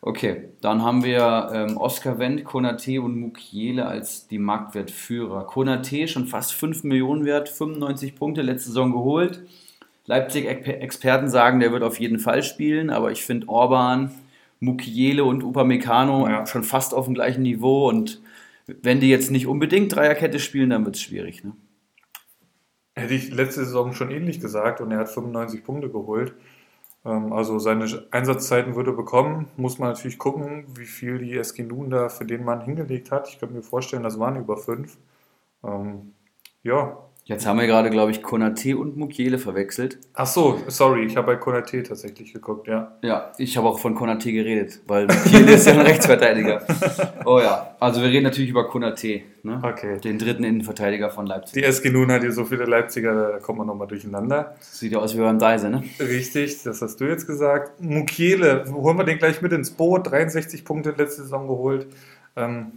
Okay, 0.02 0.48
dann 0.62 0.82
haben 0.82 1.04
wir 1.04 1.50
ähm, 1.52 1.76
Oskar 1.76 2.18
Wendt, 2.18 2.44
Konate 2.44 3.02
und 3.02 3.20
Mukiele 3.20 3.84
als 3.84 4.26
die 4.28 4.38
Marktwertführer. 4.38 5.44
Konate 5.46 6.08
schon 6.08 6.26
fast 6.26 6.54
5 6.54 6.84
Millionen 6.84 7.26
wert, 7.26 7.50
95 7.50 8.14
Punkte 8.14 8.40
letzte 8.40 8.68
Saison 8.68 8.92
geholt. 8.92 9.42
Leipzig-Experten 10.06 11.28
sagen, 11.28 11.60
der 11.60 11.72
wird 11.72 11.82
auf 11.82 12.00
jeden 12.00 12.18
Fall 12.18 12.42
spielen, 12.42 12.88
aber 12.88 13.12
ich 13.12 13.24
finde 13.24 13.48
Orban, 13.48 14.10
Mukiele 14.58 15.22
und 15.24 15.44
Upamecano 15.44 16.26
Ja. 16.28 16.46
schon 16.46 16.64
fast 16.64 16.94
auf 16.94 17.04
dem 17.04 17.14
gleichen 17.14 17.42
Niveau 17.42 17.88
und 17.88 18.22
wenn 18.82 19.00
die 19.00 19.10
jetzt 19.10 19.30
nicht 19.30 19.46
unbedingt 19.46 19.94
Dreierkette 19.94 20.38
spielen, 20.38 20.70
dann 20.70 20.84
wird 20.84 20.96
es 20.96 21.02
schwierig. 21.02 21.44
Ne? 21.44 21.52
Hätte 22.94 23.14
ich 23.14 23.30
letzte 23.30 23.64
Saison 23.64 23.92
schon 23.92 24.10
ähnlich 24.10 24.40
gesagt 24.40 24.80
und 24.80 24.90
er 24.92 24.98
hat 24.98 25.10
95 25.10 25.64
Punkte 25.64 25.90
geholt. 25.90 26.34
Ähm, 27.04 27.32
Also 27.32 27.58
seine 27.58 27.86
Einsatzzeiten 28.10 28.74
würde 28.76 28.92
bekommen. 28.92 29.48
Muss 29.56 29.78
man 29.78 29.90
natürlich 29.90 30.18
gucken, 30.18 30.66
wie 30.76 30.86
viel 30.86 31.18
die 31.18 31.36
SG 31.36 31.62
Nun 31.62 31.90
da 31.90 32.08
für 32.08 32.24
den 32.26 32.44
Mann 32.44 32.60
hingelegt 32.62 33.10
hat. 33.10 33.28
Ich 33.28 33.38
könnte 33.38 33.54
mir 33.54 33.62
vorstellen, 33.62 34.02
das 34.02 34.18
waren 34.18 34.36
über 34.36 34.56
fünf. 34.56 34.98
Ähm, 35.64 36.14
Ja. 36.62 37.09
Jetzt 37.24 37.46
haben 37.46 37.60
wir 37.60 37.66
gerade, 37.68 37.90
glaube 37.90 38.10
ich, 38.10 38.22
Konate 38.22 38.76
und 38.76 38.96
Mukiele 38.96 39.38
verwechselt. 39.38 39.98
Ach 40.14 40.26
so, 40.26 40.58
sorry, 40.66 41.04
ich 41.04 41.16
habe 41.16 41.28
bei 41.28 41.36
Konate 41.36 41.82
tatsächlich 41.82 42.32
geguckt, 42.32 42.66
ja. 42.66 42.96
Ja, 43.02 43.30
ich 43.38 43.56
habe 43.56 43.68
auch 43.68 43.78
von 43.78 43.94
Konate 43.94 44.32
geredet, 44.32 44.80
weil 44.88 45.06
Mukiele 45.06 45.52
ist 45.52 45.66
ja 45.66 45.74
ein 45.74 45.80
Rechtsverteidiger. 45.86 46.62
Oh 47.24 47.38
ja, 47.38 47.76
also 47.78 48.00
wir 48.02 48.08
reden 48.08 48.24
natürlich 48.24 48.50
über 48.50 48.66
Konate, 48.66 49.22
ne? 49.44 49.60
Okay. 49.62 50.00
den 50.00 50.18
dritten 50.18 50.42
Innenverteidiger 50.42 51.10
von 51.10 51.26
Leipzig. 51.26 51.54
Die 51.54 51.62
SG 51.62 51.90
Nun 51.90 52.10
hat 52.10 52.22
hier 52.22 52.32
so 52.32 52.44
viele 52.44 52.64
Leipziger, 52.64 53.32
da 53.32 53.38
kommt 53.38 53.58
man 53.58 53.66
nochmal 53.68 53.86
durcheinander. 53.86 54.56
Sieht 54.60 54.90
ja 54.90 54.98
aus 54.98 55.14
wie 55.16 55.20
beim 55.20 55.38
Deise, 55.38 55.70
ne? 55.70 55.84
Richtig, 56.00 56.62
das 56.64 56.82
hast 56.82 57.00
du 57.00 57.04
jetzt 57.04 57.26
gesagt. 57.28 57.80
Mukiele, 57.80 58.64
holen 58.72 58.96
wir 58.98 59.04
den 59.04 59.18
gleich 59.18 59.40
mit 59.40 59.52
ins 59.52 59.70
Boot. 59.70 60.10
63 60.10 60.64
Punkte 60.64 60.94
letzte 60.96 61.22
Saison 61.22 61.46
geholt. 61.46 61.86
Ähm, 62.34 62.72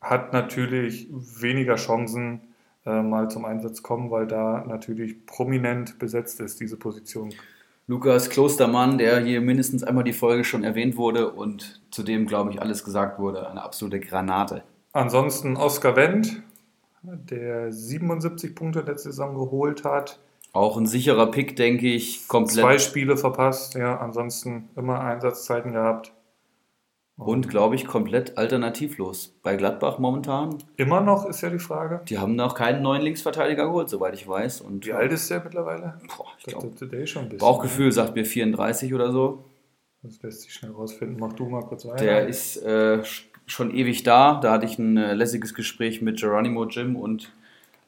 hat 0.00 0.32
natürlich 0.32 1.08
weniger 1.10 1.76
Chancen, 1.76 2.40
äh, 2.88 3.02
mal 3.02 3.30
zum 3.30 3.44
Einsatz 3.44 3.82
kommen, 3.82 4.10
weil 4.10 4.26
da 4.26 4.64
natürlich 4.66 5.26
prominent 5.26 5.98
besetzt 5.98 6.40
ist, 6.40 6.58
diese 6.60 6.76
Position. 6.76 7.32
Lukas 7.86 8.28
Klostermann, 8.28 8.98
der 8.98 9.20
hier 9.20 9.40
mindestens 9.40 9.82
einmal 9.82 10.04
die 10.04 10.12
Folge 10.12 10.44
schon 10.44 10.64
erwähnt 10.64 10.96
wurde 10.96 11.30
und 11.30 11.80
zu 11.90 12.02
dem, 12.02 12.26
glaube 12.26 12.50
ich, 12.50 12.60
alles 12.60 12.84
gesagt 12.84 13.18
wurde. 13.18 13.48
Eine 13.48 13.62
absolute 13.62 14.00
Granate. 14.00 14.62
Ansonsten 14.92 15.56
Oskar 15.56 15.96
Wendt, 15.96 16.42
der 17.02 17.72
77 17.72 18.54
Punkte 18.54 18.80
letzte 18.80 19.10
Saison 19.10 19.34
geholt 19.34 19.84
hat. 19.84 20.18
Auch 20.52 20.76
ein 20.76 20.86
sicherer 20.86 21.30
Pick, 21.30 21.56
denke 21.56 21.86
ich. 21.86 22.26
Komplett. 22.28 22.58
Zwei 22.58 22.78
Spiele 22.78 23.16
verpasst, 23.16 23.74
ja, 23.74 23.98
ansonsten 23.98 24.68
immer 24.76 25.00
Einsatzzeiten 25.00 25.72
gehabt. 25.72 26.12
Und, 27.18 27.48
glaube 27.48 27.74
ich, 27.74 27.84
komplett 27.84 28.38
alternativlos. 28.38 29.34
Bei 29.42 29.56
Gladbach 29.56 29.98
momentan. 29.98 30.56
Immer 30.76 31.00
noch 31.00 31.26
ist 31.26 31.40
ja 31.40 31.50
die 31.50 31.58
Frage. 31.58 32.00
Die 32.08 32.16
haben 32.18 32.36
noch 32.36 32.54
keinen 32.54 32.80
neuen 32.80 33.02
Linksverteidiger 33.02 33.64
geholt, 33.66 33.88
soweit 33.88 34.14
ich 34.14 34.28
weiß. 34.28 34.60
Und 34.60 34.86
Wie 34.86 34.92
alt 34.92 35.12
ist 35.12 35.28
der 35.28 35.42
mittlerweile? 35.42 35.98
Boah, 36.16 36.26
ich 36.38 36.44
glaube, 36.44 36.68
ist 36.68 36.80
der 36.80 37.06
schon 37.06 37.22
ein 37.24 37.28
bisschen. 37.30 37.38
Bauchgefühl 37.40 37.90
sagt 37.90 38.14
mir 38.14 38.24
34 38.24 38.94
oder 38.94 39.10
so. 39.10 39.44
Das 40.02 40.22
lässt 40.22 40.42
sich 40.42 40.54
schnell 40.54 40.70
rausfinden. 40.70 41.16
Mach 41.18 41.32
du 41.32 41.46
mal 41.46 41.62
kurz 41.62 41.84
weiter. 41.86 42.04
Der 42.04 42.28
ist 42.28 42.56
äh, 42.62 43.00
sch- 43.02 43.24
schon 43.46 43.74
ewig 43.74 44.04
da. 44.04 44.38
Da 44.40 44.52
hatte 44.52 44.66
ich 44.66 44.78
ein 44.78 44.96
äh, 44.96 45.14
lässiges 45.14 45.54
Gespräch 45.54 46.00
mit 46.00 46.20
Geronimo 46.20 46.66
Jim 46.66 46.94
und 46.94 47.32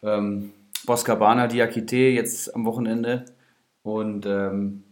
ähm, 0.03 0.51
Boscabana 0.87 1.47
Diakite 1.47 1.97
jetzt 1.97 2.53
am 2.57 2.65
Wochenende. 2.65 3.27
Und 3.83 4.27
ähm, 4.27 4.83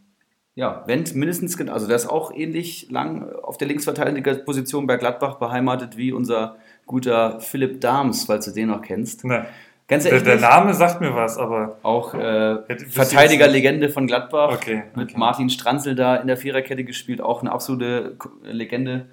ja, 0.58 0.82
Wendt 0.86 1.14
mindestens, 1.14 1.56
also 1.68 1.86
der 1.86 1.94
ist 1.94 2.10
auch 2.10 2.34
ähnlich 2.34 2.90
lang 2.90 3.32
auf 3.44 3.58
der 3.58 3.68
Linksverteidigerposition 3.68 4.88
bei 4.88 4.96
Gladbach 4.96 5.36
beheimatet 5.36 5.96
wie 5.96 6.10
unser 6.10 6.56
guter 6.84 7.38
Philipp 7.38 7.80
Dahms, 7.80 8.24
falls 8.24 8.46
du 8.46 8.50
den 8.50 8.66
noch 8.66 8.82
kennst. 8.82 9.24
Ne, 9.24 9.46
Ganz 9.86 10.02
der, 10.02 10.14
ehrlich, 10.14 10.24
der 10.26 10.40
Name 10.40 10.74
sagt 10.74 11.00
mir 11.00 11.14
was, 11.14 11.38
aber 11.38 11.78
auch 11.84 12.12
äh, 12.12 12.56
Verteidigerlegende 12.90 13.88
von 13.88 14.08
Gladbach. 14.08 14.52
Okay, 14.52 14.82
Mit 14.96 15.10
okay. 15.10 15.16
Martin 15.16 15.48
Stranzel 15.48 15.94
da 15.94 16.16
in 16.16 16.26
der 16.26 16.36
Viererkette 16.36 16.82
gespielt, 16.82 17.20
auch 17.20 17.40
eine 17.40 17.52
absolute 17.52 18.16
Legende. 18.42 19.06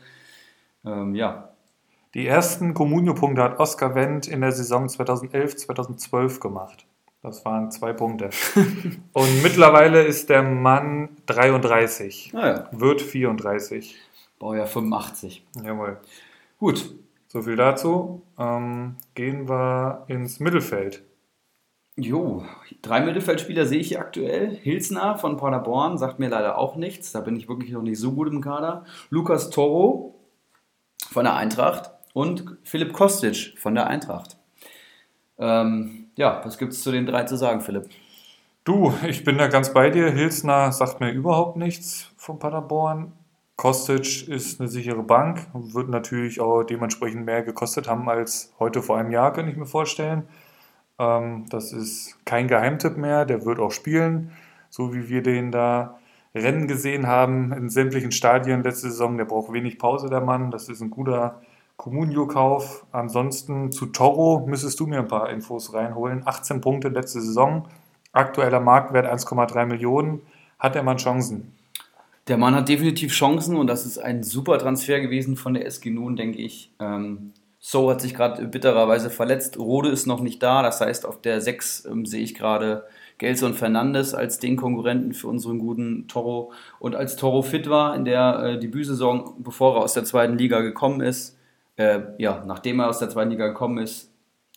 Ähm, 0.83 1.13
ja, 1.13 1.49
die 2.15 2.25
ersten 2.25 2.73
Comunio-Punkte 2.73 3.43
hat 3.43 3.59
Oskar 3.59 3.93
Wendt 3.93 4.27
in 4.27 4.41
der 4.41 4.51
Saison 4.51 4.89
2011, 4.89 5.57
2012 5.57 6.39
gemacht. 6.39 6.87
Das 7.25 7.43
waren 7.43 7.71
zwei 7.71 7.91
Punkte. 7.91 8.29
Und 9.13 9.41
mittlerweile 9.41 10.03
ist 10.03 10.29
der 10.29 10.43
Mann 10.43 11.09
33, 11.25 12.33
naja, 12.33 12.69
wird 12.71 13.01
34. 13.01 13.95
Baujahr 14.37 14.67
85. 14.67 15.43
Jawohl. 15.63 15.97
Gut, 16.59 16.93
So 17.27 17.41
viel 17.41 17.55
dazu. 17.55 18.21
Ähm, 18.37 18.97
gehen 19.15 19.49
wir 19.49 20.03
ins 20.07 20.39
Mittelfeld. 20.39 21.03
jo, 21.97 22.45
drei 22.83 23.01
Mittelfeldspieler 23.01 23.65
sehe 23.65 23.79
ich 23.79 23.87
hier 23.87 24.01
aktuell. 24.01 24.55
Hilsner 24.55 25.17
von 25.17 25.35
Paderborn 25.37 25.97
sagt 25.97 26.19
mir 26.19 26.29
leider 26.29 26.59
auch 26.59 26.75
nichts. 26.75 27.11
Da 27.11 27.21
bin 27.21 27.35
ich 27.35 27.49
wirklich 27.49 27.71
noch 27.71 27.81
nicht 27.81 27.99
so 27.99 28.11
gut 28.11 28.27
im 28.27 28.41
Kader. 28.41 28.85
Lukas 29.09 29.49
Toro 29.49 30.13
von 31.11 31.23
der 31.25 31.33
Eintracht 31.35 31.89
und 32.13 32.57
Philipp 32.63 32.93
Kostic 32.93 33.55
von 33.57 33.73
der 33.73 33.87
Eintracht. 33.87 34.37
Ähm, 35.39 36.04
ja, 36.15 36.41
was 36.43 36.57
gibt 36.57 36.73
es 36.73 36.81
zu 36.81 36.91
den 36.91 37.05
drei 37.05 37.23
zu 37.23 37.37
sagen, 37.37 37.61
Philipp? 37.61 37.89
Du, 38.63 38.93
ich 39.07 39.23
bin 39.23 39.37
da 39.37 39.47
ganz 39.47 39.73
bei 39.73 39.89
dir. 39.89 40.09
Hilsner 40.11 40.71
sagt 40.71 40.99
mir 40.99 41.11
überhaupt 41.11 41.57
nichts 41.57 42.11
von 42.17 42.39
Paderborn. 42.39 43.13
Kostic 43.57 44.27
ist 44.27 44.59
eine 44.59 44.67
sichere 44.67 45.03
Bank, 45.03 45.47
wird 45.53 45.89
natürlich 45.89 46.41
auch 46.41 46.63
dementsprechend 46.63 47.25
mehr 47.25 47.41
gekostet 47.41 47.87
haben 47.87 48.09
als 48.09 48.53
heute 48.59 48.81
vor 48.81 48.97
einem 48.97 49.11
Jahr, 49.11 49.31
könnte 49.31 49.51
ich 49.51 49.57
mir 49.57 49.65
vorstellen. 49.65 50.27
Ähm, 50.99 51.45
das 51.49 51.71
ist 51.71 52.17
kein 52.25 52.47
Geheimtipp 52.47 52.97
mehr, 52.97 53.25
der 53.25 53.45
wird 53.45 53.59
auch 53.59 53.71
spielen, 53.71 54.31
so 54.69 54.93
wie 54.93 55.07
wir 55.07 55.23
den 55.23 55.51
da 55.51 55.99
Rennen 56.35 56.67
gesehen 56.67 57.07
haben 57.07 57.53
in 57.53 57.69
sämtlichen 57.69 58.11
Stadien 58.11 58.61
letzte 58.61 58.89
Saison. 58.89 59.17
Der 59.17 59.25
braucht 59.25 59.53
wenig 59.53 59.79
Pause, 59.79 60.09
der 60.09 60.21
Mann. 60.21 60.51
Das 60.51 60.67
ist 60.67 60.81
ein 60.81 60.89
guter, 60.89 61.41
Comunio-Kauf. 61.77 62.85
Ansonsten 62.91 63.71
zu 63.71 63.87
Toro 63.87 64.45
müsstest 64.47 64.79
du 64.79 64.87
mir 64.87 64.99
ein 64.99 65.07
paar 65.07 65.29
Infos 65.29 65.73
reinholen. 65.73 66.23
18 66.25 66.61
Punkte 66.61 66.89
letzte 66.89 67.21
Saison, 67.21 67.67
aktueller 68.11 68.59
Marktwert 68.59 69.05
1,3 69.05 69.65
Millionen. 69.65 70.21
Hat 70.59 70.75
der 70.75 70.83
Mann 70.83 70.97
Chancen? 70.97 71.53
Der 72.27 72.37
Mann 72.37 72.55
hat 72.55 72.69
definitiv 72.69 73.11
Chancen 73.11 73.55
und 73.55 73.67
das 73.67 73.85
ist 73.85 73.99
ein 73.99 74.23
super 74.23 74.57
Transfer 74.57 74.99
gewesen 74.99 75.35
von 75.35 75.53
der 75.53 75.65
SG 75.67 75.91
Nun, 75.91 76.15
denke 76.15 76.39
ich. 76.39 76.71
Ähm, 76.79 77.33
so 77.59 77.89
hat 77.89 78.01
sich 78.01 78.15
gerade 78.15 78.45
bittererweise 78.47 79.09
verletzt. 79.09 79.59
Rode 79.59 79.89
ist 79.89 80.07
noch 80.07 80.21
nicht 80.21 80.41
da, 80.41 80.63
das 80.63 80.81
heißt, 80.81 81.05
auf 81.05 81.21
der 81.21 81.41
6 81.41 81.85
ähm, 81.85 82.05
sehe 82.05 82.23
ich 82.23 82.33
gerade 82.33 82.85
Gelson 83.17 83.53
Fernandes 83.53 84.13
als 84.13 84.39
den 84.39 84.55
Konkurrenten 84.55 85.13
für 85.13 85.27
unseren 85.27 85.59
guten 85.59 86.07
Toro. 86.07 86.51
Und 86.79 86.95
als 86.95 87.15
Toro 87.15 87.43
fit 87.43 87.69
war 87.69 87.95
in 87.95 88.05
der 88.05 88.39
äh, 88.39 88.59
Debütsaison, 88.59 89.35
bevor 89.39 89.75
er 89.75 89.83
aus 89.83 89.93
der 89.93 90.03
zweiten 90.03 90.37
Liga 90.37 90.61
gekommen 90.61 91.01
ist, 91.01 91.37
äh, 91.77 92.01
ja, 92.17 92.43
nachdem 92.45 92.79
er 92.79 92.89
aus 92.89 92.99
der 92.99 93.09
zweiten 93.09 93.31
Liga 93.31 93.47
gekommen 93.47 93.77
ist, 93.77 94.11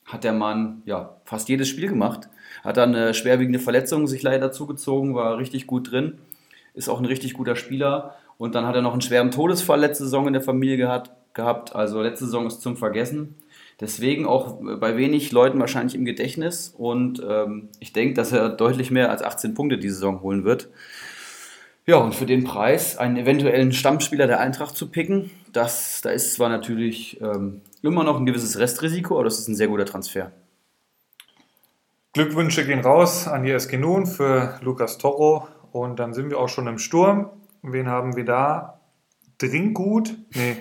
hat 0.04 0.24
der 0.24 0.32
Mann 0.32 0.82
ja 0.86 1.16
fast 1.24 1.48
jedes 1.48 1.68
Spiel 1.68 1.88
gemacht. 1.88 2.28
Hat 2.64 2.76
dann 2.76 2.94
eine 2.94 3.14
schwerwiegende 3.14 3.58
Verletzung 3.58 4.06
sich 4.06 4.22
leider 4.22 4.52
zugezogen, 4.52 5.14
war 5.14 5.38
richtig 5.38 5.66
gut 5.66 5.90
drin, 5.90 6.18
ist 6.74 6.88
auch 6.88 6.98
ein 6.98 7.04
richtig 7.04 7.34
guter 7.34 7.56
Spieler. 7.56 8.14
Und 8.38 8.54
dann 8.54 8.66
hat 8.66 8.74
er 8.74 8.82
noch 8.82 8.92
einen 8.92 9.00
schweren 9.00 9.30
Todesfall 9.30 9.80
letzte 9.80 10.04
Saison 10.04 10.26
in 10.26 10.32
der 10.32 10.42
Familie 10.42 10.76
gehabt. 10.76 11.10
gehabt. 11.34 11.74
Also 11.74 12.00
letzte 12.00 12.24
Saison 12.24 12.46
ist 12.46 12.62
zum 12.62 12.76
Vergessen. 12.76 13.34
Deswegen 13.80 14.26
auch 14.26 14.58
bei 14.80 14.96
wenig 14.96 15.30
Leuten 15.30 15.60
wahrscheinlich 15.60 15.94
im 15.94 16.04
Gedächtnis. 16.04 16.74
Und 16.76 17.22
ähm, 17.28 17.68
ich 17.80 17.92
denke, 17.92 18.14
dass 18.14 18.32
er 18.32 18.48
deutlich 18.48 18.90
mehr 18.90 19.10
als 19.10 19.22
18 19.22 19.54
Punkte 19.54 19.78
die 19.78 19.90
Saison 19.90 20.22
holen 20.22 20.44
wird. 20.44 20.68
Ja, 21.88 21.96
und 21.96 22.14
für 22.14 22.26
den 22.26 22.44
Preis 22.44 22.98
einen 22.98 23.16
eventuellen 23.16 23.72
Stammspieler 23.72 24.26
der 24.26 24.40
Eintracht 24.40 24.76
zu 24.76 24.90
picken, 24.90 25.30
das, 25.54 26.02
da 26.02 26.10
ist 26.10 26.34
zwar 26.34 26.50
natürlich 26.50 27.18
ähm, 27.22 27.62
immer 27.80 28.04
noch 28.04 28.18
ein 28.18 28.26
gewisses 28.26 28.58
Restrisiko, 28.58 29.14
aber 29.14 29.24
das 29.24 29.38
ist 29.38 29.48
ein 29.48 29.54
sehr 29.54 29.68
guter 29.68 29.86
Transfer. 29.86 30.30
Glückwünsche 32.12 32.66
gehen 32.66 32.80
raus 32.80 33.26
an 33.26 33.42
die 33.42 33.52
SG 33.52 33.78
Nun 33.78 34.04
für 34.04 34.58
Lukas 34.60 34.98
Toro. 34.98 35.48
Und 35.72 35.98
dann 35.98 36.12
sind 36.12 36.28
wir 36.28 36.38
auch 36.38 36.50
schon 36.50 36.66
im 36.66 36.76
Sturm. 36.76 37.30
Wen 37.62 37.88
haben 37.88 38.16
wir 38.16 38.26
da? 38.26 38.80
Trinkgut? 39.38 40.14
Nee, 40.34 40.58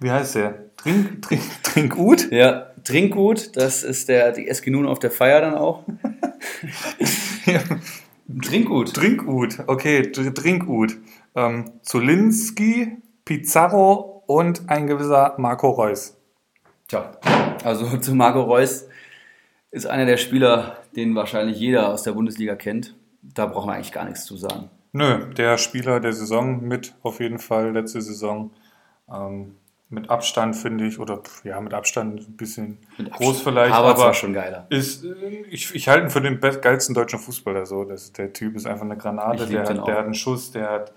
wie 0.00 0.10
heißt 0.10 0.36
der? 0.36 0.74
Trink, 0.78 1.20
trink, 1.20 1.42
Trinkgut? 1.62 2.32
Ja, 2.32 2.70
Trinkgut, 2.84 3.54
das 3.54 3.82
ist 3.82 4.08
der, 4.08 4.32
die 4.32 4.48
SG 4.48 4.70
Nun 4.70 4.86
auf 4.86 4.98
der 4.98 5.10
Feier 5.10 5.42
dann 5.42 5.56
auch. 5.56 5.84
ja. 7.44 7.60
Trinkgut. 8.42 8.94
Trinkgut, 8.94 9.58
okay, 9.66 10.12
Trinkgut. 10.12 10.98
Ähm, 11.34 11.72
Zulinski, 11.82 12.98
Pizarro 13.24 14.22
und 14.26 14.68
ein 14.68 14.86
gewisser 14.86 15.34
Marco 15.38 15.70
Reus. 15.70 16.16
Tja, 16.88 17.12
also 17.64 17.96
zu 18.00 18.14
Marco 18.14 18.42
Reus 18.42 18.86
ist 19.70 19.86
einer 19.86 20.04
der 20.04 20.18
Spieler, 20.18 20.78
den 20.94 21.14
wahrscheinlich 21.14 21.58
jeder 21.58 21.88
aus 21.88 22.02
der 22.02 22.12
Bundesliga 22.12 22.54
kennt. 22.54 22.94
Da 23.22 23.46
brauchen 23.46 23.68
wir 23.68 23.74
eigentlich 23.74 23.92
gar 23.92 24.04
nichts 24.04 24.24
zu 24.24 24.36
sagen. 24.36 24.70
Nö, 24.92 25.32
der 25.34 25.58
Spieler 25.58 26.00
der 26.00 26.12
Saison 26.12 26.62
mit 26.62 26.94
auf 27.02 27.20
jeden 27.20 27.38
Fall 27.38 27.72
letzte 27.72 28.00
Saison. 28.00 28.50
Ähm, 29.10 29.56
mit 29.90 30.10
Abstand 30.10 30.54
finde 30.54 30.86
ich, 30.86 30.98
oder 30.98 31.22
ja, 31.44 31.60
mit 31.60 31.72
Abstand 31.72 32.28
ein 32.28 32.36
bisschen 32.36 32.78
mit 32.98 33.10
groß 33.10 33.28
Abstand. 33.28 33.44
vielleicht. 33.44 33.74
Aber, 33.74 33.90
aber 33.90 34.14
schon 34.14 34.34
geiler. 34.34 34.66
Ist, 34.68 35.04
ich, 35.50 35.74
ich 35.74 35.88
halte 35.88 36.04
ihn 36.04 36.10
für 36.10 36.20
den 36.20 36.40
geilsten 36.40 36.94
deutschen 36.94 37.18
Fußballer 37.18 37.64
so. 37.64 37.84
Das, 37.84 38.12
der 38.12 38.32
Typ 38.32 38.56
ist 38.56 38.66
einfach 38.66 38.84
eine 38.84 38.96
Granate, 38.96 39.46
der 39.46 39.60
hat, 39.60 39.86
der 39.86 39.96
hat 39.96 40.04
einen 40.04 40.14
Schuss, 40.14 40.50
der 40.50 40.70
hat, 40.70 40.92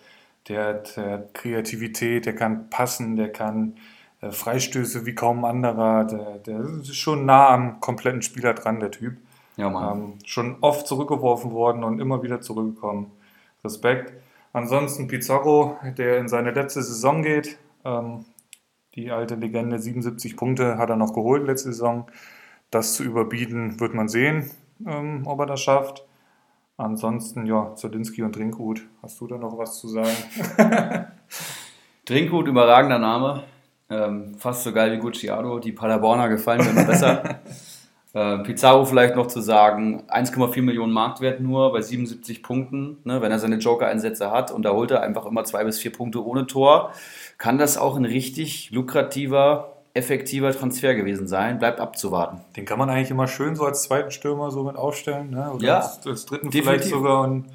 der 0.49 0.65
hat, 0.65 0.97
der 0.97 1.11
hat 1.11 1.33
Kreativität, 1.33 2.25
der 2.25 2.35
kann 2.35 2.69
passen, 2.69 3.15
der 3.15 3.31
kann 3.31 3.75
äh, 4.19 4.31
Freistöße 4.31 5.05
wie 5.05 5.15
kaum 5.15 5.45
ein 5.45 5.51
anderer. 5.51 6.03
Der, 6.05 6.37
der 6.39 6.59
ist 6.59 6.95
schon 6.95 7.25
nah 7.25 7.49
am 7.49 7.79
kompletten 7.79 8.21
Spieler 8.21 8.53
dran, 8.53 8.81
der 8.81 8.91
Typ. 8.91 9.15
Ja, 9.55 9.69
Mann. 9.69 9.97
Ähm, 9.97 10.13
schon 10.25 10.57
oft 10.59 10.85
zurückgeworfen 10.85 11.51
worden 11.51 11.83
und 11.85 11.99
immer 11.99 12.23
wieder 12.23 12.41
zurückgekommen. 12.41 13.11
Respekt. 13.63 14.13
Ansonsten 14.53 15.07
Pizarro, 15.07 15.77
der 15.97 16.17
in 16.17 16.27
seine 16.27 16.51
letzte 16.51 16.81
Saison 16.81 17.21
geht. 17.21 17.57
Ähm, 17.85 18.25
die 18.95 19.11
alte 19.11 19.35
Legende, 19.35 19.79
77 19.79 20.35
Punkte 20.35 20.77
hat 20.77 20.89
er 20.89 20.97
noch 20.97 21.13
geholt 21.13 21.45
letzte 21.45 21.71
Saison. 21.71 22.07
Das 22.71 22.93
zu 22.93 23.03
überbieten, 23.03 23.79
wird 23.79 23.93
man 23.93 24.07
sehen, 24.07 24.51
ähm, 24.85 25.23
ob 25.25 25.39
er 25.39 25.45
das 25.45 25.61
schafft. 25.61 26.05
Ansonsten, 26.77 27.45
ja, 27.45 27.75
Zodinski 27.75 28.23
und 28.23 28.33
Trinkgut. 28.33 28.81
Hast 29.01 29.19
du 29.21 29.27
da 29.27 29.37
noch 29.37 29.57
was 29.57 29.79
zu 29.79 29.87
sagen? 29.87 30.15
Trinkgut, 32.05 32.47
überragender 32.47 32.97
Name. 32.97 33.43
Ähm, 33.89 34.35
fast 34.35 34.63
so 34.63 34.73
geil 34.73 34.93
wie 34.93 34.99
Gucciado. 34.99 35.59
Die 35.59 35.73
Paderborner 35.73 36.29
gefallen 36.29 36.61
mir 36.61 36.71
immer 36.71 36.85
besser. 36.85 37.41
äh, 38.13 38.39
Pizarro 38.39 38.85
vielleicht 38.85 39.15
noch 39.15 39.27
zu 39.27 39.39
sagen, 39.39 40.03
1,4 40.09 40.61
Millionen 40.61 40.91
Marktwert 40.91 41.39
nur 41.39 41.71
bei 41.71 41.81
77 41.81 42.43
Punkten. 42.43 42.97
Ne, 43.05 43.21
wenn 43.21 43.31
er 43.31 43.39
seine 43.39 43.57
Joker-Einsätze 43.57 44.31
hat 44.31 44.51
und 44.51 44.63
da 44.63 44.71
holt 44.71 44.91
er 44.91 45.01
einfach 45.01 45.25
immer 45.25 45.43
zwei 45.45 45.63
bis 45.63 45.79
vier 45.79 45.91
Punkte 45.91 46.25
ohne 46.25 46.45
Tor 46.47 46.91
kann 47.37 47.57
das 47.57 47.77
auch 47.77 47.95
ein 47.95 48.05
richtig 48.05 48.69
lukrativer, 48.69 49.77
effektiver 49.95 50.51
Transfer 50.51 50.93
gewesen 50.93 51.27
sein. 51.27 51.57
Bleibt 51.57 51.79
abzuwarten. 51.79 52.41
Den 52.55 52.65
kann 52.65 52.77
man 52.77 52.87
eigentlich 52.89 53.09
immer 53.09 53.27
schön 53.27 53.55
so 53.55 53.65
als 53.65 53.81
zweiten 53.81 54.11
Stürmer 54.11 54.51
so 54.51 54.63
mit 54.63 54.75
aufstellen. 54.75 55.31
Ne? 55.31 55.51
Oder 55.51 55.65
ja, 55.65 55.79
als, 55.79 56.05
als 56.05 56.25
dritten 56.27 56.51
definitiv. 56.51 56.69
vielleicht 56.69 56.89
sogar. 56.89 57.23
Und, 57.23 57.47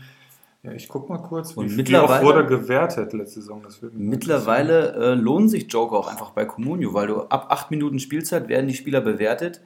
ja, 0.65 0.73
ich 0.73 0.89
guck 0.89 1.09
mal 1.09 1.19
kurz, 1.19 1.57
wie, 1.57 1.87
wie 1.87 1.97
oft 1.97 2.23
wurde 2.25 2.47
gewertet 2.47 3.13
letzte 3.13 3.41
Saison. 3.41 3.63
mittlerweile 3.93 4.95
äh, 4.95 5.15
lohnen 5.15 5.49
sich 5.49 5.73
Joker 5.73 5.97
auch 5.97 6.09
einfach 6.09 6.31
bei 6.31 6.45
Comunio, 6.45 6.93
weil 6.93 7.07
du 7.07 7.21
ab 7.21 7.47
acht 7.51 7.71
Minuten 7.71 8.01
Spielzeit 8.01 8.49
werden 8.49 8.67
die 8.67 8.75
Spieler 8.75 9.01
bewertet. 9.01 9.61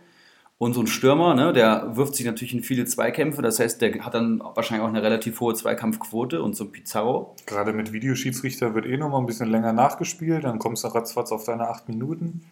Und 0.61 0.75
so 0.75 0.83
ein 0.83 0.87
Stürmer, 0.87 1.35
ne, 1.35 1.55
der 1.55 1.97
wirft 1.97 2.15
sich 2.15 2.27
natürlich 2.27 2.53
in 2.53 2.63
viele 2.63 2.85
Zweikämpfe, 2.85 3.41
das 3.41 3.59
heißt, 3.59 3.81
der 3.81 4.05
hat 4.05 4.13
dann 4.13 4.41
wahrscheinlich 4.41 4.85
auch 4.85 4.91
eine 4.91 5.03
relativ 5.03 5.41
hohe 5.41 5.55
Zweikampfquote 5.55 6.43
und 6.43 6.55
so 6.55 6.65
ein 6.65 6.71
Pizarro. 6.71 7.35
Gerade 7.47 7.73
mit 7.73 7.95
Videoschiedsrichter 7.95 8.75
wird 8.75 8.85
eh 8.85 8.99
nochmal 8.99 9.21
ein 9.21 9.27
bisschen 9.27 9.49
länger 9.49 9.73
nachgespielt, 9.73 10.45
dann 10.45 10.59
kommst 10.59 10.85
du 10.85 10.89
ratzfatz 10.89 11.33
auf 11.33 11.45
deine 11.45 11.71
acht 11.71 11.89
Minuten. 11.89 12.45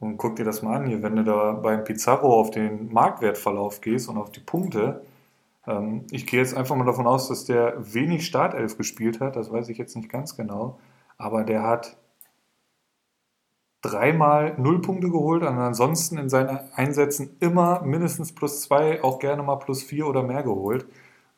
Und 0.00 0.16
guck 0.16 0.36
dir 0.36 0.44
das 0.44 0.62
mal 0.62 0.74
an 0.74 0.86
hier, 0.86 1.02
wenn 1.02 1.16
du 1.16 1.22
da 1.22 1.52
beim 1.52 1.84
Pizarro 1.84 2.40
auf 2.40 2.50
den 2.50 2.90
Marktwertverlauf 2.90 3.82
gehst 3.82 4.08
und 4.08 4.16
auf 4.16 4.32
die 4.32 4.40
Punkte. 4.40 5.02
Ähm, 5.66 6.06
ich 6.10 6.26
gehe 6.26 6.40
jetzt 6.40 6.56
einfach 6.56 6.76
mal 6.76 6.86
davon 6.86 7.06
aus, 7.06 7.28
dass 7.28 7.44
der 7.44 7.74
wenig 7.92 8.24
Startelf 8.24 8.78
gespielt 8.78 9.20
hat, 9.20 9.36
das 9.36 9.52
weiß 9.52 9.68
ich 9.68 9.76
jetzt 9.76 9.96
nicht 9.96 10.08
ganz 10.08 10.34
genau. 10.34 10.78
Aber 11.18 11.44
der 11.44 11.62
hat 11.62 11.98
dreimal 13.84 14.54
null 14.56 14.80
Punkte 14.80 15.10
geholt 15.10 15.42
und 15.42 15.58
ansonsten 15.58 16.16
in 16.16 16.28
seinen 16.30 16.58
Einsätzen 16.74 17.36
immer 17.40 17.82
mindestens 17.82 18.32
plus 18.32 18.62
zwei, 18.62 19.02
auch 19.04 19.18
gerne 19.18 19.42
mal 19.42 19.56
plus 19.56 19.82
vier 19.82 20.06
oder 20.06 20.22
mehr 20.22 20.42
geholt. 20.42 20.86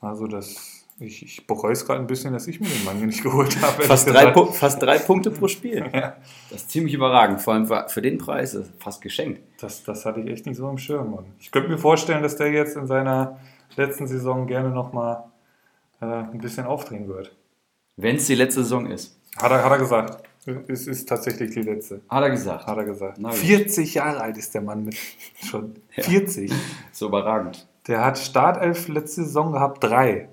Also 0.01 0.29
das, 0.29 0.85
ich, 1.01 1.25
ich 1.25 1.47
bereue 1.47 1.73
es 1.73 1.85
gerade 1.85 1.99
ein 1.99 2.07
bisschen, 2.07 2.33
dass 2.33 2.47
ich 2.47 2.61
mir 2.61 2.69
den 2.69 2.85
Mann 2.85 3.01
nicht 3.07 3.23
geholt 3.23 3.61
habe. 3.61 3.83
Fast 3.83 4.09
drei, 4.09 4.33
fast 4.53 4.81
drei, 4.81 4.99
Punkte 4.99 5.33
pro 5.33 5.49
Spiel. 5.49 5.91
ja. 5.93 6.17
Das 6.51 6.63
ist 6.63 6.71
ziemlich 6.71 6.95
überragend, 6.95 7.41
vor 7.41 7.55
allem 7.55 7.67
für 7.89 8.03
den 8.03 8.19
Preis, 8.19 8.57
fast 8.79 9.03
geschenkt. 9.03 9.41
Das, 9.61 9.83
das 9.83 10.07
hatte 10.07 10.21
ich 10.21 10.31
echt 10.31 10.47
nicht 10.47 10.57
so 10.57 10.71
im 10.71 10.79
Schirm. 10.79 11.11
Mann. 11.11 11.25
Ich 11.41 11.51
könnte 11.51 11.69
mir 11.69 11.79
vorstellen, 11.79 12.23
dass 12.23 12.37
der 12.37 12.53
jetzt 12.53 12.77
in 12.77 12.87
seiner 12.87 13.41
letzten 13.75 14.07
Saison 14.07 14.47
gerne 14.47 14.71
nochmal 14.71 15.25
äh, 16.01 16.07
ein 16.07 16.39
bisschen 16.39 16.67
aufdrehen 16.67 17.09
wird. 17.09 17.35
Wenn 17.97 18.17
es 18.17 18.27
die 18.27 18.35
letzte 18.37 18.63
Saison 18.63 18.87
ist. 18.87 19.19
Hat 19.37 19.51
er, 19.51 19.65
hat 19.65 19.73
er 19.73 19.79
gesagt. 19.79 20.23
Es 20.69 20.87
ist 20.87 21.09
tatsächlich 21.09 21.51
die 21.51 21.63
letzte. 21.63 22.03
Hat 22.09 22.23
er 22.23 22.31
gesagt. 22.31 22.67
Hat 22.67 22.77
er 22.77 22.85
gesagt. 22.85 23.19
40 23.21 23.95
Jahre 23.95 24.21
alt 24.21 24.37
ist 24.37 24.55
der 24.55 24.63
Mann 24.63 24.85
mit 24.85 24.97
schon. 25.45 25.75
Ja. 25.95 26.05
40. 26.05 26.53
So 26.93 27.09
überragend. 27.09 27.67
Der 27.89 28.05
hat 28.05 28.19
Startelf 28.19 28.89
letzte 28.89 29.25
Saison 29.25 29.53
gehabt, 29.53 29.83
drei. 29.83 30.29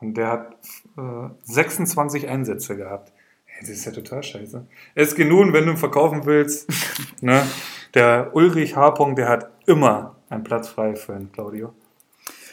Und 0.00 0.16
der 0.16 0.28
hat 0.28 0.56
äh, 0.96 1.28
26 1.44 2.28
Einsätze 2.28 2.76
gehabt. 2.76 3.12
Hey, 3.44 3.60
das 3.60 3.70
ist 3.70 3.84
ja 3.84 3.92
total 3.92 4.22
scheiße. 4.22 4.66
Es 4.94 5.16
nun, 5.18 5.52
wenn 5.52 5.66
du 5.66 5.72
ihn 5.72 5.76
verkaufen 5.76 6.24
willst. 6.24 6.68
ne? 7.20 7.46
Der 7.94 8.30
Ulrich 8.34 8.74
H. 8.74 9.14
der 9.14 9.28
hat 9.28 9.50
immer 9.66 10.16
einen 10.30 10.44
Platz 10.44 10.68
frei 10.68 10.94
für 10.96 11.14
einen 11.14 11.30
Claudio. 11.30 11.74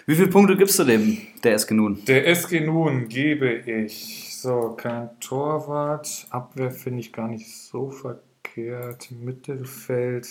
Wie 0.06 0.16
viele 0.16 0.28
Punkte 0.28 0.58
gibst 0.58 0.78
du 0.80 0.84
dem, 0.84 1.18
der 1.44 1.54
SG 1.54 1.74
Nun? 1.74 2.04
Der 2.06 2.28
SG 2.28 2.62
Nun 2.62 3.08
gebe 3.08 3.54
ich 3.54 4.29
so, 4.42 4.76
kein 4.78 5.20
Torwart. 5.20 6.28
Abwehr 6.30 6.72
finde 6.72 7.00
ich 7.02 7.14
gar 7.14 7.28
nicht 7.28 7.54
so 7.56 7.90
verkehrt. 7.90 9.12
Mittelfeld. 9.12 10.28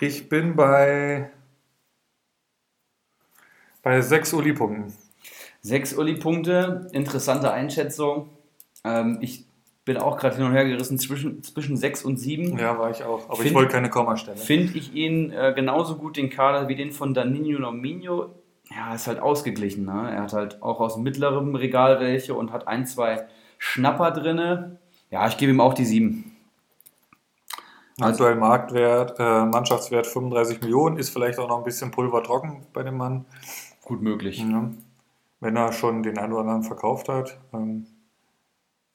Ich 0.00 0.28
bin 0.28 0.56
bei, 0.56 1.30
bei 3.82 4.00
sechs 4.00 4.32
Uli-Punkten. 4.32 4.92
Sechs 5.60 5.92
Uli-Punkte, 5.92 6.88
interessante 6.92 7.52
Einschätzung. 7.52 8.30
Ähm, 8.84 9.18
ich 9.20 9.44
bin 9.84 9.98
auch 9.98 10.16
gerade 10.16 10.36
hin 10.36 10.46
und 10.46 10.52
her 10.52 10.64
gerissen 10.64 10.98
zwischen, 10.98 11.42
zwischen 11.42 11.76
sechs 11.76 12.02
und 12.04 12.16
sieben. 12.16 12.58
Ja, 12.58 12.78
war 12.78 12.90
ich 12.90 13.02
auch. 13.02 13.24
Aber 13.26 13.36
find, 13.36 13.48
ich 13.48 13.54
wollte 13.54 13.72
keine 13.72 13.90
Kommastelle. 13.90 14.36
Finde 14.36 14.78
ich 14.78 14.94
ihn 14.94 15.32
äh, 15.32 15.52
genauso 15.54 15.96
gut, 15.96 16.16
den 16.16 16.30
Kader, 16.30 16.68
wie 16.68 16.76
den 16.76 16.92
von 16.92 17.12
Danilo 17.12 17.58
Nominio 17.58 18.30
ja, 18.74 18.94
ist 18.94 19.06
halt 19.06 19.20
ausgeglichen. 19.20 19.84
Ne? 19.84 20.10
Er 20.12 20.22
hat 20.22 20.32
halt 20.32 20.62
auch 20.62 20.80
aus 20.80 20.96
mittlerem 20.96 21.54
Regal 21.54 22.00
welche 22.00 22.34
und 22.34 22.52
hat 22.52 22.68
ein, 22.68 22.86
zwei 22.86 23.26
Schnapper 23.58 24.10
drinne. 24.12 24.78
Ja, 25.10 25.26
ich 25.26 25.36
gebe 25.36 25.52
ihm 25.52 25.60
auch 25.60 25.74
die 25.74 25.84
sieben. 25.84 26.36
Aktuell 28.00 28.36
Marktwert, 28.36 29.18
äh, 29.18 29.44
Mannschaftswert 29.44 30.06
35 30.06 30.62
Millionen, 30.62 30.96
ist 30.96 31.10
vielleicht 31.10 31.38
auch 31.38 31.48
noch 31.48 31.58
ein 31.58 31.64
bisschen 31.64 31.90
pulvertrocken 31.90 32.62
bei 32.72 32.82
dem 32.82 32.96
Mann. 32.96 33.26
Gut 33.84 34.00
möglich. 34.00 34.38
Ja. 34.38 34.70
Wenn 35.40 35.56
er 35.56 35.72
schon 35.72 36.02
den 36.02 36.16
einen 36.16 36.32
oder 36.32 36.42
anderen 36.42 36.62
verkauft 36.62 37.08
hat, 37.10 37.38
ähm, 37.52 37.86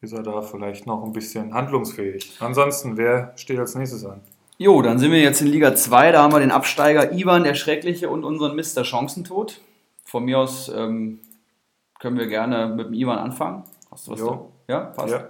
ist 0.02 0.14
er 0.14 0.24
da 0.24 0.42
vielleicht 0.42 0.88
noch 0.88 1.04
ein 1.04 1.12
bisschen 1.12 1.54
handlungsfähig. 1.54 2.38
Ansonsten, 2.40 2.98
wer 2.98 3.34
steht 3.36 3.60
als 3.60 3.76
nächstes 3.76 4.06
an? 4.06 4.22
Jo, 4.58 4.82
dann 4.82 4.99
sind 4.99 5.12
wir 5.12 5.20
jetzt 5.20 5.41
in 5.41 5.47
Liga 5.47 5.76
2. 5.76 6.14
Da 6.14 6.24
haben 6.24 6.34
wir 6.34 6.39
den 6.39 6.51
Absteiger 6.51 7.12
Ivan, 7.12 7.43
der 7.43 7.56
Schreckliche, 7.56 8.10
und 8.10 8.24
unseren 8.24 8.56
Mr. 8.56 8.84
Chancentod. 8.84 9.60
Von 10.06 10.24
mir 10.24 10.39
aus 10.39 10.70
ähm, 10.70 11.20
können 11.99 12.18
wir 12.18 12.28
gerne 12.28 12.68
mit 12.68 12.88
dem 12.88 12.93
Ivan 12.93 13.18
anfangen. 13.18 13.64
Hast 13.91 14.08
du 14.08 14.12
was 14.12 14.20
Jo. 14.20 14.51
da? 14.68 14.74
Ja, 14.74 14.80
passt. 14.82 15.14
Ja. 15.14 15.30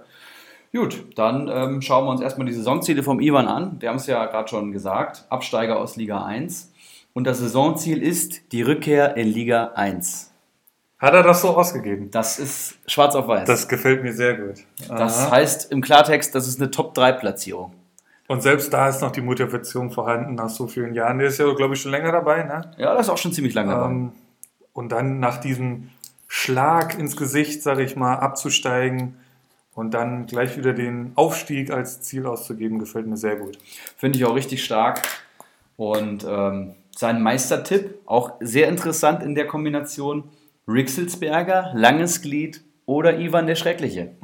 Gut, 0.72 1.06
dann 1.16 1.48
ähm, 1.48 1.82
schauen 1.82 2.04
wir 2.04 2.10
uns 2.10 2.20
erstmal 2.20 2.46
die 2.46 2.52
Saisonziele 2.52 3.02
vom 3.02 3.18
Ivan 3.20 3.48
an. 3.48 3.76
Wir 3.80 3.88
haben 3.88 3.96
es 3.96 4.06
ja 4.06 4.26
gerade 4.26 4.48
schon 4.48 4.72
gesagt. 4.72 5.24
Absteiger 5.28 5.80
aus 5.80 5.96
Liga 5.96 6.24
1. 6.24 6.72
Und 7.14 7.26
das 7.26 7.38
Saisonziel 7.38 8.02
ist 8.02 8.52
die 8.52 8.62
Rückkehr 8.62 9.16
in 9.16 9.28
Liga 9.28 9.72
1. 9.74 10.32
Hat 10.98 11.14
er 11.14 11.22
das 11.22 11.42
so 11.42 11.56
ausgegeben? 11.56 12.10
Das 12.10 12.38
ist 12.38 12.78
schwarz 12.86 13.14
auf 13.14 13.26
weiß. 13.26 13.46
Das 13.46 13.68
gefällt 13.68 14.02
mir 14.02 14.12
sehr 14.12 14.36
gut. 14.36 14.64
Das 14.88 15.18
Aha. 15.26 15.30
heißt 15.32 15.72
im 15.72 15.80
Klartext, 15.80 16.34
das 16.34 16.46
ist 16.46 16.60
eine 16.60 16.70
Top-3-Platzierung. 16.70 17.72
Und 18.28 18.42
selbst 18.42 18.72
da 18.72 18.88
ist 18.88 19.02
noch 19.02 19.12
die 19.12 19.20
Motivation 19.20 19.90
vorhanden 19.90 20.34
nach 20.34 20.48
so 20.48 20.66
vielen 20.66 20.94
Jahren. 20.94 21.18
Der 21.18 21.28
ist 21.28 21.38
ja, 21.38 21.52
glaube 21.54 21.74
ich, 21.74 21.80
schon 21.80 21.92
länger 21.92 22.12
dabei. 22.12 22.42
Ne? 22.42 22.72
Ja, 22.76 22.94
das 22.94 23.06
ist 23.06 23.10
auch 23.10 23.18
schon 23.18 23.32
ziemlich 23.32 23.54
lange 23.54 23.72
dabei. 23.72 23.90
Ähm, 23.90 24.12
und 24.72 24.90
dann 24.90 25.20
nach 25.20 25.38
diesem 25.38 25.90
Schlag 26.28 26.98
ins 26.98 27.16
Gesicht, 27.16 27.62
sage 27.62 27.82
ich 27.82 27.96
mal, 27.96 28.16
abzusteigen 28.16 29.16
und 29.74 29.94
dann 29.94 30.26
gleich 30.26 30.56
wieder 30.56 30.72
den 30.72 31.12
Aufstieg 31.14 31.70
als 31.70 32.02
Ziel 32.02 32.26
auszugeben, 32.26 32.78
gefällt 32.78 33.06
mir 33.06 33.16
sehr 33.16 33.36
gut. 33.36 33.58
Finde 33.96 34.18
ich 34.18 34.24
auch 34.24 34.34
richtig 34.34 34.64
stark. 34.64 35.02
Und 35.76 36.26
ähm, 36.28 36.74
sein 36.96 37.22
Meistertipp, 37.22 38.00
auch 38.06 38.32
sehr 38.40 38.68
interessant 38.68 39.22
in 39.22 39.34
der 39.34 39.46
Kombination: 39.46 40.24
Rixelsberger, 40.66 41.72
Langes 41.74 42.22
Glied 42.22 42.62
oder 42.86 43.18
Ivan 43.18 43.46
der 43.46 43.54
Schreckliche. 43.54 44.16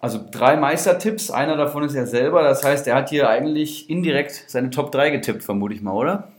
Also 0.00 0.18
drei 0.30 0.56
Meistertipps, 0.56 1.30
einer 1.30 1.56
davon 1.56 1.82
ist 1.82 1.94
er 1.94 2.06
selber. 2.06 2.42
Das 2.42 2.64
heißt, 2.64 2.86
er 2.86 2.96
hat 2.96 3.10
hier 3.10 3.28
eigentlich 3.28 3.90
indirekt 3.90 4.44
seine 4.46 4.70
Top 4.70 4.92
3 4.92 5.10
getippt, 5.10 5.42
vermute 5.42 5.74
ich 5.74 5.82
mal, 5.82 5.92
oder? 5.92 6.32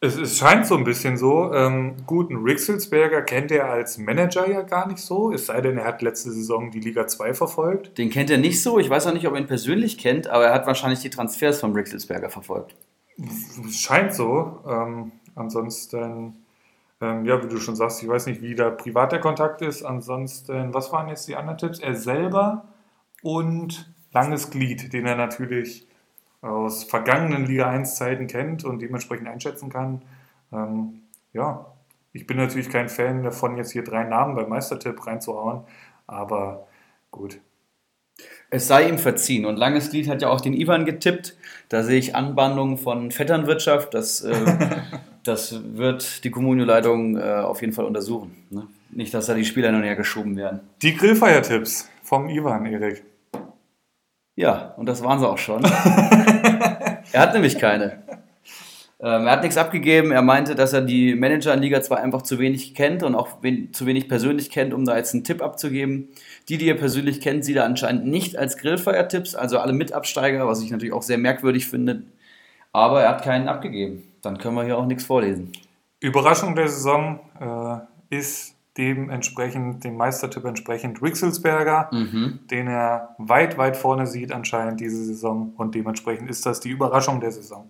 Es, 0.00 0.16
es 0.16 0.38
scheint 0.38 0.66
so 0.66 0.76
ein 0.76 0.82
bisschen 0.82 1.16
so. 1.16 1.52
Ähm, 1.54 1.94
guten 2.04 2.36
Rixelsberger 2.36 3.22
kennt 3.22 3.52
er 3.52 3.70
als 3.70 3.96
Manager 3.96 4.48
ja 4.50 4.62
gar 4.62 4.88
nicht 4.88 4.98
so, 4.98 5.32
es 5.32 5.46
sei 5.46 5.60
denn, 5.60 5.78
er 5.78 5.84
hat 5.84 6.02
letzte 6.02 6.32
Saison 6.32 6.70
die 6.70 6.80
Liga 6.80 7.06
2 7.06 7.32
verfolgt. 7.32 7.96
Den 7.96 8.10
kennt 8.10 8.28
er 8.28 8.38
nicht 8.38 8.60
so. 8.60 8.78
Ich 8.78 8.90
weiß 8.90 9.06
auch 9.06 9.12
nicht, 9.12 9.26
ob 9.26 9.34
er 9.34 9.40
ihn 9.40 9.46
persönlich 9.46 9.98
kennt, 9.98 10.26
aber 10.26 10.46
er 10.46 10.54
hat 10.54 10.66
wahrscheinlich 10.66 11.00
die 11.00 11.10
Transfers 11.10 11.60
von 11.60 11.72
Rixelsberger 11.72 12.28
verfolgt. 12.28 12.74
Es 13.18 13.80
scheint 13.80 14.14
so. 14.14 14.58
Ähm, 14.68 15.12
ansonsten, 15.36 16.34
ähm, 17.00 17.24
ja, 17.24 17.42
wie 17.42 17.48
du 17.48 17.58
schon 17.58 17.76
sagst, 17.76 18.02
ich 18.02 18.08
weiß 18.08 18.26
nicht, 18.26 18.42
wie 18.42 18.56
da 18.56 18.68
privat 18.70 19.12
der 19.12 19.20
Kontakt 19.20 19.62
ist. 19.62 19.84
Ansonsten, 19.84 20.74
was 20.74 20.92
waren 20.92 21.08
jetzt 21.08 21.28
die 21.28 21.36
anderen 21.36 21.56
Tipps? 21.56 21.78
Er 21.78 21.94
selber 21.94 22.64
und 23.22 23.92
langes 24.12 24.50
Glied, 24.50 24.92
den 24.92 25.06
er 25.06 25.16
natürlich 25.16 25.86
aus 26.40 26.84
vergangenen 26.84 27.46
Liga 27.46 27.68
1 27.68 27.96
Zeiten 27.96 28.26
kennt 28.26 28.64
und 28.64 28.80
dementsprechend 28.80 29.28
einschätzen 29.28 29.68
kann. 29.68 30.02
Ähm, 30.52 31.02
ja, 31.32 31.66
ich 32.12 32.26
bin 32.26 32.36
natürlich 32.36 32.70
kein 32.70 32.88
Fan 32.88 33.22
davon, 33.22 33.56
jetzt 33.56 33.72
hier 33.72 33.84
drei 33.84 34.04
Namen 34.04 34.34
beim 34.36 34.48
Meistertipp 34.48 35.06
reinzuhauen, 35.06 35.62
aber 36.06 36.66
gut. 37.10 37.40
Es 38.48 38.68
sei 38.68 38.88
ihm 38.88 38.98
verziehen. 38.98 39.44
Und 39.44 39.56
Langes 39.56 39.90
Glied 39.90 40.08
hat 40.08 40.22
ja 40.22 40.28
auch 40.28 40.40
den 40.40 40.54
Ivan 40.54 40.86
getippt. 40.86 41.36
Da 41.68 41.82
sehe 41.82 41.98
ich 41.98 42.14
Anbandlung 42.14 42.78
von 42.78 43.10
Vetternwirtschaft. 43.10 43.92
Das, 43.92 44.22
äh, 44.22 44.34
das 45.24 45.60
wird 45.74 46.24
die 46.24 46.30
Kommunioleitung 46.30 47.18
äh, 47.18 47.22
auf 47.22 47.60
jeden 47.60 47.72
Fall 47.72 47.84
untersuchen. 47.84 48.46
Ne? 48.50 48.66
Nicht, 48.90 49.12
dass 49.12 49.26
da 49.26 49.34
die 49.34 49.44
Spieler 49.44 49.72
noch 49.72 49.80
näher 49.80 49.96
geschoben 49.96 50.36
werden. 50.36 50.60
Die 50.80 50.96
Grillfeiertipps 50.96 51.90
vom 52.06 52.28
Ivan, 52.28 52.66
Erik. 52.66 53.04
Ja, 54.36 54.74
und 54.76 54.86
das 54.86 55.02
waren 55.02 55.18
sie 55.18 55.28
auch 55.28 55.38
schon. 55.38 55.64
er 57.12 57.20
hat 57.20 57.34
nämlich 57.34 57.58
keine. 57.58 58.02
Ähm, 59.00 59.26
er 59.26 59.32
hat 59.32 59.42
nichts 59.42 59.56
abgegeben. 59.56 60.12
Er 60.12 60.22
meinte, 60.22 60.54
dass 60.54 60.72
er 60.72 60.82
die 60.82 61.14
Manager 61.14 61.52
in 61.52 61.60
Liga 61.60 61.82
2 61.82 61.96
einfach 61.96 62.22
zu 62.22 62.38
wenig 62.38 62.74
kennt 62.74 63.02
und 63.02 63.14
auch 63.14 63.28
wen 63.42 63.72
zu 63.72 63.86
wenig 63.86 64.08
persönlich 64.08 64.50
kennt, 64.50 64.72
um 64.72 64.84
da 64.84 64.96
jetzt 64.96 65.14
einen 65.14 65.24
Tipp 65.24 65.42
abzugeben. 65.42 66.08
Die, 66.48 66.58
die 66.58 66.68
er 66.68 66.76
persönlich 66.76 67.20
kennt, 67.20 67.44
sieht 67.44 67.56
er 67.56 67.64
anscheinend 67.64 68.06
nicht 68.06 68.36
als 68.36 68.56
Grillfeiertipps, 68.56 69.34
also 69.34 69.58
alle 69.58 69.72
Mitabsteiger, 69.72 70.46
was 70.46 70.62
ich 70.62 70.70
natürlich 70.70 70.94
auch 70.94 71.02
sehr 71.02 71.18
merkwürdig 71.18 71.66
finde. 71.66 72.04
Aber 72.72 73.02
er 73.02 73.10
hat 73.10 73.24
keinen 73.24 73.48
abgegeben. 73.48 74.04
Dann 74.22 74.38
können 74.38 74.54
wir 74.54 74.64
hier 74.64 74.78
auch 74.78 74.86
nichts 74.86 75.04
vorlesen. 75.04 75.52
Überraschung 76.00 76.54
der 76.54 76.68
Saison 76.68 77.20
äh, 77.40 78.16
ist 78.16 78.55
dementsprechend, 78.76 79.84
dem 79.84 79.96
Meistertipp 79.96 80.44
entsprechend 80.44 81.02
Rixelsberger, 81.02 81.90
den 82.50 82.68
er 82.68 83.14
weit, 83.18 83.58
weit 83.58 83.76
vorne 83.76 84.06
sieht 84.06 84.32
anscheinend 84.32 84.80
diese 84.80 85.02
Saison 85.04 85.52
und 85.56 85.74
dementsprechend 85.74 86.28
ist 86.30 86.46
das 86.46 86.60
die 86.60 86.70
Überraschung 86.70 87.20
der 87.20 87.32
Saison. 87.32 87.68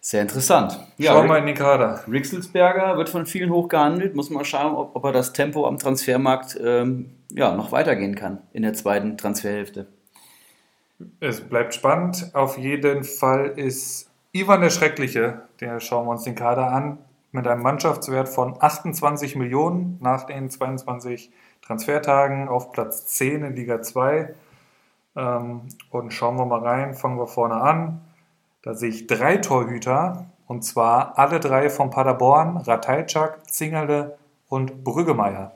Sehr 0.00 0.22
interessant. 0.22 0.78
Schauen 1.00 1.24
wir 1.24 1.28
mal 1.28 1.38
in 1.38 1.46
die 1.46 1.54
Kader. 1.54 2.02
Rixelsberger 2.10 2.96
wird 2.96 3.08
von 3.08 3.26
vielen 3.26 3.50
hoch 3.50 3.68
gehandelt. 3.68 4.14
Muss 4.14 4.30
man 4.30 4.44
schauen, 4.44 4.74
ob, 4.74 4.94
ob 4.94 5.04
er 5.04 5.12
das 5.12 5.32
Tempo 5.32 5.66
am 5.66 5.76
Transfermarkt 5.76 6.58
ähm, 6.64 7.10
ja, 7.30 7.54
noch 7.54 7.72
weitergehen 7.72 8.14
kann 8.14 8.38
in 8.52 8.62
der 8.62 8.74
zweiten 8.74 9.18
Transferhälfte. 9.18 9.86
Es 11.20 11.40
bleibt 11.40 11.74
spannend. 11.74 12.30
Auf 12.32 12.58
jeden 12.58 13.04
Fall 13.04 13.52
ist 13.56 14.08
Ivan 14.32 14.60
der 14.60 14.70
Schreckliche, 14.70 15.42
der 15.60 15.80
schauen 15.80 16.06
wir 16.06 16.12
uns 16.12 16.24
den 16.24 16.34
Kader 16.34 16.70
an, 16.70 16.98
mit 17.32 17.46
einem 17.46 17.62
Mannschaftswert 17.62 18.28
von 18.28 18.56
28 18.58 19.36
Millionen 19.36 19.98
nach 20.00 20.24
den 20.24 20.50
22 20.50 21.30
Transfertagen 21.62 22.48
auf 22.48 22.72
Platz 22.72 23.06
10 23.06 23.44
in 23.44 23.56
Liga 23.56 23.82
2. 23.82 24.34
Ähm, 25.16 25.62
und 25.90 26.12
schauen 26.12 26.36
wir 26.36 26.46
mal 26.46 26.60
rein, 26.60 26.94
fangen 26.94 27.18
wir 27.18 27.26
vorne 27.26 27.56
an. 27.56 28.00
Da 28.62 28.74
sehe 28.74 28.90
ich 28.90 29.06
drei 29.06 29.36
Torhüter, 29.36 30.26
und 30.46 30.62
zwar 30.62 31.18
alle 31.18 31.40
drei 31.40 31.68
von 31.70 31.90
Paderborn, 31.90 32.56
Ratajczak, 32.56 33.48
Zingerle 33.50 34.16
und 34.48 34.82
Brüggemeier. 34.82 35.52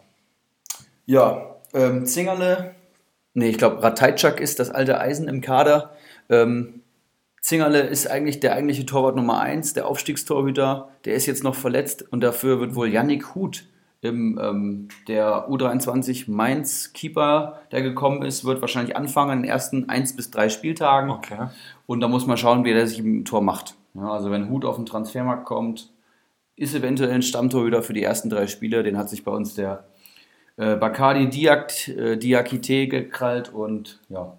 Ja, 1.06 1.56
ähm, 1.72 2.06
Zingerle, 2.06 2.74
nee, 3.34 3.48
ich 3.48 3.58
glaube, 3.58 3.82
Ratajczak 3.82 4.40
ist 4.40 4.60
das 4.60 4.70
alte 4.70 5.00
Eisen 5.00 5.28
im 5.28 5.40
Kader. 5.40 5.92
Ähm, 6.28 6.81
Zingerle 7.42 7.80
ist 7.80 8.06
eigentlich 8.06 8.40
der 8.40 8.54
eigentliche 8.54 8.86
Torwart 8.86 9.16
Nummer 9.16 9.40
1, 9.40 9.74
der 9.74 9.86
Aufstiegstorhüter. 9.86 10.88
Der 11.04 11.14
ist 11.14 11.26
jetzt 11.26 11.42
noch 11.42 11.56
verletzt 11.56 12.06
und 12.10 12.22
dafür 12.22 12.60
wird 12.60 12.76
wohl 12.76 12.88
Yannick 12.88 13.34
Huth, 13.34 13.64
im, 14.00 14.38
ähm, 14.42 14.88
der 15.06 15.48
U23 15.48 16.30
Mainz 16.30 16.92
Keeper, 16.92 17.60
der 17.70 17.82
gekommen 17.82 18.22
ist, 18.22 18.44
wird 18.44 18.60
wahrscheinlich 18.60 18.96
anfangen 18.96 19.32
in 19.32 19.42
den 19.42 19.50
ersten 19.50 19.88
1 19.88 20.16
bis 20.16 20.30
3 20.30 20.48
Spieltagen. 20.48 21.10
Okay. 21.10 21.48
Und 21.86 22.00
da 22.00 22.08
muss 22.08 22.26
man 22.26 22.36
schauen, 22.36 22.64
wie 22.64 22.72
der 22.72 22.86
sich 22.88 22.98
im 22.98 23.24
Tor 23.24 23.42
macht. 23.42 23.76
Ja, 23.94 24.10
also 24.10 24.30
wenn 24.30 24.48
Hut 24.48 24.64
auf 24.64 24.76
den 24.76 24.86
Transfermarkt 24.86 25.44
kommt, 25.44 25.92
ist 26.56 26.74
eventuell 26.74 27.12
ein 27.12 27.22
Stammtorhüter 27.22 27.82
für 27.82 27.92
die 27.92 28.02
ersten 28.02 28.28
drei 28.28 28.48
Spiele. 28.48 28.82
Den 28.82 28.98
hat 28.98 29.08
sich 29.08 29.24
bei 29.24 29.30
uns 29.30 29.54
der 29.54 29.84
äh, 30.56 30.74
Bakadi 30.74 31.28
Diak, 31.28 31.88
äh, 31.88 32.16
Diakite 32.16 32.88
gekrallt 32.88 33.52
und 33.52 34.00
ja. 34.08 34.36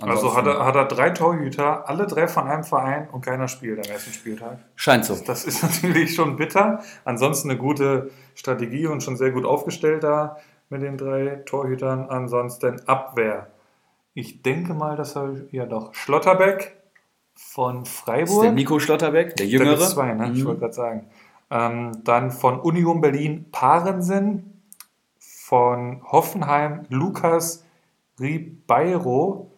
Also 0.00 0.34
hat 0.34 0.38
ansonsten- 0.46 0.48
er, 0.60 0.64
hat 0.66 0.74
er 0.76 0.84
drei 0.86 1.10
Torhüter, 1.10 1.88
alle 1.88 2.06
drei 2.06 2.26
von 2.26 2.48
einem 2.48 2.64
Verein 2.64 3.08
und 3.10 3.20
keiner 3.24 3.46
spielt 3.46 3.84
am 3.86 3.90
ersten 3.92 4.12
Spieltag. 4.12 4.58
Scheint 4.74 5.04
so. 5.04 5.14
Das 5.24 5.44
ist 5.44 5.62
natürlich 5.62 6.14
schon 6.14 6.36
bitter. 6.36 6.80
Ansonsten 7.04 7.50
eine 7.50 7.58
gute 7.58 8.10
Strategie 8.34 8.86
und 8.88 9.02
schon 9.04 9.16
sehr 9.16 9.30
gut 9.30 9.44
aufgestellt 9.44 10.02
da 10.02 10.36
mit 10.68 10.82
den 10.82 10.96
drei 10.96 11.42
Torhütern. 11.46 12.08
Ansonsten 12.10 12.80
Abwehr. 12.88 13.48
Ich 14.14 14.42
denke 14.42 14.74
mal, 14.74 14.96
dass 14.96 15.16
er, 15.16 15.30
ja 15.52 15.66
doch, 15.66 15.94
Schlotterbeck 15.94 16.76
von 17.36 17.80
Das 17.80 17.88
ist 17.90 17.98
Freiburg. 18.00 18.42
der 18.42 18.52
Nico 18.52 18.78
Schlotterbeck, 18.80 19.36
der 19.36 19.46
Da 19.46 19.50
Jüngere. 19.52 19.70
gibt's 19.76 19.90
zwei, 19.90 20.12
ne? 20.14 20.30
Ich 20.32 20.42
Mhm. 20.42 20.46
wollte 20.46 20.60
gerade 20.60 20.72
sagen. 20.74 21.06
Ähm, 21.50 21.92
dann 22.04 22.30
von 22.32 22.58
Union 22.60 23.00
Berlin 23.00 23.46
Parensen, 23.52 24.60
von 25.20 26.02
Hoffenheim 26.10 26.86
Lukas 26.88 27.64
Ribeiro 28.18 29.50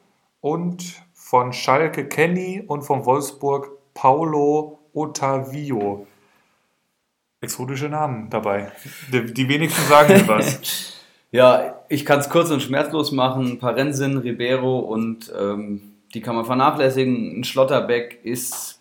und 0.46 1.02
von 1.12 1.52
Schalke 1.52 2.06
Kenny 2.06 2.62
und 2.64 2.82
von 2.82 3.04
Wolfsburg 3.04 3.68
Paulo 3.94 4.78
Ottavio. 4.92 6.06
Exotische 7.40 7.88
Namen 7.88 8.30
dabei. 8.30 8.70
Die, 9.12 9.34
die 9.34 9.48
wenigsten 9.48 9.82
sagen 9.88 10.14
mir 10.14 10.28
was. 10.28 10.92
Ja, 11.32 11.80
ich 11.88 12.06
kann 12.06 12.20
es 12.20 12.30
kurz 12.30 12.50
und 12.50 12.62
schmerzlos 12.62 13.10
machen. 13.10 13.58
Parensen, 13.58 14.16
Ribeiro 14.18 14.78
und 14.78 15.30
ähm, 15.36 15.96
die 16.14 16.20
kann 16.20 16.36
man 16.36 16.44
vernachlässigen. 16.46 17.40
Ein 17.40 17.44
Schlotterbeck 17.44 18.20
ist 18.22 18.75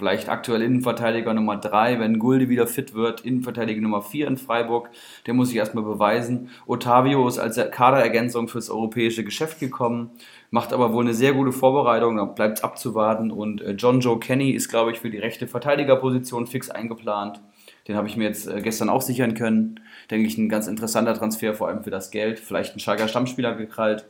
vielleicht 0.00 0.30
aktuell 0.30 0.62
Innenverteidiger 0.62 1.34
Nummer 1.34 1.58
3, 1.58 2.00
wenn 2.00 2.18
Gulde 2.18 2.48
wieder 2.48 2.66
fit 2.66 2.94
wird, 2.94 3.20
Innenverteidiger 3.20 3.82
Nummer 3.82 4.00
4 4.00 4.28
in 4.28 4.36
Freiburg, 4.38 4.88
der 5.26 5.34
muss 5.34 5.48
sich 5.48 5.58
erstmal 5.58 5.84
beweisen. 5.84 6.48
Otavio 6.66 7.28
ist 7.28 7.38
als 7.38 7.60
Kaderergänzung 7.70 8.48
fürs 8.48 8.70
europäische 8.70 9.24
Geschäft 9.24 9.60
gekommen, 9.60 10.12
macht 10.50 10.72
aber 10.72 10.94
wohl 10.94 11.04
eine 11.04 11.12
sehr 11.12 11.34
gute 11.34 11.52
Vorbereitung, 11.52 12.16
da 12.16 12.24
bleibt 12.24 12.64
abzuwarten 12.64 13.30
und 13.30 13.60
äh, 13.60 13.72
John 13.72 14.00
Joe 14.00 14.18
Kenny 14.18 14.52
ist, 14.52 14.70
glaube 14.70 14.90
ich, 14.90 14.98
für 15.00 15.10
die 15.10 15.18
rechte 15.18 15.46
Verteidigerposition 15.46 16.46
fix 16.46 16.70
eingeplant. 16.70 17.42
Den 17.86 17.96
habe 17.96 18.08
ich 18.08 18.16
mir 18.16 18.24
jetzt 18.24 18.48
äh, 18.48 18.62
gestern 18.62 18.88
auch 18.88 19.02
sichern 19.02 19.34
können. 19.34 19.80
Denke 20.10 20.26
ich, 20.26 20.38
ein 20.38 20.48
ganz 20.48 20.66
interessanter 20.66 21.12
Transfer, 21.12 21.52
vor 21.52 21.68
allem 21.68 21.84
für 21.84 21.90
das 21.90 22.10
Geld. 22.10 22.38
Vielleicht 22.40 22.74
ein 22.74 22.80
Schalker 22.80 23.06
Stammspieler 23.06 23.54
gekrallt. 23.54 24.06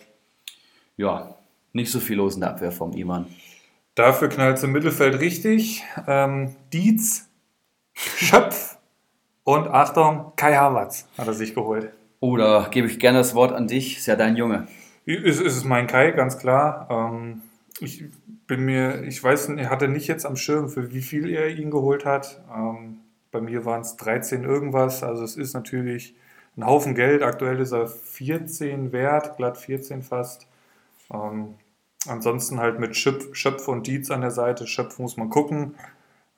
Ja, 0.97 1.35
nicht 1.73 1.91
so 1.91 1.99
viel 1.99 2.17
los 2.17 2.37
in 2.37 2.43
der 2.43 2.51
Abwehr 2.51 2.71
vom 2.71 2.93
Iman. 2.93 3.27
Dafür 3.95 4.29
knallt 4.29 4.59
es 4.59 4.63
im 4.63 4.73
Mittelfeld 4.73 5.21
richtig. 5.21 5.85
Ähm, 6.07 6.57
Dietz, 6.73 7.29
Schöpf 7.93 8.79
und 9.45 9.69
Achtung, 9.69 10.33
Kai 10.37 10.55
Havertz 10.55 11.09
hat 11.19 11.27
er 11.27 11.35
sich 11.35 11.55
geholt. 11.55 11.93
Oder 12.21 12.67
oh, 12.67 12.71
gebe 12.71 12.87
ich 12.87 12.99
gerne 12.99 13.19
das 13.19 13.35
Wort 13.35 13.53
an 13.53 13.67
dich, 13.67 13.99
ist 13.99 14.07
ja 14.07 14.17
dein 14.17 14.37
Junge. 14.37 14.69
Ist, 15.07 15.41
ist 15.41 15.57
es 15.57 15.65
mein 15.65 15.87
Kai, 15.87 16.11
ganz 16.11 16.39
klar. 16.39 16.87
Ähm, 16.91 17.43
ich 17.81 18.05
bin 18.47 18.65
mir, 18.65 19.03
ich 19.05 19.23
weiß, 19.23 19.49
er 19.51 19.71
hatte 19.71 19.89
nicht 19.89 20.07
jetzt 20.07 20.27
am 20.27 20.37
Schirm, 20.37 20.69
für 20.69 20.93
wie 20.93 21.03
viel 21.03 21.31
er 21.31 21.49
ihn 21.49 21.71
geholt 21.71 22.05
hat. 22.05 22.43
Ähm, 22.55 22.99
bei 23.31 23.41
mir 23.41 23.65
waren 23.65 23.81
es 23.81 23.97
13 23.97 24.45
irgendwas. 24.45 25.03
Also 25.03 25.25
es 25.25 25.37
ist 25.37 25.55
natürlich 25.55 26.15
ein 26.57 26.67
Haufen 26.67 26.95
Geld. 26.95 27.23
Aktuell 27.23 27.61
ist 27.61 27.73
er 27.73 27.87
14 27.87 28.93
wert, 28.93 29.37
glatt 29.37 29.57
14 29.57 30.03
fast. 30.03 30.47
Ähm, 31.13 31.55
ansonsten 32.07 32.59
halt 32.59 32.79
mit 32.79 32.97
Schöpf, 32.97 33.35
Schöpf 33.35 33.69
und 33.69 33.87
Dietz 33.87 34.11
an 34.11 34.21
der 34.21 34.31
Seite. 34.31 34.67
Schöpf 34.67 34.99
muss 34.99 35.17
man 35.17 35.31
gucken, 35.31 35.75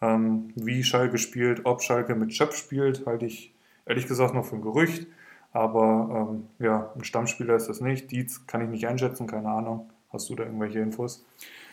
ähm, 0.01 0.53
wie 0.55 0.83
Schalke 0.83 1.19
spielt, 1.19 1.65
ob 1.65 1.83
Schalke 1.83 2.15
mit 2.15 2.35
Schöpf 2.35 2.57
spielt, 2.57 3.07
halte 3.07 3.27
ich 3.27 3.53
ehrlich 3.87 4.07
gesagt 4.07 4.35
noch 4.35 4.45
für 4.45 4.57
ein 4.57 4.63
Gerücht. 4.63 5.07
Aber 5.53 6.31
ähm, 6.31 6.49
ja, 6.59 6.91
ein 6.97 7.05
Stammspieler 7.05 7.55
ist 7.55 7.69
das 7.69 7.81
nicht. 7.81 8.11
Dietz 8.11 8.47
kann 8.47 8.63
ich 8.63 8.69
nicht 8.69 8.87
einschätzen, 8.87 9.27
keine 9.27 9.51
Ahnung. 9.51 9.91
Hast 10.11 10.31
du 10.31 10.35
da 10.35 10.45
irgendwelche 10.45 10.81
Infos? 10.81 11.25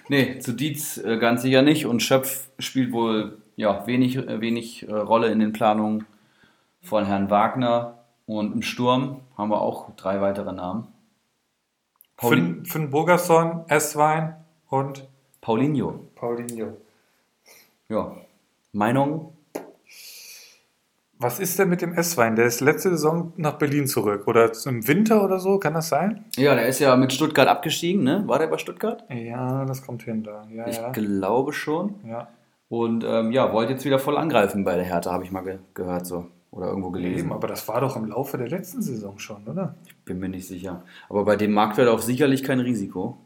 Nee, 0.09 0.39
zu 0.39 0.53
Dietz 0.53 0.97
äh, 0.97 1.17
ganz 1.17 1.43
sicher 1.43 1.61
nicht. 1.61 1.85
Und 1.85 2.01
Schöpf 2.01 2.49
spielt 2.59 2.91
wohl 2.91 3.37
ja, 3.55 3.85
wenig, 3.87 4.17
äh, 4.17 4.41
wenig 4.41 4.87
äh, 4.87 4.93
Rolle 4.93 5.31
in 5.31 5.39
den 5.39 5.53
Planungen 5.53 6.05
von 6.81 7.05
Herrn 7.05 7.29
Wagner. 7.29 7.99
Und 8.25 8.53
im 8.53 8.61
Sturm 8.61 9.21
haben 9.37 9.49
wir 9.49 9.61
auch 9.61 9.95
drei 9.95 10.19
weitere 10.21 10.51
Namen. 10.51 10.87
Paulin 12.19 12.55
Finn, 12.55 12.65
Finn 12.65 12.89
Burgerson, 12.89 13.63
Esswein 13.69 14.35
und 14.69 15.07
Paulinho. 15.39 16.07
Paulinho. 16.15 16.75
Ja. 17.87 18.11
Meinung? 18.73 19.33
Was 21.17 21.39
ist 21.39 21.57
denn 21.57 21.69
mit 21.69 21.81
dem 21.81 21.93
Esswein? 21.93 22.35
Der 22.35 22.45
ist 22.45 22.59
letzte 22.59 22.89
Saison 22.89 23.31
nach 23.37 23.53
Berlin 23.53 23.87
zurück. 23.87 24.27
Oder 24.27 24.51
im 24.65 24.85
Winter 24.85 25.23
oder 25.23 25.39
so, 25.39 25.59
kann 25.59 25.73
das 25.73 25.87
sein? 25.87 26.25
Ja, 26.35 26.55
der 26.55 26.67
ist 26.67 26.79
ja 26.79 26.93
mit 26.97 27.13
Stuttgart 27.13 27.47
abgestiegen, 27.47 28.03
ne? 28.03 28.23
War 28.27 28.39
der 28.39 28.47
bei 28.47 28.57
Stuttgart? 28.57 29.05
Ja, 29.09 29.63
das 29.63 29.81
kommt 29.81 30.03
hin 30.03 30.23
da. 30.23 30.45
Ja, 30.51 30.67
ich 30.67 30.75
ja. 30.75 30.89
glaube 30.91 31.53
schon. 31.53 31.95
Ja. 32.05 32.27
Und 32.67 33.05
ähm, 33.07 33.31
ja, 33.31 33.53
wollte 33.53 33.73
jetzt 33.73 33.85
wieder 33.85 33.97
voll 33.97 34.17
angreifen 34.17 34.65
bei 34.65 34.75
der 34.75 34.83
Hertha, 34.83 35.13
habe 35.13 35.23
ich 35.23 35.31
mal 35.31 35.43
ge 35.43 35.59
gehört 35.73 36.05
so. 36.05 36.27
Oder 36.51 36.67
irgendwo 36.67 36.89
gelesen. 36.89 37.19
Eben, 37.19 37.33
aber 37.33 37.47
das 37.47 37.67
war 37.67 37.79
doch 37.79 37.95
im 37.95 38.05
Laufe 38.05 38.37
der 38.37 38.49
letzten 38.49 38.81
Saison 38.81 39.19
schon, 39.19 39.47
oder? 39.47 39.75
Ich 39.85 39.95
bin 40.09 40.19
mir 40.19 40.27
nicht 40.27 40.47
sicher. 40.47 40.83
Aber 41.07 41.23
bei 41.23 41.37
dem 41.37 41.53
Marktwert 41.53 41.87
auch 41.87 42.01
sicherlich 42.01 42.43
kein 42.43 42.59
Risiko. 42.59 43.17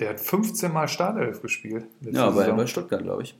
Der 0.00 0.10
hat 0.10 0.20
15 0.20 0.72
Mal 0.72 0.88
Startelf 0.88 1.42
gespielt. 1.42 1.84
Ja, 2.00 2.30
bei, 2.30 2.50
bei 2.50 2.66
Stuttgart, 2.66 3.02
glaube 3.02 3.22
ich. 3.22 3.38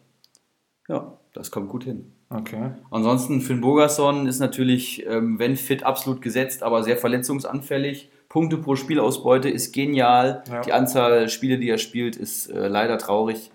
Ja, 0.88 1.18
das 1.32 1.50
kommt 1.50 1.68
gut 1.68 1.84
hin. 1.84 2.12
Okay. 2.28 2.72
Ansonsten, 2.90 3.40
Finn 3.40 3.60
Bogerson 3.60 4.26
ist 4.26 4.38
natürlich, 4.38 5.04
ähm, 5.06 5.38
wenn 5.38 5.56
fit, 5.56 5.82
absolut 5.82 6.22
gesetzt, 6.22 6.62
aber 6.62 6.82
sehr 6.84 6.96
verletzungsanfällig. 6.96 8.10
Punkte 8.28 8.58
pro 8.58 8.76
Spielausbeute 8.76 9.48
ist 9.48 9.72
genial. 9.72 10.44
Ja. 10.50 10.60
Die 10.60 10.72
Anzahl 10.72 11.28
Spiele, 11.28 11.58
die 11.58 11.70
er 11.70 11.78
spielt, 11.78 12.16
ist 12.16 12.50
äh, 12.50 12.68
leider 12.68 12.98
traurig. 12.98 13.50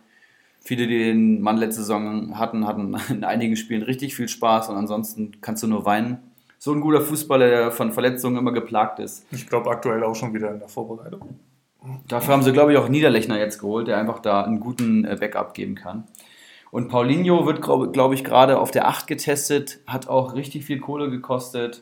Viele, 0.59 0.87
die 0.87 0.97
den 0.97 1.41
Mann 1.41 1.57
letzte 1.57 1.81
Saison 1.81 2.37
hatten, 2.37 2.65
hatten 2.65 2.95
in 3.09 3.23
einigen 3.23 3.55
Spielen 3.55 3.83
richtig 3.83 4.15
viel 4.15 4.27
Spaß 4.27 4.69
und 4.69 4.75
ansonsten 4.75 5.37
kannst 5.41 5.63
du 5.63 5.67
nur 5.67 5.85
weinen. 5.85 6.19
So 6.63 6.73
ein 6.73 6.79
guter 6.79 7.01
Fußballer, 7.01 7.49
der 7.49 7.71
von 7.71 7.91
Verletzungen 7.91 8.37
immer 8.37 8.51
geplagt 8.51 8.99
ist. 8.99 9.25
Ich 9.31 9.49
glaube 9.49 9.71
aktuell 9.71 10.03
auch 10.03 10.13
schon 10.13 10.31
wieder 10.35 10.51
in 10.51 10.59
der 10.59 10.67
Vorbereitung. 10.67 11.39
Dafür 12.07 12.35
haben 12.35 12.43
sie, 12.43 12.51
glaube 12.51 12.71
ich, 12.71 12.77
auch 12.77 12.87
Niederlechner 12.87 13.39
jetzt 13.39 13.57
geholt, 13.57 13.87
der 13.87 13.97
einfach 13.97 14.19
da 14.19 14.43
einen 14.43 14.59
guten 14.59 15.03
äh, 15.03 15.17
Backup 15.19 15.55
geben 15.55 15.73
kann. 15.73 16.03
Und 16.69 16.87
Paulinho 16.87 17.47
wird, 17.47 17.63
glaube 17.63 17.89
glaub 17.89 18.13
ich, 18.13 18.23
gerade 18.23 18.59
auf 18.59 18.69
der 18.69 18.87
8 18.87 19.07
getestet, 19.07 19.79
hat 19.87 20.07
auch 20.07 20.35
richtig 20.35 20.63
viel 20.63 20.79
Kohle 20.79 21.09
gekostet, 21.09 21.81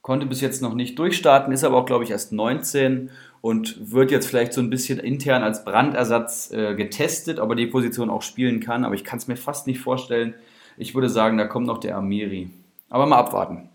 konnte 0.00 0.26
bis 0.26 0.40
jetzt 0.40 0.62
noch 0.62 0.74
nicht 0.74 0.98
durchstarten, 0.98 1.52
ist 1.52 1.62
aber 1.62 1.76
auch, 1.76 1.86
glaube 1.86 2.02
ich, 2.02 2.10
erst 2.10 2.32
19 2.32 3.08
und 3.40 3.92
wird 3.92 4.10
jetzt 4.10 4.26
vielleicht 4.26 4.52
so 4.52 4.60
ein 4.60 4.68
bisschen 4.68 4.98
intern 4.98 5.44
als 5.44 5.64
Brandersatz 5.64 6.50
äh, 6.50 6.74
getestet, 6.74 7.38
aber 7.38 7.54
die 7.54 7.68
Position 7.68 8.10
auch 8.10 8.22
spielen 8.22 8.58
kann. 8.58 8.84
Aber 8.84 8.96
ich 8.96 9.04
kann 9.04 9.20
es 9.20 9.28
mir 9.28 9.36
fast 9.36 9.68
nicht 9.68 9.78
vorstellen. 9.78 10.34
Ich 10.76 10.96
würde 10.96 11.08
sagen, 11.08 11.38
da 11.38 11.44
kommt 11.44 11.68
noch 11.68 11.78
der 11.78 11.96
Amiri. 11.96 12.50
Aber 12.90 13.06
mal 13.06 13.18
abwarten. 13.18 13.68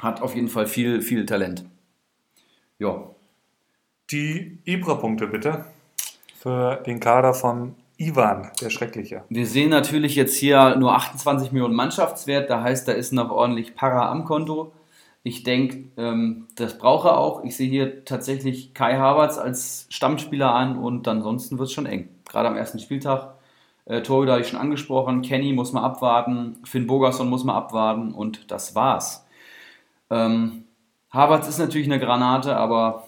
Hat 0.00 0.22
auf 0.22 0.34
jeden 0.34 0.48
Fall 0.48 0.66
viel, 0.66 1.02
viel 1.02 1.26
Talent. 1.26 1.64
Ja. 2.78 3.04
Die 4.10 4.58
Ibra-Punkte 4.64 5.26
bitte 5.26 5.66
für 6.36 6.76
den 6.86 6.98
Kader 6.98 7.34
von 7.34 7.76
Ivan, 7.98 8.50
der 8.62 8.70
Schreckliche. 8.70 9.24
Wir 9.28 9.46
sehen 9.46 9.68
natürlich 9.68 10.14
jetzt 10.14 10.34
hier 10.36 10.74
nur 10.76 10.94
28 10.94 11.52
Millionen 11.52 11.74
Mannschaftswert. 11.74 12.48
Da 12.48 12.62
heißt, 12.62 12.88
da 12.88 12.92
ist 12.92 13.12
noch 13.12 13.30
ordentlich 13.30 13.74
Para 13.74 14.10
am 14.10 14.24
Konto. 14.24 14.72
Ich 15.22 15.42
denke, 15.42 15.84
ähm, 15.98 16.46
das 16.56 16.78
braucht 16.78 17.04
er 17.04 17.18
auch. 17.18 17.44
Ich 17.44 17.56
sehe 17.56 17.68
hier 17.68 18.06
tatsächlich 18.06 18.72
Kai 18.72 18.96
Havertz 18.96 19.36
als 19.36 19.86
Stammspieler 19.90 20.54
an 20.54 20.78
und 20.78 21.06
ansonsten 21.06 21.58
wird 21.58 21.68
es 21.68 21.74
schon 21.74 21.84
eng. 21.84 22.08
Gerade 22.26 22.48
am 22.48 22.56
ersten 22.56 22.78
Spieltag. 22.78 23.34
Äh, 23.84 24.00
Torhüter 24.00 24.32
habe 24.32 24.40
ich 24.40 24.48
schon 24.48 24.58
angesprochen. 24.58 25.20
Kenny 25.20 25.52
muss 25.52 25.74
man 25.74 25.84
abwarten. 25.84 26.56
Finn 26.64 26.86
Bogerson 26.86 27.28
muss 27.28 27.44
man 27.44 27.54
abwarten 27.54 28.14
und 28.14 28.50
das 28.50 28.74
war's. 28.74 29.26
Ähm, 30.10 30.64
Havertz 31.10 31.48
ist 31.48 31.58
natürlich 31.58 31.86
eine 31.86 32.00
Granate, 32.00 32.56
aber 32.56 33.04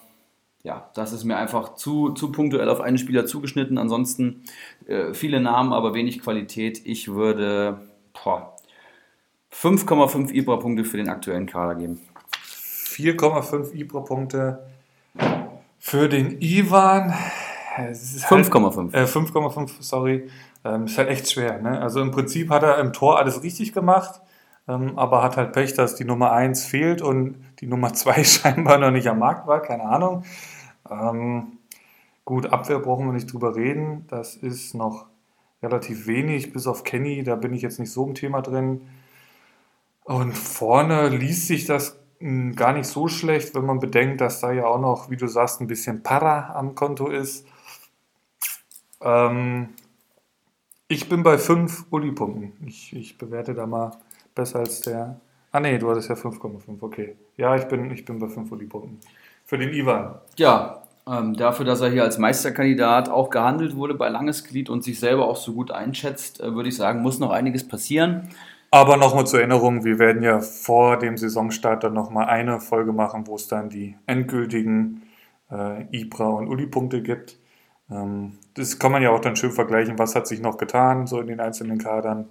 ja, 0.63 0.89
das 0.95 1.13
ist 1.13 1.25
mir 1.25 1.37
einfach 1.37 1.75
zu, 1.75 2.11
zu 2.11 2.31
punktuell 2.31 2.69
auf 2.69 2.81
einen 2.81 2.99
Spieler 2.99 3.27
zugeschnitten. 3.27 3.79
Ansonsten 3.79 4.45
äh, 4.87 5.13
viele 5.13 5.41
Namen, 5.41 5.73
aber 5.73 5.95
wenig 5.95 6.21
Qualität. 6.21 6.81
Ich 6.85 7.09
würde 7.09 7.81
boah, 8.13 8.57
5,5 9.53 10.31
Ibra-Punkte 10.33 10.85
für 10.85 10.97
den 10.97 11.09
aktuellen 11.09 11.47
Kader 11.47 11.75
geben. 11.75 12.01
4,5 12.87 13.73
Ibra-Punkte 13.75 14.67
für 15.79 16.09
den 16.09 16.41
Ivan. 16.41 17.13
5,5. 17.77 18.93
Halt, 18.93 18.95
äh, 18.95 19.05
5,5, 19.05 19.71
sorry. 19.81 20.31
Ähm, 20.65 20.85
ist 20.85 20.97
halt 20.99 21.09
echt 21.09 21.31
schwer. 21.31 21.61
Ne? 21.61 21.81
Also 21.81 22.01
im 22.01 22.13
Prinzip 22.13 22.51
hat 22.51 22.63
er 22.63 22.79
im 22.79 22.93
Tor 22.93 23.19
alles 23.19 23.43
richtig 23.43 23.73
gemacht, 23.73 24.21
aber 24.67 25.23
hat 25.23 25.37
halt 25.37 25.53
Pech, 25.53 25.75
dass 25.75 25.97
die 25.97 26.05
Nummer 26.05 26.33
1 26.33 26.65
fehlt 26.65 27.03
und 27.03 27.37
die 27.61 27.67
Nummer 27.67 27.93
2 27.93 28.25
scheinbar 28.25 28.79
noch 28.79 28.91
nicht 28.91 29.09
am 29.09 29.19
Markt 29.19 29.47
war, 29.47 29.61
keine 29.61 29.85
Ahnung. 29.85 30.25
Ähm, 30.91 31.59
gut, 32.25 32.47
Abwehr 32.47 32.79
brauchen 32.79 33.07
wir 33.07 33.13
nicht 33.13 33.33
drüber 33.33 33.57
reden. 33.57 34.07
Das 34.09 34.37
ist 34.37 34.75
noch 34.75 35.07
relativ 35.63 36.07
wenig, 36.07 36.53
bis 36.53 36.67
auf 36.67 36.85
Kenny, 36.85 37.23
da 37.23 37.37
bin 37.37 37.55
ich 37.55 37.63
jetzt 37.63 37.79
nicht 37.79 37.93
so 37.93 38.07
im 38.07 38.15
Thema 38.15 38.43
drin. 38.43 38.83
Und 40.05 40.37
vorne 40.37 41.09
liest 41.09 41.47
sich 41.47 41.67
das 41.67 41.99
hm, 42.19 42.55
gar 42.57 42.73
nicht 42.73 42.87
so 42.87 43.09
schlecht, 43.09 43.55
wenn 43.55 43.65
man 43.65 43.79
bedenkt, 43.79 44.21
dass 44.21 44.41
da 44.41 44.53
ja 44.53 44.67
auch 44.67 44.81
noch, 44.81 45.11
wie 45.11 45.17
du 45.17 45.29
sagst, 45.29 45.61
ein 45.61 45.67
bisschen 45.67 46.03
Para 46.03 46.55
am 46.55 46.75
Konto 46.75 47.09
ist. 47.09 47.47
Ähm, 49.01 49.71
ich 50.89 51.09
bin 51.09 51.23
bei 51.23 51.39
5 51.39 51.87
Uli-Punkten. 51.91 52.53
Ich, 52.67 52.95
ich 52.95 53.19
bewerte 53.19 53.55
da 53.55 53.67
mal 53.67 53.93
besser 54.35 54.61
als 54.61 54.81
der. 54.81 55.21
Ah 55.51 55.61
nee, 55.61 55.79
du 55.79 55.91
hattest 55.91 56.09
ja 56.09 56.15
5,5, 56.15 56.81
okay. 56.81 57.17
Ja, 57.37 57.55
ich 57.57 57.65
bin, 57.65 57.91
ich 57.91 58.05
bin 58.05 58.19
bei 58.19 58.29
5 58.29 58.51
Uli-Punkten. 58.51 59.01
Für 59.45 59.59
den 59.59 59.73
Ivan. 59.73 60.15
Ja, 60.37 60.83
ähm, 61.07 61.35
dafür, 61.35 61.67
dass 61.67 61.81
er 61.81 61.91
hier 61.91 62.05
als 62.05 62.19
Meisterkandidat 62.19 63.09
auch 63.09 63.29
gehandelt 63.29 63.77
wurde 63.77 63.95
bei 63.95 64.09
Langesglied 64.09 64.71
und 64.71 64.85
sich 64.85 65.01
selber 65.01 65.27
auch 65.27 65.37
so 65.37 65.53
gut 65.53 65.71
einschätzt, 65.71 66.41
äh, 66.41 66.55
würde 66.55 66.69
ich 66.69 66.77
sagen, 66.77 67.03
muss 67.03 67.19
noch 67.19 67.31
einiges 67.31 67.67
passieren. 67.67 68.29
Aber 68.71 68.97
nochmal 68.97 69.27
zur 69.27 69.41
Erinnerung, 69.41 69.85
wir 69.85 69.99
werden 69.99 70.23
ja 70.23 70.41
vor 70.41 70.99
dem 70.99 71.19
Saisonstart 71.19 71.85
dann 71.85 71.93
nochmal 71.93 72.27
eine 72.27 72.59
Folge 72.61 72.93
machen, 72.93 73.27
wo 73.27 73.35
es 73.35 73.47
dann 73.47 73.69
die 73.69 73.97
endgültigen 74.07 75.03
äh, 75.51 75.85
Ibra- 75.91 76.39
und 76.39 76.49
Uli-Punkte 76.49 77.03
gibt. 77.03 77.37
Ähm, 77.91 78.39
das 78.55 78.79
kann 78.79 78.93
man 78.93 79.03
ja 79.03 79.11
auch 79.11 79.21
dann 79.21 79.37
schön 79.37 79.53
vergleichen, 79.53 79.99
was 79.99 80.15
hat 80.15 80.27
sich 80.27 80.41
noch 80.41 80.57
getan, 80.57 81.07
so 81.07 81.21
in 81.21 81.27
den 81.27 81.41
einzelnen 81.41 81.79
Kadern. 81.79 82.29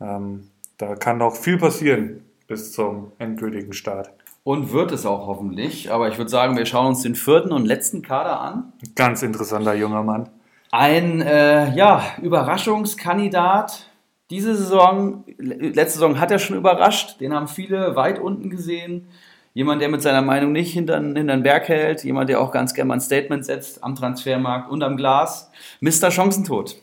Ähm, 0.00 0.48
da 0.78 0.94
kann 0.94 1.18
noch 1.18 1.36
viel 1.36 1.58
passieren 1.58 2.24
bis 2.48 2.72
zum 2.72 3.12
endgültigen 3.18 3.72
Start. 3.72 4.10
Und 4.44 4.72
wird 4.72 4.90
es 4.92 5.06
auch 5.06 5.26
hoffentlich. 5.26 5.92
Aber 5.92 6.08
ich 6.08 6.18
würde 6.18 6.30
sagen, 6.30 6.56
wir 6.56 6.66
schauen 6.66 6.88
uns 6.88 7.02
den 7.02 7.14
vierten 7.14 7.52
und 7.52 7.64
letzten 7.64 8.02
Kader 8.02 8.40
an. 8.40 8.72
Ganz 8.96 9.22
interessanter 9.22 9.74
junger 9.74 10.02
Mann. 10.02 10.28
Ein 10.72 11.20
äh, 11.20 11.74
ja, 11.74 12.02
Überraschungskandidat. 12.20 13.86
Diese 14.30 14.56
Saison, 14.56 15.24
letzte 15.38 15.98
Saison 15.98 16.18
hat 16.18 16.30
er 16.30 16.38
schon 16.38 16.56
überrascht. 16.56 17.20
Den 17.20 17.34
haben 17.34 17.46
viele 17.46 17.94
weit 17.94 18.18
unten 18.18 18.50
gesehen. 18.50 19.06
Jemand, 19.54 19.82
der 19.82 19.90
mit 19.90 20.00
seiner 20.00 20.22
Meinung 20.22 20.52
nicht 20.52 20.72
hinter, 20.72 20.98
den 20.98 21.42
Berg 21.42 21.68
hält. 21.68 22.02
Jemand, 22.04 22.30
der 22.30 22.40
auch 22.40 22.50
ganz 22.50 22.72
gerne 22.72 22.88
mal 22.88 22.94
ein 22.94 23.00
Statement 23.00 23.44
setzt 23.44 23.84
am 23.84 23.94
Transfermarkt 23.94 24.70
und 24.70 24.82
am 24.82 24.96
Glas. 24.96 25.50
Mr. 25.80 26.10
Chancentod. 26.10 26.76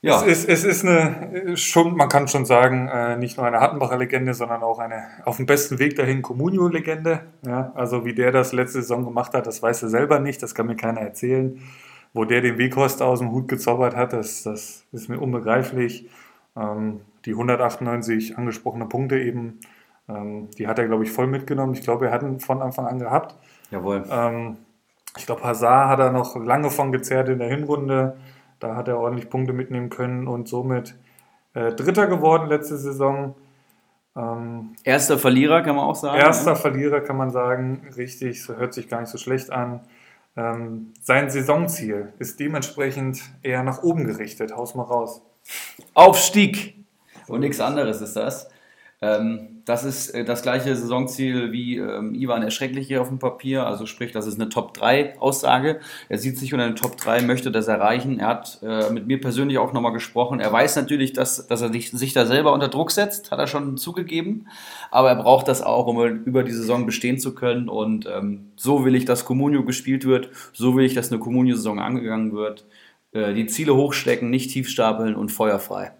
Ja. 0.00 0.22
Es 0.24 0.44
ist, 0.44 0.48
es 0.48 0.64
ist 0.64 0.84
eine, 0.84 1.56
schon, 1.56 1.96
man 1.96 2.08
kann 2.08 2.28
schon 2.28 2.44
sagen, 2.44 2.86
äh, 2.86 3.16
nicht 3.16 3.36
nur 3.36 3.46
eine 3.46 3.60
Hattenbacher 3.60 3.96
Legende, 3.96 4.32
sondern 4.32 4.62
auch 4.62 4.78
eine 4.78 5.04
auf 5.24 5.38
dem 5.38 5.46
besten 5.46 5.80
Weg 5.80 5.96
dahin 5.96 6.22
Comunio-Legende. 6.22 7.22
Ja, 7.44 7.72
also 7.74 8.04
wie 8.04 8.14
der 8.14 8.30
das 8.30 8.52
letzte 8.52 8.80
Saison 8.80 9.04
gemacht 9.04 9.34
hat, 9.34 9.48
das 9.48 9.60
weiß 9.60 9.82
er 9.82 9.88
selber 9.88 10.20
nicht, 10.20 10.40
das 10.42 10.54
kann 10.54 10.66
mir 10.66 10.76
keiner 10.76 11.00
erzählen. 11.00 11.60
Wo 12.14 12.24
der 12.24 12.40
den 12.40 12.58
Weghorst 12.58 13.02
aus 13.02 13.18
dem 13.18 13.32
Hut 13.32 13.48
gezaubert 13.48 13.96
hat, 13.96 14.12
das, 14.12 14.44
das 14.44 14.84
ist 14.92 15.08
mir 15.08 15.18
unbegreiflich. 15.18 16.08
Ähm, 16.56 17.00
die 17.24 17.32
198 17.32 18.38
angesprochene 18.38 18.86
Punkte 18.86 19.18
eben, 19.18 19.58
ähm, 20.08 20.48
die 20.58 20.68
hat 20.68 20.78
er, 20.78 20.86
glaube 20.86 21.04
ich, 21.04 21.10
voll 21.10 21.26
mitgenommen. 21.26 21.74
Ich 21.74 21.82
glaube, 21.82 22.06
er 22.06 22.12
hat 22.12 22.22
ihn 22.22 22.38
von 22.38 22.62
Anfang 22.62 22.86
an 22.86 23.00
gehabt. 23.00 23.34
Jawohl. 23.72 24.04
Ähm, 24.08 24.58
ich 25.16 25.26
glaube, 25.26 25.42
Hazard 25.42 25.88
hat 25.88 25.98
er 25.98 26.12
noch 26.12 26.36
lange 26.36 26.70
von 26.70 26.92
gezerrt 26.92 27.28
in 27.28 27.40
der 27.40 27.48
Hinrunde. 27.48 28.16
Da 28.60 28.76
hat 28.76 28.88
er 28.88 28.98
ordentlich 28.98 29.30
Punkte 29.30 29.52
mitnehmen 29.52 29.90
können 29.90 30.26
und 30.26 30.48
somit 30.48 30.94
äh, 31.54 31.72
Dritter 31.72 32.06
geworden 32.06 32.48
letzte 32.48 32.76
Saison. 32.76 33.34
Ähm, 34.16 34.74
erster 34.84 35.18
Verlierer 35.18 35.62
kann 35.62 35.76
man 35.76 35.84
auch 35.84 35.94
sagen. 35.94 36.18
Erster 36.18 36.50
ja. 36.52 36.56
Verlierer 36.56 37.00
kann 37.00 37.16
man 37.16 37.30
sagen, 37.30 37.86
richtig, 37.96 38.46
hört 38.48 38.74
sich 38.74 38.88
gar 38.88 39.00
nicht 39.00 39.10
so 39.10 39.18
schlecht 39.18 39.50
an. 39.50 39.80
Ähm, 40.36 40.92
sein 41.00 41.30
Saisonziel 41.30 42.12
ist 42.18 42.38
dementsprechend 42.40 43.20
eher 43.42 43.62
nach 43.62 43.82
oben 43.82 44.06
gerichtet. 44.06 44.56
Haus 44.56 44.74
mal 44.74 44.84
raus. 44.84 45.22
Aufstieg! 45.94 46.76
Und 47.26 47.40
nichts 47.40 47.60
anderes 47.60 48.00
ist 48.00 48.14
das. 48.14 48.48
Ähm, 49.00 49.57
das 49.68 49.84
ist 49.84 50.10
äh, 50.10 50.24
das 50.24 50.42
gleiche 50.42 50.74
Saisonziel 50.74 51.52
wie 51.52 51.76
ähm, 51.76 52.14
Ivan 52.14 52.42
Erschrecklich 52.42 52.86
hier 52.86 53.02
auf 53.02 53.08
dem 53.08 53.18
Papier. 53.18 53.66
Also 53.66 53.84
sprich, 53.84 54.12
das 54.12 54.26
ist 54.26 54.40
eine 54.40 54.48
Top-3-Aussage. 54.48 55.80
Er 56.08 56.18
sieht 56.18 56.38
sich 56.38 56.54
unter 56.54 56.66
den 56.66 56.76
Top 56.76 56.96
3, 56.96 57.20
möchte 57.22 57.50
das 57.50 57.68
erreichen. 57.68 58.18
Er 58.18 58.28
hat 58.28 58.60
äh, 58.62 58.90
mit 58.90 59.06
mir 59.06 59.20
persönlich 59.20 59.58
auch 59.58 59.74
nochmal 59.74 59.92
gesprochen. 59.92 60.40
Er 60.40 60.50
weiß 60.50 60.76
natürlich, 60.76 61.12
dass, 61.12 61.46
dass 61.46 61.60
er 61.60 61.70
sich, 61.70 61.90
sich 61.90 62.14
da 62.14 62.24
selber 62.24 62.54
unter 62.54 62.68
Druck 62.68 62.90
setzt, 62.90 63.30
hat 63.30 63.38
er 63.38 63.46
schon 63.46 63.76
zugegeben. 63.76 64.46
Aber 64.90 65.10
er 65.10 65.16
braucht 65.16 65.48
das 65.48 65.60
auch, 65.60 65.86
um 65.86 66.02
über 66.24 66.44
die 66.44 66.52
Saison 66.52 66.86
bestehen 66.86 67.18
zu 67.18 67.34
können. 67.34 67.68
Und 67.68 68.06
ähm, 68.06 68.52
so 68.56 68.86
will 68.86 68.94
ich, 68.94 69.04
dass 69.04 69.26
Comunio 69.26 69.64
gespielt 69.64 70.06
wird. 70.06 70.30
So 70.54 70.76
will 70.76 70.86
ich, 70.86 70.94
dass 70.94 71.12
eine 71.12 71.20
Comunio-Saison 71.20 71.78
angegangen 71.78 72.32
wird. 72.32 72.64
Äh, 73.12 73.34
die 73.34 73.46
Ziele 73.46 73.74
hochstecken, 73.74 74.30
nicht 74.30 74.50
tief 74.50 74.70
stapeln 74.70 75.14
und 75.14 75.30
feuerfrei. 75.30 75.92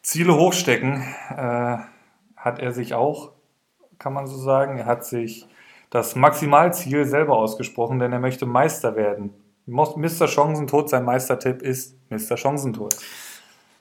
Ziele 0.00 0.34
hochstecken. 0.36 1.02
Äh 1.36 1.97
hat 2.38 2.58
er 2.60 2.72
sich 2.72 2.94
auch, 2.94 3.32
kann 3.98 4.12
man 4.12 4.26
so 4.26 4.36
sagen, 4.36 4.78
er 4.78 4.86
hat 4.86 5.04
sich 5.04 5.46
das 5.90 6.16
Maximalziel 6.16 7.04
selber 7.04 7.36
ausgesprochen, 7.36 7.98
denn 7.98 8.12
er 8.12 8.20
möchte 8.20 8.46
Meister 8.46 8.96
werden. 8.96 9.34
Mr. 9.66 10.26
Chancentod, 10.26 10.88
sein 10.88 11.04
Meistertipp 11.04 11.62
ist 11.62 11.96
Mr. 12.10 12.36
Chancentod. 12.36 12.96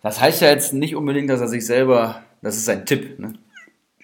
Das 0.02 0.20
heißt 0.20 0.42
ja 0.42 0.50
jetzt 0.50 0.74
nicht 0.74 0.96
unbedingt, 0.96 1.30
dass 1.30 1.42
er 1.42 1.48
sich 1.48 1.66
selber, 1.66 2.22
das 2.42 2.58
ist 2.58 2.66
sein 2.66 2.86
Tipp, 2.86 3.20
ne? 3.20 3.34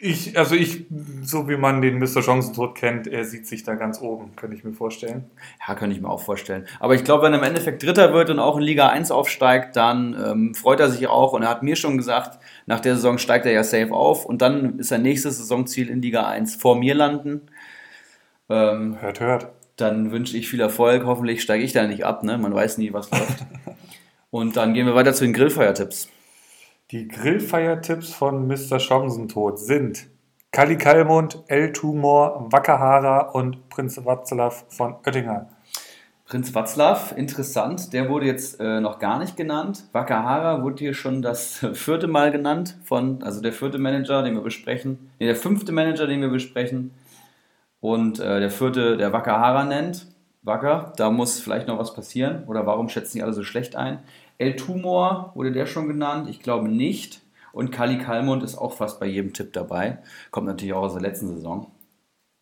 Ich, 0.06 0.38
also 0.38 0.54
ich, 0.54 0.86
so 1.24 1.48
wie 1.48 1.56
man 1.56 1.82
den 1.82 1.98
Mr. 1.98 2.22
Chancentod 2.22 2.76
kennt, 2.76 3.08
er 3.08 3.24
sieht 3.24 3.48
sich 3.48 3.64
da 3.64 3.76
ganz 3.76 4.02
oben, 4.02 4.36
könnte 4.36 4.54
ich 4.54 4.66
mir 4.66 4.74
vorstellen. 4.74 5.32
Ja, 5.66 5.76
könnte 5.76 5.96
ich 5.96 6.02
mir 6.02 6.10
auch 6.10 6.22
vorstellen. 6.22 6.68
Aber 6.82 6.94
ich 6.94 7.06
glaube, 7.06 7.24
wenn 7.24 7.32
er 7.32 7.40
im 7.40 7.46
Endeffekt 7.46 7.84
Dritter 7.84 8.14
wird 8.14 8.30
und 8.30 8.38
auch 8.38 8.58
in 8.58 8.64
Liga 8.64 8.90
1 8.90 9.12
aufsteigt, 9.12 9.78
dann 9.78 10.14
ähm, 10.22 10.56
freut 10.56 10.82
er 10.82 10.90
sich 10.90 11.08
auch. 11.08 11.32
Und 11.32 11.44
er 11.44 11.50
hat 11.50 11.64
mir 11.64 11.78
schon 11.78 11.96
gesagt, 11.96 12.38
nach 12.66 12.82
der 12.82 12.96
Saison 12.96 13.18
steigt 13.18 13.46
er 13.46 13.54
ja 13.54 13.64
safe 13.64 13.94
auf 13.94 14.26
und 14.26 14.42
dann 14.42 14.78
ist 14.80 14.90
sein 14.90 15.04
nächstes 15.04 15.38
Saisonziel 15.38 15.90
in 15.90 16.02
Liga 16.02 16.28
1 16.28 16.58
vor 16.58 16.76
mir 16.76 16.96
landen. 16.96 17.44
Ähm, 18.50 18.98
hört, 19.00 19.22
hört. 19.22 19.48
Dann 19.78 20.12
wünsche 20.12 20.36
ich 20.36 20.50
viel 20.50 20.60
Erfolg. 20.60 21.06
Hoffentlich 21.06 21.42
steige 21.42 21.64
ich 21.64 21.72
da 21.72 21.88
nicht 21.88 22.04
ab, 22.04 22.24
ne? 22.24 22.38
Man 22.38 22.54
weiß 22.54 22.78
nie, 22.78 22.92
was 22.92 23.10
läuft. 23.10 23.46
und 24.32 24.58
dann 24.58 24.74
gehen 24.74 24.86
wir 24.86 24.96
weiter 24.96 25.14
zu 25.14 25.24
den 25.24 25.32
Grillfeiertipps. 25.32 26.10
Die 26.92 27.08
Grillfeiertipps 27.08 28.14
von 28.14 28.46
Mr. 28.46 28.78
Chancentod 28.78 29.58
sind 29.58 30.08
Kali 30.52 30.78
Kalmund, 30.78 31.44
El 31.48 31.72
Tumor, 31.72 32.48
Wackerhara 32.52 33.32
und 33.32 33.70
Prinz 33.70 33.98
Watzlaw 34.04 34.54
von 34.70 34.96
Oettinger. 35.06 35.48
Prinz 36.26 36.54
Watzlaw, 36.54 37.16
interessant, 37.16 37.94
der 37.94 38.10
wurde 38.10 38.26
jetzt 38.26 38.60
äh, 38.60 38.80
noch 38.80 39.00
gar 39.00 39.18
nicht 39.20 39.38
genannt. 39.38 39.86
Wakahara 39.92 40.62
wurde 40.62 40.80
hier 40.80 40.94
schon 40.94 41.22
das 41.22 41.66
vierte 41.74 42.08
Mal 42.08 42.32
genannt, 42.32 42.78
von, 42.84 43.24
also 43.24 43.42
der 43.42 43.54
vierte 43.54 43.78
Manager, 43.78 44.22
den 44.22 44.36
wir 44.36 44.42
besprechen. 44.42 45.12
Nee, 45.20 45.28
der 45.28 45.36
fünfte 45.36 45.72
Manager, 45.72 46.06
den 46.06 46.22
wir 46.22 46.30
besprechen. 46.30 46.92
Und 47.80 48.20
äh, 48.20 48.40
der 48.40 48.52
vierte, 48.52 48.98
der 48.98 49.14
Wakahara 49.14 49.64
nennt. 49.64 50.08
Wacker, 50.44 50.92
da 50.98 51.10
muss 51.10 51.40
vielleicht 51.40 51.68
noch 51.68 51.80
was 51.80 51.94
passieren. 51.94 52.44
Oder 52.48 52.66
warum 52.66 52.90
schätzen 52.90 53.18
die 53.18 53.24
alle 53.24 53.34
so 53.34 53.44
schlecht 53.44 53.76
ein? 53.76 54.00
El 54.38 54.56
Tumor 54.56 55.32
wurde 55.36 55.52
der 55.52 55.66
schon 55.66 55.88
genannt? 55.88 56.30
Ich 56.30 56.40
glaube 56.40 56.70
nicht. 56.70 57.22
Und 57.52 57.72
Kali 57.72 58.00
Kalmund 58.00 58.44
ist 58.44 58.58
auch 58.58 58.74
fast 58.74 59.00
bei 59.00 59.06
jedem 59.06 59.34
Tipp 59.34 59.54
dabei. 59.54 60.00
Kommt 60.32 60.48
natürlich 60.48 60.74
auch 60.74 60.84
aus 60.84 60.94
der 60.94 61.02
letzten 61.02 61.28
Saison. 61.28 61.72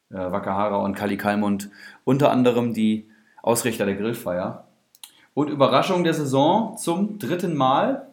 Äh, 0.09 0.15
Wakahara 0.15 0.77
und 0.77 0.95
Kali 0.95 1.17
Kalmund 1.17 1.69
unter 2.03 2.31
anderem 2.31 2.73
die 2.73 3.09
Ausrichter 3.41 3.85
der 3.85 3.95
Grillfeier. 3.95 4.67
Und 5.33 5.49
Überraschung 5.49 6.03
der 6.03 6.13
Saison 6.13 6.77
zum 6.77 7.19
dritten 7.19 7.55
Mal, 7.55 8.07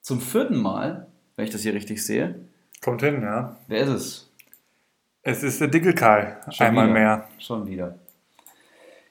zum 0.00 0.20
vierten 0.20 0.56
Mal, 0.56 1.06
wenn 1.36 1.44
ich 1.44 1.50
das 1.50 1.62
hier 1.62 1.74
richtig 1.74 2.04
sehe. 2.04 2.40
Kommt 2.82 3.02
hin, 3.02 3.22
ja. 3.22 3.56
Wer 3.66 3.82
ist 3.82 3.88
es? 3.88 4.32
Es 5.22 5.42
ist 5.42 5.60
der 5.60 5.68
Dickelkai, 5.68 6.36
einmal 6.58 6.86
wieder. 6.86 6.94
mehr. 6.94 7.28
Schon 7.38 7.66
wieder. 7.66 7.98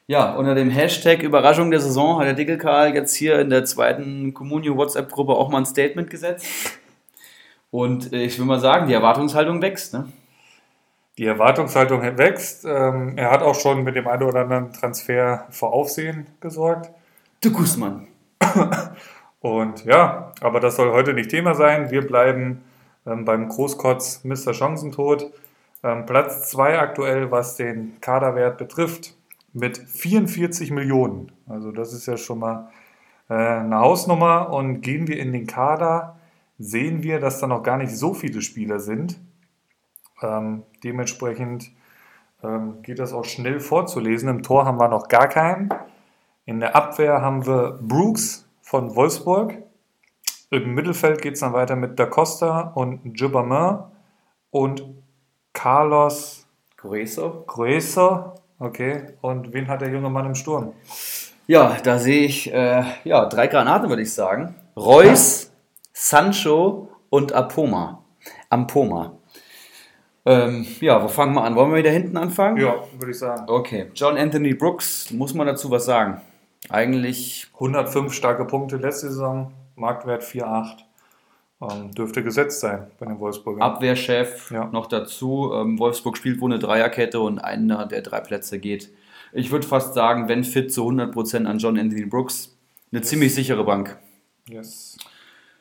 Ja, 0.08 0.36
unter 0.36 0.53
dem 0.53 0.70
Hashtag 0.70 1.24
Überraschung 1.24 1.72
der 1.72 1.80
Saison 1.80 2.20
hat 2.20 2.28
der 2.28 2.36
Dickelkarl 2.36 2.93
jetzt 2.93 3.16
hier 3.16 3.39
in 3.39 3.49
der 3.49 3.66
zweiten 3.66 4.36
Communio 4.36 4.78
WhatsApp-Gruppe 4.78 5.34
auch 5.34 5.49
mal 5.49 5.58
ein 5.60 5.66
Statement 5.66 6.12
gesetzt. 6.12 6.45
Und 7.72 8.14
äh, 8.14 8.24
ich 8.24 8.38
will 8.38 8.45
mal 8.45 8.60
sagen, 8.60 8.88
die 8.88 8.93
Erwartungshaltung 8.93 9.64
wächst. 9.64 9.93
Ne? 9.93 10.08
Die 11.18 11.26
Erwartungshaltung 11.26 12.03
wächst. 12.20 12.66
Ähm, 12.66 13.14
er 13.18 13.32
hat 13.32 13.41
auch 13.41 13.56
schon 13.56 13.84
mit 13.84 13.95
dem 13.95 14.08
einen 14.08 14.22
oder 14.22 14.41
anderen 14.41 14.74
Transfer 14.74 15.47
vor 15.49 15.74
Aufsehen 15.74 16.28
gesorgt. 16.39 16.91
Der 17.43 17.49
Guzman. 17.49 18.08
Und 19.39 19.86
ja, 19.86 20.34
aber 20.39 20.60
das 20.60 20.76
soll 20.76 20.91
heute 20.91 21.16
nicht 21.16 21.32
Thema 21.32 21.56
sein. 21.56 21.89
Wir 21.89 22.06
bleiben 22.06 22.64
ähm, 23.08 23.26
beim 23.26 23.49
Großkotz 23.49 24.24
Mr. 24.24 24.53
Chancentod. 24.53 25.32
Ähm, 25.84 26.06
Platz 26.06 26.47
2 26.51 26.78
aktuell, 26.78 27.32
was 27.32 27.56
den 27.56 27.99
Kaderwert 28.01 28.60
betrifft 28.60 29.16
mit 29.56 29.78
44 29.78 30.70
Millionen. 30.72 31.32
Also 31.47 31.72
das 31.72 31.93
ist 31.93 32.06
ja 32.06 32.18
schon 32.18 32.39
mal 32.39 32.70
äh, 33.30 33.34
eine 33.34 33.80
Hausnummer. 33.80 34.51
Und 34.51 34.82
gehen 34.82 35.08
wir 35.08 35.18
in 35.18 35.32
den 35.32 35.47
Kader, 35.47 36.20
sehen 36.60 37.03
wir, 37.03 37.20
dass 37.20 37.39
da 37.39 37.47
noch 37.47 37.64
gar 37.64 37.78
nicht 37.78 37.95
so 37.95 38.14
viele 38.14 38.41
Spieler 38.41 38.80
sind. 38.80 39.18
Ähm, 40.22 40.64
dementsprechend 40.84 41.72
ähm, 42.43 42.82
geht 42.84 42.99
das 42.99 43.14
auch 43.14 43.24
schnell 43.24 43.62
vorzulesen. 43.62 44.28
Im 44.30 44.43
Tor 44.43 44.66
haben 44.66 44.80
wir 44.80 44.89
noch 44.89 45.08
gar 45.08 45.30
keinen. 45.30 45.70
In 46.45 46.60
der 46.60 46.76
Abwehr 46.76 47.22
haben 47.22 47.47
wir 47.47 47.80
Brooks 47.82 48.47
von 48.62 48.93
Wolfsburg. 48.95 49.58
Im 50.51 50.74
Mittelfeld 50.74 51.22
geht 51.22 51.36
es 51.36 51.39
dann 51.39 51.53
weiter 51.53 51.78
mit 51.78 51.97
Da 51.97 52.06
Costa 52.06 52.74
und 52.76 53.14
Gibbermin 53.14 53.86
und 54.51 54.84
Carlos 55.53 56.45
Grueso. 56.78 57.45
Grueso 57.47 58.36
Okay, 58.58 59.03
und 59.22 59.53
wen 59.53 59.68
hat 59.68 59.82
der 59.82 59.89
junge 59.89 60.10
Mann 60.10 60.28
im 60.28 60.36
Sturm? 60.36 60.74
Ja, 61.47 61.78
da 61.84 61.99
sehe 61.99 62.26
ich 62.26 62.51
äh, 62.53 62.84
ja, 63.03 63.26
drei 63.26 63.47
Granaten, 63.47 63.89
würde 63.89 64.01
ich 64.01 64.14
sagen. 64.14 64.56
Reus, 64.78 65.51
Sancho 65.93 66.89
und 67.10 67.34
Apoma. 67.34 68.03
Ampoma. 68.49 69.18
Ähm, 70.26 70.66
ja, 70.80 71.03
wo 71.03 71.08
fangen 71.08 71.36
wir 71.36 71.43
an? 71.43 71.56
Wollen 71.56 71.72
wir 71.72 71.78
wieder 71.78 71.91
hinten 71.91 72.18
anfangen? 72.18 72.58
Ja, 72.58 72.84
würde 72.97 73.12
ich 73.12 73.20
sagen. 73.20 73.43
Okay, 73.47 73.91
John 73.93 74.18
Anthony 74.18 74.56
Brooks, 74.56 75.12
muss 75.12 75.34
man 75.34 75.45
dazu 75.45 75.70
was 75.70 75.86
sagen? 75.86 76.22
Eigentlich. 76.70 77.47
105 77.53 78.12
starke 78.12 78.45
Punkte 78.45 78.78
letzte 78.78 79.10
Saison, 79.10 79.53
Marktwert 79.76 80.24
4,8. 80.24 80.84
Ähm, 81.72 81.91
dürfte 81.93 82.24
gesetzt 82.24 82.59
sein 82.59 82.88
bei 82.99 83.05
den 83.05 83.20
Wolfsburgern. 83.20 83.61
Abwehrchef 83.61 84.51
ja. 84.51 84.66
noch 84.66 84.88
dazu. 84.88 85.51
Ähm, 85.53 85.80
Wolfsburg 85.80 86.18
spielt 86.18 86.41
wohl 86.41 86.51
eine 86.51 86.59
Dreierkette 86.59 87.20
und 87.20 87.39
einer 87.39 87.86
der 87.86 88.01
drei 88.01 88.20
Plätze 88.20 88.59
geht. 88.59 88.89
Ich 89.34 89.51
würde 89.51 89.68
fast 89.68 89.93
sagen, 89.93 90.28
wenn 90.30 90.43
fit 90.43 90.72
zu 90.74 90.88
100% 90.88 91.45
an 91.45 91.57
John 91.57 91.78
Anthony 91.78 92.05
Brooks. 92.05 92.55
Eine 92.91 93.01
yes. 93.01 93.09
ziemlich 93.09 93.36
sichere 93.36 93.63
Bank. 93.63 93.97
Yes. 94.49 94.97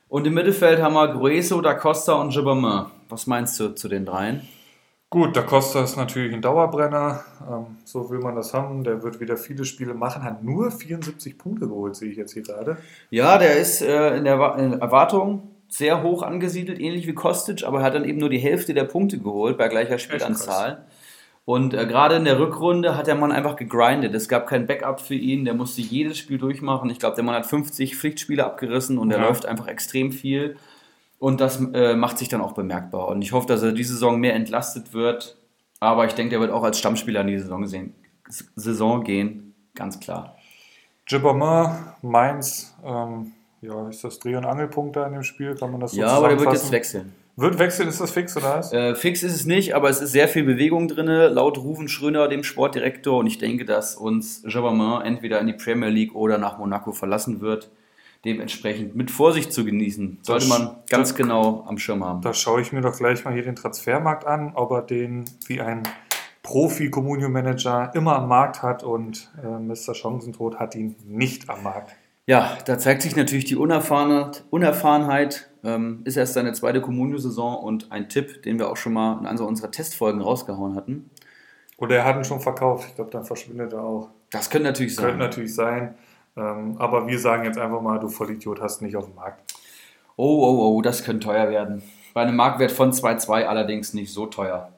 Und 0.09 0.27
im 0.27 0.35
Mittelfeld 0.35 0.81
haben 0.81 0.95
wir 0.95 1.09
Grueso, 1.09 1.61
Da 1.61 1.75
Costa 1.75 2.13
und 2.15 2.33
Gibbermann. 2.33 2.87
Was 3.09 3.27
meinst 3.27 3.59
du 3.59 3.75
zu 3.75 3.89
den 3.89 4.05
dreien? 4.05 4.43
Gut, 5.11 5.37
Da 5.37 5.43
Costa 5.43 5.83
ist 5.83 5.97
natürlich 5.97 6.35
ein 6.35 6.43
Dauerbrenner. 6.43 7.25
Ähm, 7.49 7.79
so 7.85 8.11
will 8.11 8.19
man 8.19 8.35
das 8.37 8.53
haben. 8.53 8.85
Der 8.85 9.03
wird 9.03 9.21
wieder 9.21 9.37
viele 9.37 9.65
Spiele 9.65 9.95
machen. 9.95 10.23
Hat 10.25 10.43
nur 10.45 10.71
74 10.71 11.39
Punkte 11.39 11.67
geholt, 11.69 11.97
sehe 11.97 12.11
ich 12.11 12.17
jetzt 12.17 12.33
hier 12.33 12.43
gerade. 12.43 12.77
Ja, 13.11 13.39
der 13.39 13.57
ist 13.57 13.81
äh, 13.81 14.17
in 14.17 14.25
der 14.25 14.39
Wa- 14.39 14.57
in 14.57 14.81
Erwartung 14.81 15.54
sehr 15.77 16.03
hoch 16.03 16.23
angesiedelt, 16.23 16.79
ähnlich 16.81 17.07
wie 17.07 17.15
Kostic, 17.15 17.65
aber 17.65 17.83
hat 17.83 17.95
dann 17.95 18.05
eben 18.05 18.19
nur 18.19 18.29
die 18.31 18.39
Hälfte 18.39 18.75
der 18.75 18.85
Punkte 18.85 19.19
geholt 19.19 19.59
bei 19.59 19.69
gleicher 19.69 19.99
Spielanzahl. 19.99 20.87
Und 21.45 21.75
äh, 21.75 21.85
gerade 21.87 22.15
in 22.17 22.25
der 22.25 22.39
Rückrunde 22.39 22.97
hat 22.97 23.07
der 23.07 23.17
Mann 23.17 23.33
einfach 23.33 23.57
gegrindet. 23.57 24.15
Es 24.15 24.29
gab 24.29 24.47
kein 24.47 24.67
Backup 24.67 25.01
für 25.01 25.15
ihn. 25.17 25.45
Der 25.45 25.53
musste 25.55 25.83
jedes 25.83 26.17
Spiel 26.17 26.39
durchmachen. 26.39 26.89
Ich 26.91 26.99
glaube, 26.99 27.17
der 27.17 27.25
Mann 27.25 27.35
hat 27.35 27.45
50 27.45 27.97
Pflichtspiele 27.97 28.45
abgerissen 28.45 28.97
und 28.99 29.11
er 29.11 29.19
Ja. 29.19 29.27
läuft 29.27 29.45
einfach 29.47 29.67
extrem 29.67 30.11
viel. 30.13 30.57
Und 31.19 31.41
das 31.41 31.61
äh, 31.75 31.97
macht 31.97 32.19
sich 32.19 32.29
dann 32.29 32.41
auch 32.41 32.53
bemerkbar. 32.53 33.09
Und 33.09 33.21
ich 33.23 33.33
hoffe, 33.33 33.47
dass 33.49 33.63
er 33.63 33.73
diese 33.73 33.93
Saison 33.95 34.19
mehr 34.21 34.35
entlastet 34.35 34.95
wird. 34.95 35.37
Aber 35.81 36.07
ich 36.07 36.15
denke, 36.15 36.31
der 36.31 36.41
wird 36.41 36.51
auch 36.51 36.63
als 36.63 36.79
Stammspieler 36.79 37.21
in 37.23 37.27
die 37.27 37.39
Saison, 37.39 37.67
sehen, 37.67 37.95
Saison 38.57 39.03
gehen. 39.05 39.55
Ganz 39.75 40.01
klar. 40.01 40.37
Gibbermann, 41.07 41.93
Mainz, 42.01 42.75
ähm, 42.85 43.33
ja, 43.65 43.89
ist 43.89 44.05
das 44.05 44.19
Dreh- 44.19 44.37
und 44.37 44.45
Angelpunkt 44.45 44.97
da 44.97 45.07
in 45.07 45.13
dem 45.15 45.23
Spiel? 45.23 45.55
Kann 45.55 45.71
man 45.73 45.81
das 45.81 45.93
so 45.93 46.01
Ja, 46.01 46.09
aber 46.09 46.29
der 46.29 46.41
wird 46.41 46.53
jetzt 46.53 46.71
wechseln. 46.73 47.13
Wird 47.37 47.59
wechseln, 47.59 47.89
ist 47.89 48.01
das 48.01 48.13
fix 48.13 48.37
oder 48.37 48.59
was? 48.59 48.73
Äh, 48.73 48.95
fix 48.95 49.25
ist 49.25 49.35
es 49.35 49.45
nicht, 49.45 49.75
aber 49.75 49.89
es 49.91 50.01
ist 50.01 50.13
sehr 50.13 50.29
viel 50.29 50.45
Bewegung 50.45 50.87
drin, 50.87 51.07
laut 51.07 51.59
Ruven 51.59 51.89
Schröner, 51.89 52.29
dem 52.29 52.45
Sportdirektor. 52.45 53.19
Und 53.19 53.27
ich 53.27 53.39
denke, 53.39 53.65
dass 53.65 53.97
uns 53.97 54.45
Jabamin 54.47 55.03
entweder 55.05 55.41
in 55.41 55.49
die 55.49 55.53
Premier 55.55 55.89
League 55.89 56.15
oder 56.15 56.39
nach 56.39 56.59
Monaco 56.59 56.93
verlassen 56.93 57.41
wird. 57.41 57.71
Dementsprechend 58.25 58.95
mit 58.95 59.11
Vorsicht 59.11 59.53
zu 59.53 59.65
genießen. 59.65 60.19
Sollte 60.23 60.47
Das- 60.49 60.59
man 60.59 60.77
ganz 60.89 61.09
das- 61.11 61.15
genau 61.17 61.65
am 61.67 61.77
Schirm 61.77 62.05
haben. 62.05 62.23
Da 62.23 62.33
schaue 62.33 62.61
ich 62.61 62.73
mir 62.73 62.81
doch 62.83 62.97
gleich 62.97 63.25
mal 63.25 63.35
hier 63.35 63.43
den 63.43 63.57
Transfermarkt 63.57 64.27
an, 64.27 64.53
ob 64.55 64.71
er 64.71 64.83
den 64.83 65.25
wie 65.49 65.61
ein 65.61 65.83
Profi-Communio-Manager 66.43 67.93
immer 67.95 68.17
am 68.17 68.29
Markt 68.29 68.63
hat 68.63 68.83
und 68.85 69.31
äh, 69.43 69.47
Mr. 69.59 69.95
Chancentod 69.95 70.59
hat 70.59 70.75
ihn 70.75 70.95
nicht 71.05 71.49
am 71.51 71.63
Markt. 71.63 71.97
Ja, 72.27 72.57
da 72.65 72.79
zeigt 72.79 73.03
sich 73.03 73.17
natürlich 73.17 73.45
die 73.45 73.57
Unerfahrenheit. 73.57 74.45
Unerfahrenheit 74.51 75.51
ähm, 75.63 76.01
ist 76.05 76.17
erst 76.17 76.35
seine 76.35 76.55
zweite 76.55 76.81
Communio-Saison 76.81 77.59
und 77.63 77.93
ein 77.93 78.09
Tipp, 78.09 78.43
den 78.43 78.59
wir 78.59 78.71
auch 78.71 78.79
schon 78.79 78.95
mal 78.95 79.19
in 79.19 79.27
einer 79.27 79.47
unserer 79.47 79.71
Testfolgen 79.71 80.23
rausgehauen 80.23 80.75
hatten. 80.75 81.11
Oder 81.77 81.97
er 81.97 82.05
hat 82.05 82.17
ihn 82.17 82.25
schon 82.25 82.41
verkauft. 82.41 82.89
Ich 82.89 82.95
glaube, 82.95 83.11
dann 83.11 83.25
verschwindet 83.25 83.75
er 83.75 83.85
auch. 83.85 84.09
Das 84.31 84.49
könnte 84.49 84.69
natürlich 84.69 84.95
sein. 84.95 85.05
Könnte 85.05 85.19
natürlich 85.19 85.55
sein. 85.55 85.97
Ähm, 86.37 86.77
aber 86.79 87.07
wir 87.07 87.19
sagen 87.19 87.45
jetzt 87.45 87.59
einfach 87.59 87.83
mal, 87.83 87.99
du 88.01 88.09
Vollidiot 88.09 88.61
hast 88.61 88.81
nicht 88.81 88.97
auf 88.97 89.05
dem 89.05 89.17
Markt. 89.17 89.53
Oh, 90.17 90.47
oh, 90.47 90.77
oh, 90.77 90.83
das 90.83 91.05
könnte 91.05 91.27
teuer 91.27 91.51
werden. 91.51 91.83
Bei 92.15 92.23
einem 92.23 92.37
Marktwert 92.37 92.73
von 92.73 92.93
2,2 92.93 93.45
allerdings 93.45 93.93
nicht 93.93 94.13
so 94.13 94.27
teuer. 94.27 94.73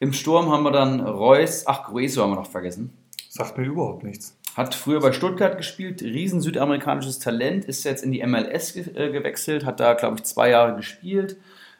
Im 0.00 0.12
Sturm 0.12 0.50
haben 0.50 0.62
wir 0.62 0.72
dann 0.72 1.00
Reus, 1.00 1.64
ach, 1.66 1.84
Grueso 1.84 2.22
haben 2.22 2.30
wir 2.30 2.36
noch 2.36 2.50
vergessen. 2.50 2.96
Sagt 3.28 3.58
mir 3.58 3.64
überhaupt 3.64 4.04
nichts. 4.04 4.37
Hat 4.58 4.74
früher 4.74 4.98
bei 4.98 5.12
Stuttgart 5.12 5.56
gespielt, 5.56 6.02
riesen 6.02 6.40
südamerikanisches 6.40 7.20
Talent, 7.20 7.64
ist 7.66 7.84
jetzt 7.84 8.02
in 8.02 8.10
die 8.10 8.26
MLS 8.26 8.74
ge 8.74 8.86
äh, 8.96 9.12
gewechselt, 9.12 9.64
hat 9.64 9.78
da, 9.78 9.94
glaube 9.94 10.16
ich, 10.16 10.24
zwei 10.24 10.50
Jahre 10.50 10.74
gespielt, 10.74 11.36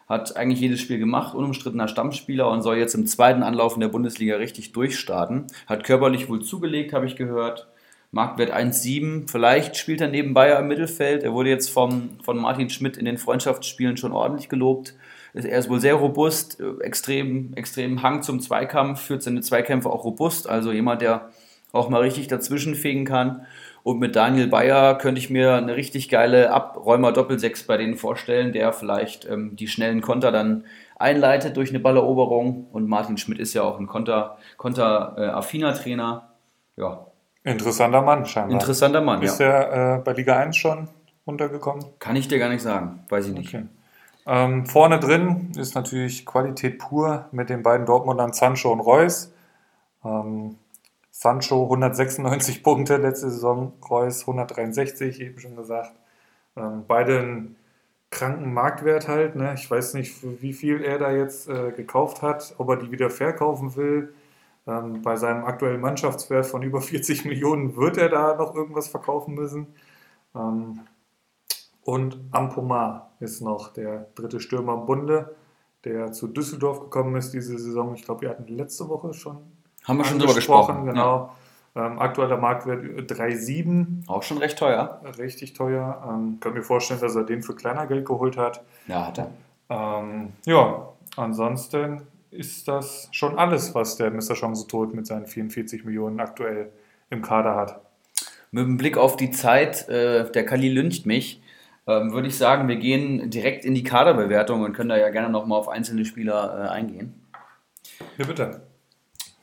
hat 0.09 0.37
eigentlich 0.37 0.61
jedes 0.61 0.79
Spiel 0.81 1.01
gemacht, 1.01 1.35
unumstrittener 1.35 1.89
Stammspieler 1.89 2.49
und 2.49 2.63
soll 2.63 2.77
jetzt 2.77 2.95
im 2.95 3.09
zweiten 3.09 3.43
Anlauf 3.43 3.75
in 3.75 3.81
der 3.81 3.89
Bundesliga 3.89 4.37
richtig 4.37 4.71
durchstarten. 4.71 5.49
Hat 5.67 5.83
körperlich 5.83 6.29
wohl 6.29 6.41
zugelegt, 6.41 6.93
habe 6.93 7.07
ich 7.07 7.17
gehört. 7.17 7.67
Marktwert 8.13 8.55
1,7. 8.55 9.29
Vielleicht 9.29 9.77
spielt 9.77 10.01
er 10.01 10.07
nebenbei 10.07 10.53
im 10.53 10.69
Mittelfeld. 10.69 11.25
Er 11.25 11.33
wurde 11.33 11.51
jetzt 11.51 11.71
vom, 11.71 12.11
von 12.23 12.39
Martin 12.39 12.71
Schmidt 12.71 12.97
in 12.97 13.07
den 13.07 13.19
Freundschaftsspielen 13.19 13.97
schon 13.97 14.13
ordentlich 14.13 14.49
gelobt. 14.49 14.95
Er 15.35 15.59
ist 15.59 15.69
wohl 15.69 15.81
sehr 15.81 15.95
robust, 15.95 16.61
äh, 16.61 16.81
extrem, 16.85 17.55
extrem 17.55 18.05
Hang 18.05 18.23
zum 18.23 18.39
Zweikampf, 18.39 19.01
führt 19.01 19.25
seine 19.25 19.41
Zweikämpfe 19.41 19.91
auch 19.91 20.05
robust. 20.05 20.49
Also 20.49 20.71
jemand, 20.71 21.03
der 21.03 21.33
auch 21.73 21.89
mal 21.89 22.01
richtig 22.01 22.29
dazwischenfegen 22.29 23.05
kann. 23.05 23.47
Und 23.83 23.99
mit 23.99 24.17
Daniel 24.17 24.49
Bayer 24.49 24.99
könnte 24.99 25.19
ich 25.19 25.31
mir 25.31 25.55
eine 25.55 25.77
richtig 25.77 26.09
geile 26.09 26.53
Abräumer-Doppelsechs 26.53 27.65
bei 27.65 27.77
denen 27.77 27.97
vorstellen, 27.97 28.53
der 28.53 28.73
vielleicht 28.73 29.25
ähm, 29.27 29.57
die 29.57 29.69
schnellen 29.69 30.01
Konter 30.01 30.33
dann 30.33 30.65
einleitet 30.99 31.57
durch 31.57 31.71
eine 31.71 31.81
Balleroberung. 31.81 32.67
Und 32.73 32.89
Martin 32.89 33.17
Schmidt 33.17 33.39
ist 33.39 33.55
ja 33.55 33.63
auch 33.63 33.79
ein 33.79 33.87
Konter, 33.87 34.39
Konter-affiner 34.57 35.75
Trainer. 35.75 36.29
Ja, 36.77 37.07
Interessanter 37.45 38.03
Mann 38.03 38.27
scheinbar. 38.27 38.61
interessanter 38.61 39.01
Mann, 39.01 39.23
Ist 39.23 39.41
ja. 39.41 39.47
er 39.47 39.97
äh, 39.97 39.99
bei 40.03 40.13
Liga 40.13 40.37
1 40.37 40.57
schon 40.57 40.89
runtergekommen? 41.27 41.85
Kann 41.99 42.17
ich 42.17 42.29
dir 42.29 42.39
gar 42.39 42.51
nicht 42.51 42.63
sagen, 42.63 43.01
weiß 43.09 43.29
ich 43.29 43.33
nicht. 43.33 43.55
Okay. 43.55 43.65
Ähm, 44.27 44.67
vorne 44.67 45.01
drin 45.01 45.53
ist 45.57 45.75
natürlich 45.75 46.27
Qualität 46.27 46.79
pur 46.79 47.27
mit 47.33 47.49
den 47.49 47.63
beiden 47.63 47.87
Dortmundern 47.87 48.35
Sancho 48.35 48.71
und 48.71 48.81
Reus. 48.81 49.33
Ähm, 50.05 50.57
Sancho 51.21 51.65
196 51.65 52.63
Punkte 52.63 52.97
letzte 52.97 53.29
Saison, 53.29 53.73
Reus 53.91 54.21
163, 54.21 55.21
eben 55.21 55.41
schon 55.41 55.57
gesagt. 55.57 55.91
Ähm, 56.57 56.85
beide 56.87 57.19
einen 57.19 57.57
kranken 58.11 58.55
Marktwert 58.55 59.09
halt. 59.09 59.35
Ne? 59.35 59.53
Ich 59.55 59.69
weiß 59.69 59.95
nicht, 59.95 60.15
wie 60.41 60.53
viel 60.53 60.81
er 60.81 61.01
da 61.01 61.11
jetzt 61.11 61.49
äh, 61.49 61.73
gekauft 61.73 62.23
hat, 62.23 62.55
ob 62.59 62.69
er 62.69 62.77
die 62.77 62.93
wieder 62.93 63.11
verkaufen 63.11 63.75
will. 63.75 64.15
Ähm, 64.69 65.03
bei 65.03 65.17
seinem 65.17 65.45
aktuellen 65.45 65.81
Mannschaftswert 65.81 66.47
von 66.47 66.63
über 66.63 66.81
40 66.81 67.25
Millionen 67.25 67.75
wird 67.75 67.97
er 67.97 68.11
da 68.11 68.37
noch 68.37 68.55
irgendwas 68.55 68.87
verkaufen 68.87 69.35
müssen. 69.35 69.67
Ähm, 70.37 70.83
und 71.83 72.21
Ampomar 72.31 73.11
ist 73.19 73.41
noch 73.41 73.73
der 73.73 74.07
dritte 74.15 74.39
Stürmer 74.39 74.75
im 74.75 74.87
Bunde, 74.87 75.35
der 75.85 76.13
zu 76.13 76.29
Düsseldorf 76.29 76.79
gekommen 76.79 77.17
ist 77.17 77.33
diese 77.35 77.59
Saison. 77.59 77.97
Ich 77.97 78.05
glaube, 78.05 78.21
wir 78.21 78.31
hatten 78.31 78.47
letzte 78.47 78.89
Woche 78.89 79.13
schon 79.15 79.58
Haben 79.85 79.99
wir 79.99 80.05
schon 80.05 80.19
drüber 80.19 80.35
gesprochen. 80.35 80.87
Genau. 80.87 81.35
Ähm, 81.77 81.99
aktueller 81.99 82.37
Marktwert 82.39 82.83
3,7, 83.11 84.05
Ja. 84.07 84.15
Auch 84.15 84.23
schon 84.23 84.39
recht 84.39 84.59
teuer. 84.59 85.01
richtig 85.19 85.53
teuer. 85.53 86.03
Ähm, 86.09 86.39
können 86.41 86.57
mir 86.57 86.63
vorstellen, 86.63 87.01
dass 87.01 87.15
er 87.15 87.25
den 87.25 87.43
für 87.43 87.55
kleiner 87.55 87.87
Geld 87.87 88.05
geholt 88.07 88.37
hat. 88.37 88.63
Ja, 88.87 89.07
hat 89.07 89.19
er. 89.19 89.31
Ähm, 89.71 90.33
ja, 90.45 90.89
ansonsten 91.17 92.03
ist 92.31 92.69
das 92.69 93.09
schon 93.13 93.39
alles, 93.39 93.75
was 93.75 93.97
der 93.97 94.11
Mr. 94.11 94.35
Chance 94.35 94.67
Tod 94.67 94.95
mit 94.95 95.07
seinen 95.07 95.27
44 95.27 95.85
Millionen 95.85 96.21
aktuell 96.21 96.73
im 97.11 97.23
Kader 97.23 97.55
hat. 97.55 97.81
Mit 98.51 98.65
dem 98.65 98.77
Blick 98.77 98.97
auf 98.97 99.17
die 99.17 99.31
Zeit, 99.31 99.89
äh, 99.89 100.31
der 100.31 100.45
Kali 100.45 100.69
lyncht 100.69 101.07
mich, 101.07 101.43
ähm, 101.87 102.13
würde 102.13 102.29
ich 102.29 102.37
sagen, 102.37 102.69
wir 102.69 102.77
gehen 102.77 103.31
direkt 103.31 103.65
in 103.65 103.75
die 103.75 103.85
Kaderbewertung 103.85 104.63
und 104.63 104.73
können 104.73 104.91
da 104.91 104.97
ja 104.97 105.11
gerne 105.11 105.31
nochmal 105.31 105.59
auf 105.59 105.69
einzelne 105.69 106.05
Spieler 106.05 106.67
äh, 106.67 106.69
eingehen. 106.69 107.15
Hier 108.17 108.27
bitte. 108.27 108.68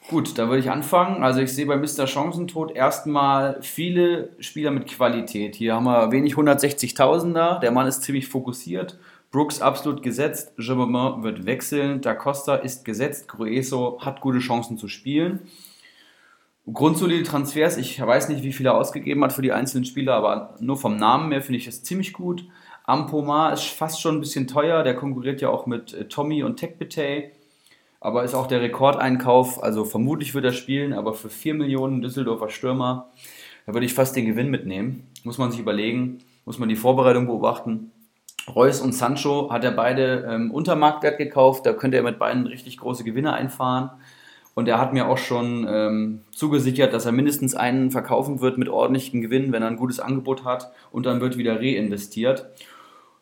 Gut, 0.07 0.37
dann 0.37 0.49
würde 0.49 0.59
ich 0.59 0.69
anfangen. 0.69 1.23
Also 1.23 1.39
ich 1.39 1.51
sehe 1.51 1.65
bei 1.65 1.77
Mr. 1.77 2.05
Chancentod 2.05 2.71
erstmal 2.75 3.57
viele 3.61 4.29
Spieler 4.39 4.69
mit 4.69 4.85
Qualität. 4.87 5.55
Hier 5.55 5.73
haben 5.73 5.85
wir 5.85 6.11
wenig 6.11 6.35
160.000er. 6.35 7.59
Der 7.59 7.71
Mann 7.71 7.87
ist 7.87 8.03
ziemlich 8.03 8.27
fokussiert. 8.27 8.99
Brooks 9.31 9.61
absolut 9.61 10.03
gesetzt. 10.03 10.53
Jean 10.59 11.23
wird 11.23 11.47
wechseln. 11.47 12.01
Da 12.01 12.13
Costa 12.13 12.55
ist 12.55 12.85
gesetzt. 12.85 13.27
Grueso 13.27 13.99
hat 13.99 14.21
gute 14.21 14.39
Chancen 14.39 14.77
zu 14.77 14.87
spielen. 14.87 15.39
Grundsolide 16.71 17.23
Transfers. 17.23 17.77
Ich 17.77 17.99
weiß 17.99 18.29
nicht, 18.29 18.43
wie 18.43 18.53
viel 18.53 18.67
er 18.67 18.75
ausgegeben 18.75 19.23
hat 19.23 19.33
für 19.33 19.41
die 19.41 19.51
einzelnen 19.51 19.85
Spieler, 19.85 20.13
aber 20.13 20.55
nur 20.59 20.77
vom 20.77 20.97
Namen 20.97 21.31
her 21.31 21.41
finde 21.41 21.57
ich 21.57 21.65
das 21.65 21.83
ziemlich 21.83 22.13
gut. 22.13 22.45
Ampomar 22.85 23.53
ist 23.53 23.65
fast 23.65 24.01
schon 24.01 24.17
ein 24.17 24.21
bisschen 24.21 24.47
teuer. 24.47 24.83
Der 24.83 24.95
konkurriert 24.95 25.41
ja 25.41 25.49
auch 25.49 25.65
mit 25.65 25.93
äh, 25.93 26.07
Tommy 26.07 26.43
und 26.43 26.57
Tekbetey. 26.57 27.31
Aber 27.99 28.23
ist 28.23 28.35
auch 28.35 28.47
der 28.47 28.61
Rekordeinkauf. 28.61 29.61
Also 29.63 29.85
vermutlich 29.85 30.33
wird 30.33 30.45
er 30.45 30.53
spielen, 30.53 30.93
aber 30.93 31.13
für 31.13 31.29
4 31.29 31.53
Millionen 31.55 32.01
Düsseldorfer 32.01 32.49
Stürmer, 32.49 33.09
da 33.65 33.73
würde 33.73 33.85
ich 33.85 33.93
fast 33.93 34.15
den 34.15 34.25
Gewinn 34.25 34.49
mitnehmen. 34.49 35.07
Muss 35.23 35.37
man 35.37 35.51
sich 35.51 35.59
überlegen, 35.59 36.19
muss 36.45 36.59
man 36.59 36.69
die 36.69 36.75
Vorbereitung 36.75 37.25
beobachten. 37.25 37.91
Reus 38.53 38.79
und 38.79 38.93
Sancho 38.93 39.51
hat 39.51 39.63
er 39.63 39.71
beide 39.71 40.27
ähm, 40.29 40.51
unter 40.51 40.75
Marktwert 40.75 41.17
gekauft. 41.17 41.65
Da 41.65 41.73
könnte 41.73 41.97
er 41.97 42.03
mit 42.03 42.19
beiden 42.19 42.45
richtig 42.45 42.77
große 42.77 43.03
Gewinne 43.03 43.33
einfahren. 43.33 43.89
Und 44.53 44.67
er 44.67 44.79
hat 44.79 44.93
mir 44.93 45.09
auch 45.09 45.17
schon 45.17 45.67
ähm, 45.67 46.21
zugesichert, 46.31 46.93
dass 46.93 47.05
er 47.05 47.11
mindestens 47.11 47.55
einen 47.55 47.91
verkaufen 47.91 48.39
wird 48.39 48.57
mit 48.57 48.69
ordentlichen 48.69 49.21
Gewinnen, 49.21 49.51
wenn 49.51 49.63
er 49.63 49.67
ein 49.67 49.77
gutes 49.77 49.99
Angebot 49.99 50.45
hat. 50.45 50.71
Und 50.91 51.05
dann 51.05 51.19
wird 51.21 51.37
wieder 51.37 51.59
reinvestiert. 51.59 52.45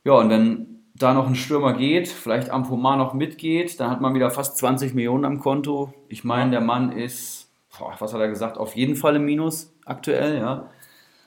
Ja, 0.03 0.13
und 0.13 0.29
wenn 0.29 0.82
da 0.95 1.13
noch 1.13 1.27
ein 1.27 1.35
Stürmer 1.35 1.73
geht, 1.73 2.07
vielleicht 2.07 2.49
Ampomar 2.49 2.97
noch 2.97 3.13
mitgeht, 3.13 3.79
dann 3.79 3.89
hat 3.89 4.01
man 4.01 4.13
wieder 4.13 4.29
fast 4.29 4.57
20 4.57 4.93
Millionen 4.93 5.25
am 5.25 5.39
Konto. 5.39 5.93
Ich 6.07 6.23
meine, 6.23 6.51
der 6.51 6.61
Mann 6.61 6.91
ist, 6.91 7.49
boah, 7.77 7.95
was 7.97 8.13
hat 8.13 8.21
er 8.21 8.27
gesagt, 8.27 8.57
auf 8.57 8.75
jeden 8.75 8.95
Fall 8.95 9.15
im 9.15 9.25
Minus 9.25 9.73
aktuell, 9.85 10.37
ja. 10.37 10.69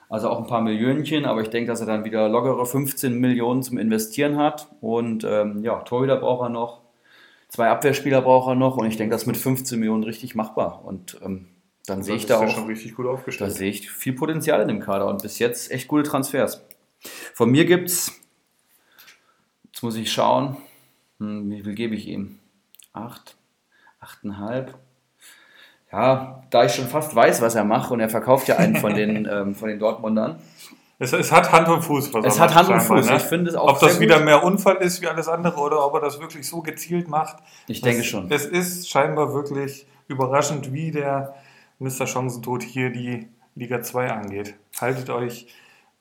Also 0.09 0.29
auch 0.29 0.39
ein 0.39 0.47
paar 0.47 0.61
Millionchen, 0.61 1.25
aber 1.25 1.41
ich 1.41 1.51
denke, 1.51 1.69
dass 1.69 1.81
er 1.81 1.87
dann 1.87 2.05
wieder 2.05 2.29
lockere 2.29 2.64
15 2.64 3.19
Millionen 3.19 3.64
zum 3.64 3.77
Investieren 3.77 4.37
hat. 4.37 4.69
Und 4.81 5.25
ähm, 5.25 5.64
ja, 5.64 5.81
Torhüter 5.81 6.17
braucht 6.17 6.47
er 6.47 6.49
noch, 6.49 6.83
zwei 7.49 7.69
Abwehrspieler 7.71 8.23
braucht 8.23 8.49
er 8.49 8.55
noch 8.55 8.77
und 8.77 8.87
ich 8.87 8.97
denke, 8.97 9.12
das 9.12 9.23
ist 9.23 9.27
mit 9.27 9.37
15 9.37 9.81
Millionen 9.81 10.05
richtig 10.05 10.37
machbar. 10.37 10.85
Und 10.85 11.19
ähm, 11.25 11.49
dann 11.87 12.05
sehe 12.05 12.14
ich 12.14 12.27
da 12.27 12.39
auch, 12.39 12.49
schon 12.49 12.67
richtig 12.67 12.95
gut 12.95 13.07
da 13.07 13.11
aufgestellt. 13.11 13.53
sehe 13.53 13.71
ich 13.71 13.91
viel 13.91 14.12
Potenzial 14.12 14.61
in 14.61 14.69
dem 14.69 14.81
Kader 14.81 15.09
und 15.09 15.23
bis 15.23 15.41
jetzt 15.41 15.73
echt 15.73 15.89
gute 15.89 16.05
Transfers. 16.05 16.64
Von 17.35 17.51
mir 17.51 17.64
gibt's, 17.64 18.12
jetzt 19.77 19.83
muss 19.83 19.97
ich 19.97 20.11
schauen, 20.11 20.57
hm, 21.18 21.51
wie 21.51 21.62
viel 21.62 21.74
gebe 21.74 21.95
ich 21.95 22.09
ihm? 22.09 22.39
Acht. 22.95 23.37
8,5. 24.01 24.68
Ja, 25.93 26.43
da 26.49 26.64
ich 26.64 26.72
schon 26.72 26.87
fast 26.87 27.14
weiß, 27.14 27.43
was 27.43 27.57
er 27.57 27.64
macht 27.64 27.91
und 27.91 28.01
er 28.01 28.09
verkauft 28.09 28.49
ja 28.49 28.57
einen 28.57 28.77
von 28.77 28.95
den, 28.95 29.27
ähm, 29.31 29.55
von 29.55 29.68
den 29.68 29.79
Dortmundern. 29.79 30.41
Es, 30.99 31.12
es 31.12 31.31
hat 31.31 31.53
Hand 31.53 31.68
und 31.68 31.83
Fuß, 31.83 32.14
was 32.14 32.24
Es 32.24 32.41
hat 32.41 32.55
Hand 32.55 32.70
und 32.70 32.81
Fuß. 32.81 33.05
Ne? 33.05 33.16
Ich 33.16 33.24
finde 33.24 33.51
es 33.51 33.57
auch 33.57 33.68
Ob 33.68 33.81
das 33.81 33.93
sehr 33.93 34.01
wieder 34.01 34.16
gut. 34.16 34.24
mehr 34.24 34.45
Unfall 34.45 34.77
ist 34.77 35.03
wie 35.03 35.09
alles 35.09 35.29
andere 35.29 35.61
oder 35.61 35.85
ob 35.85 35.93
er 35.93 36.01
das 36.01 36.20
wirklich 36.20 36.49
so 36.49 36.62
gezielt 36.62 37.09
macht. 37.09 37.37
Ich 37.66 37.83
denke 37.83 38.01
es, 38.01 38.07
schon. 38.07 38.31
Es 38.31 38.47
ist 38.47 38.89
scheinbar 38.89 39.35
wirklich 39.35 39.87
überraschend, 40.09 40.72
wie 40.72 40.91
der 40.91 41.35
Mr. 41.81 42.07
Chancentod 42.07 42.62
hier 42.62 42.89
die 42.89 43.29
Liga 43.55 43.83
2 43.83 44.11
angeht. 44.11 44.55
Haltet 44.81 45.11
euch, 45.11 45.49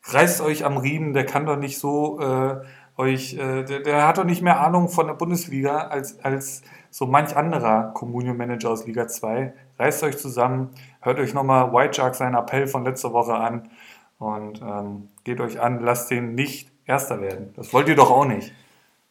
reißt 0.06 0.40
euch 0.40 0.64
am 0.64 0.78
Riemen, 0.78 1.12
der 1.12 1.26
kann 1.26 1.46
doch 1.46 1.58
nicht 1.58 1.78
so 1.78 2.22
äh, 2.22 2.62
euch, 2.98 3.34
äh, 3.34 3.64
der, 3.64 3.80
der 3.82 4.08
hat 4.08 4.18
doch 4.18 4.24
nicht 4.24 4.42
mehr 4.42 4.60
Ahnung 4.62 4.90
von 4.90 5.08
der 5.08 5.14
Bundesliga 5.14 5.88
als, 5.88 6.20
als 6.24 6.62
so 6.90 7.06
manch 7.06 7.36
anderer 7.36 7.92
Communion 7.94 8.38
Manager 8.38 8.70
aus 8.70 8.86
Liga 8.86 9.08
2. 9.08 9.54
Reißt 9.78 10.04
euch 10.04 10.18
zusammen, 10.18 10.70
hört 11.02 11.20
euch 11.20 11.34
nochmal 11.34 11.74
White 11.74 11.96
Shark 11.96 12.16
seinen 12.16 12.36
Appell 12.36 12.68
von 12.68 12.86
letzter 12.86 13.12
Woche 13.12 13.34
an 13.34 13.70
und 14.18 14.62
ähm, 14.62 15.10
geht 15.24 15.42
euch 15.42 15.60
an, 15.60 15.82
lasst 15.82 16.12
den 16.12 16.36
nicht 16.36 16.72
Erster 16.88 17.20
werden. 17.20 17.52
Das 17.56 17.74
wollt 17.74 17.88
ihr 17.88 17.96
doch 17.96 18.12
auch 18.12 18.26
nicht. 18.26 18.54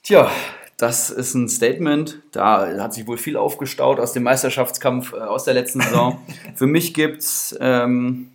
Tja, 0.02 0.30
das 0.76 1.10
ist 1.10 1.34
ein 1.34 1.48
Statement. 1.48 2.22
Da 2.30 2.68
hat 2.80 2.94
sich 2.94 3.06
wohl 3.08 3.18
viel 3.18 3.36
aufgestaut 3.36 3.98
aus 3.98 4.12
dem 4.12 4.22
Meisterschaftskampf 4.22 5.12
äh, 5.12 5.16
aus 5.16 5.44
der 5.44 5.54
letzten 5.54 5.80
Saison. 5.80 6.20
Für 6.54 6.66
mich 6.66 6.94
gibt's 6.94 7.56
ähm, 7.60 8.30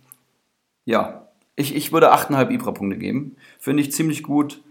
ja, 0.84 1.28
ich, 1.56 1.74
ich 1.74 1.92
würde 1.92 2.12
8,5 2.12 2.50
Ibra-Punkte 2.50 2.98
geben. 2.98 3.36
Finde 3.58 3.82
ich 3.82 3.92
ziemlich 3.92 4.22
gut. 4.22 4.62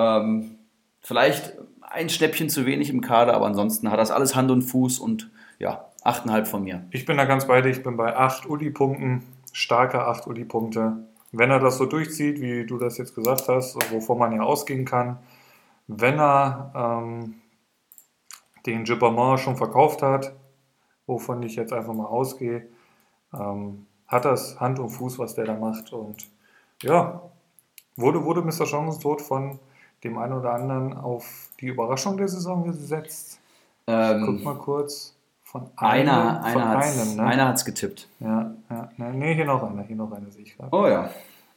Ähm, 0.00 0.58
vielleicht 1.00 1.54
ein 1.82 2.08
Schnäppchen 2.08 2.48
zu 2.48 2.64
wenig 2.64 2.90
im 2.90 3.00
Kader, 3.00 3.34
aber 3.34 3.46
ansonsten 3.46 3.90
hat 3.90 3.98
das 3.98 4.10
alles 4.10 4.34
Hand 4.34 4.50
und 4.50 4.62
Fuß 4.62 4.98
und 4.98 5.30
ja, 5.58 5.84
8,5 6.04 6.46
von 6.46 6.62
mir. 6.62 6.86
Ich 6.90 7.04
bin 7.04 7.18
da 7.18 7.24
ganz 7.26 7.46
bei 7.46 7.60
dir. 7.60 7.68
Ich 7.70 7.82
bin 7.82 7.96
bei 7.96 8.16
8 8.16 8.48
Uli-Punkten. 8.48 9.22
Starke 9.52 10.06
8 10.06 10.26
Uli-Punkte. 10.26 11.04
Wenn 11.32 11.50
er 11.50 11.60
das 11.60 11.76
so 11.76 11.86
durchzieht, 11.86 12.40
wie 12.40 12.64
du 12.64 12.78
das 12.78 12.96
jetzt 12.98 13.14
gesagt 13.14 13.48
hast, 13.48 13.76
wovon 13.92 14.18
man 14.18 14.32
ja 14.32 14.40
ausgehen 14.40 14.84
kann, 14.84 15.18
wenn 15.86 16.18
er 16.18 16.72
ähm, 16.74 17.34
den 18.66 18.84
Gibbermann 18.84 19.38
schon 19.38 19.56
verkauft 19.56 20.02
hat, 20.02 20.32
wovon 21.06 21.42
ich 21.42 21.56
jetzt 21.56 21.72
einfach 21.72 21.92
mal 21.92 22.06
ausgehe, 22.06 22.68
ähm, 23.34 23.86
hat 24.06 24.24
das 24.24 24.58
Hand 24.58 24.78
und 24.78 24.90
Fuß, 24.90 25.18
was 25.18 25.34
der 25.34 25.44
da 25.44 25.54
macht. 25.54 25.92
Und 25.92 26.28
ja, 26.82 27.22
wurde, 27.96 28.24
wurde 28.24 28.42
Mr. 28.42 28.66
Chancentod 28.66 29.20
von 29.20 29.58
dem 30.04 30.18
einen 30.18 30.32
oder 30.32 30.52
anderen 30.54 30.96
auf 30.96 31.50
die 31.60 31.66
Überraschung 31.66 32.16
der 32.16 32.28
Saison 32.28 32.64
gesetzt. 32.64 33.40
Guck 33.86 33.94
Ähm, 33.94 34.42
mal 34.42 34.56
kurz. 34.56 35.16
Von 35.42 35.62
einem, 35.76 36.08
einer 36.08 36.42
von 36.52 36.62
einer 36.62 36.78
hat 36.78 36.84
es 36.84 37.00
einem, 37.00 37.16
ne? 37.16 37.22
einer 37.24 37.48
hat's 37.48 37.64
getippt. 37.64 38.08
Ja, 38.20 38.54
ja. 38.70 38.88
Ne, 38.96 39.12
nee, 39.14 39.34
hier 39.34 39.46
noch 39.46 39.62
einer, 39.64 39.82
hier 39.82 39.96
noch 39.96 40.12
einer 40.12 40.30
sehe 40.30 40.42
ich 40.42 40.56
gerade. 40.56 40.72
Oh 40.72 40.86
ja. 40.86 41.10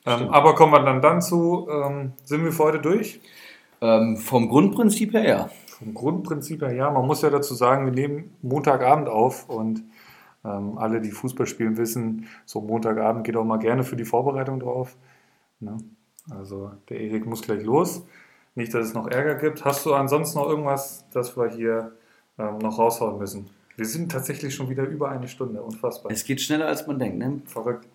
ähm, 0.07 0.29
aber 0.29 0.55
kommen 0.55 0.73
wir 0.73 0.79
dann 0.79 0.99
dann 0.99 1.21
zu, 1.21 1.67
ähm, 1.69 2.13
sind 2.23 2.43
wir 2.43 2.51
für 2.51 2.63
heute 2.63 2.79
durch? 2.79 3.21
Ähm, 3.81 4.17
vom 4.17 4.49
Grundprinzip 4.49 5.13
her 5.13 5.27
ja. 5.27 5.49
Vom 5.67 5.93
Grundprinzip 5.93 6.63
her, 6.63 6.73
ja, 6.73 6.89
man 6.89 7.05
muss 7.05 7.21
ja 7.21 7.29
dazu 7.29 7.53
sagen, 7.53 7.85
wir 7.85 7.93
nehmen 7.93 8.35
Montagabend 8.41 9.09
auf 9.09 9.47
und 9.47 9.83
ähm, 10.43 10.77
alle, 10.77 10.99
die 10.99 11.11
Fußball 11.11 11.45
spielen, 11.45 11.77
wissen, 11.77 12.27
so 12.45 12.61
Montagabend 12.61 13.23
geht 13.25 13.35
auch 13.35 13.45
mal 13.45 13.59
gerne 13.59 13.83
für 13.83 13.95
die 13.95 14.05
Vorbereitung 14.05 14.59
drauf. 14.59 14.95
Ne? 15.59 15.77
Also 16.31 16.71
der 16.89 16.99
Erik 16.99 17.25
muss 17.25 17.41
gleich 17.41 17.63
los. 17.63 18.03
Nicht, 18.55 18.73
dass 18.73 18.87
es 18.87 18.93
noch 18.93 19.07
Ärger 19.07 19.35
gibt. 19.35 19.65
Hast 19.65 19.85
du 19.85 19.93
ansonsten 19.93 20.37
noch 20.37 20.47
irgendwas, 20.47 21.05
das 21.11 21.35
wir 21.35 21.49
hier 21.49 21.93
ähm, 22.37 22.59
noch 22.59 22.77
raushauen 22.77 23.17
müssen? 23.17 23.49
Wir 23.75 23.85
sind 23.85 24.11
tatsächlich 24.11 24.53
schon 24.53 24.69
wieder 24.69 24.83
über 24.83 25.09
eine 25.09 25.27
Stunde. 25.27 25.61
Unfassbar. 25.63 26.11
Es 26.11 26.23
geht 26.23 26.41
schneller 26.41 26.67
als 26.67 26.85
man 26.85 26.99
denkt, 26.99 27.17
ne? 27.17 27.41
Verrückt. 27.45 27.87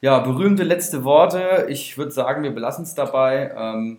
Ja, 0.00 0.18
berühmte 0.18 0.64
letzte 0.64 1.04
Worte. 1.04 1.66
Ich 1.68 1.96
würde 1.96 2.10
sagen, 2.10 2.42
wir 2.42 2.50
belassen 2.50 2.82
es 2.82 2.94
dabei. 2.94 3.54
Ähm, 3.56 3.98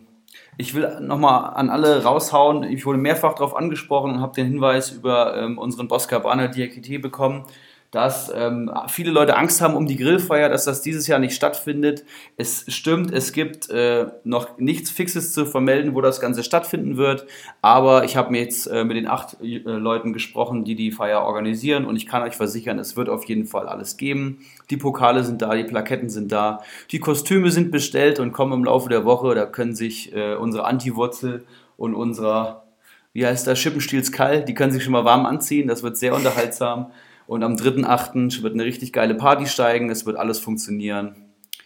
ich 0.58 0.76
will 0.76 1.00
nochmal 1.00 1.54
an 1.54 1.70
alle 1.70 2.04
raushauen. 2.04 2.64
Ich 2.64 2.86
wurde 2.86 2.98
mehrfach 2.98 3.34
darauf 3.34 3.56
angesprochen 3.56 4.12
und 4.12 4.22
habe 4.22 4.34
den 4.34 4.48
Hinweis 4.48 4.92
über 4.92 5.38
ähm, 5.38 5.58
unseren 5.58 5.88
Boss 5.88 6.08
Cabana 6.08 6.46
Diakité 6.46 7.02
bekommen, 7.02 7.46
dass 7.92 8.32
ähm, 8.34 8.72
viele 8.88 9.12
Leute 9.12 9.36
Angst 9.36 9.60
haben 9.60 9.76
um 9.76 9.86
die 9.86 9.98
Grillfeier, 9.98 10.48
dass 10.48 10.64
das 10.64 10.82
dieses 10.82 11.08
Jahr 11.08 11.20
nicht 11.20 11.36
stattfindet. 11.36 12.06
Es 12.38 12.64
stimmt, 12.70 13.12
es 13.12 13.34
gibt 13.34 13.70
äh, 13.70 14.08
noch 14.24 14.58
nichts 14.58 14.90
Fixes 14.90 15.34
zu 15.34 15.46
vermelden, 15.46 15.94
wo 15.94 16.00
das 16.00 16.22
Ganze 16.22 16.44
stattfinden 16.44 16.96
wird. 16.96 17.28
Aber 17.62 18.06
ich 18.06 18.16
habe 18.16 18.32
mir 18.32 18.42
jetzt 18.42 18.68
äh, 18.68 18.86
mit 18.86 18.96
den 18.96 19.08
acht 19.08 19.42
äh, 19.42 19.58
Leuten 19.58 20.14
gesprochen, 20.14 20.64
die 20.64 20.76
die 20.76 20.92
Feier 20.92 21.24
organisieren 21.24 21.84
und 21.84 21.98
ich 21.98 22.08
kann 22.08 22.24
euch 22.24 22.36
versichern, 22.36 22.80
es 22.80 22.96
wird 22.96 23.10
auf 23.10 23.26
jeden 23.26 23.46
Fall 23.46 23.68
alles 23.68 23.98
geben. 23.98 24.40
Die 24.70 24.78
Pokale 24.78 25.26
sind 25.26 25.42
da, 25.42 25.54
die 25.54 25.66
Plaketten 25.66 26.10
sind 26.10 26.32
da, 26.32 26.62
die 26.92 27.00
Kostüme 27.00 27.52
sind 27.52 27.72
bestellt 27.72 28.20
und 28.20 28.32
kommen 28.32 28.54
im 28.54 28.64
Laufe 28.64 28.88
der 28.88 29.04
Woche. 29.04 29.36
Da 29.36 29.46
können 29.46 29.76
sich 29.76 30.16
äh, 30.16 30.36
unsere 30.36 30.64
Anti-Wurzel 30.64 31.44
und 31.76 31.94
unserer, 31.94 32.64
wie 33.12 33.26
heißt 33.26 33.48
das, 33.48 33.60
Schippenstiels 33.60 34.14
Kall, 34.14 34.46
die 34.46 34.54
können 34.54 34.72
sich 34.72 34.82
schon 34.82 34.94
mal 34.94 35.04
warm 35.04 35.26
anziehen. 35.26 35.68
Das 35.68 35.84
wird 35.84 35.98
sehr 35.98 36.16
unterhaltsam. 36.16 36.92
Und 37.28 37.44
am 37.44 37.54
3.8. 37.56 38.42
wird 38.44 38.54
eine 38.54 38.66
richtig 38.66 38.92
geile 38.94 39.16
Party 39.16 39.46
steigen. 39.48 39.90
Es 39.90 40.06
wird 40.06 40.18
alles 40.18 40.40
funktionieren. 40.40 41.16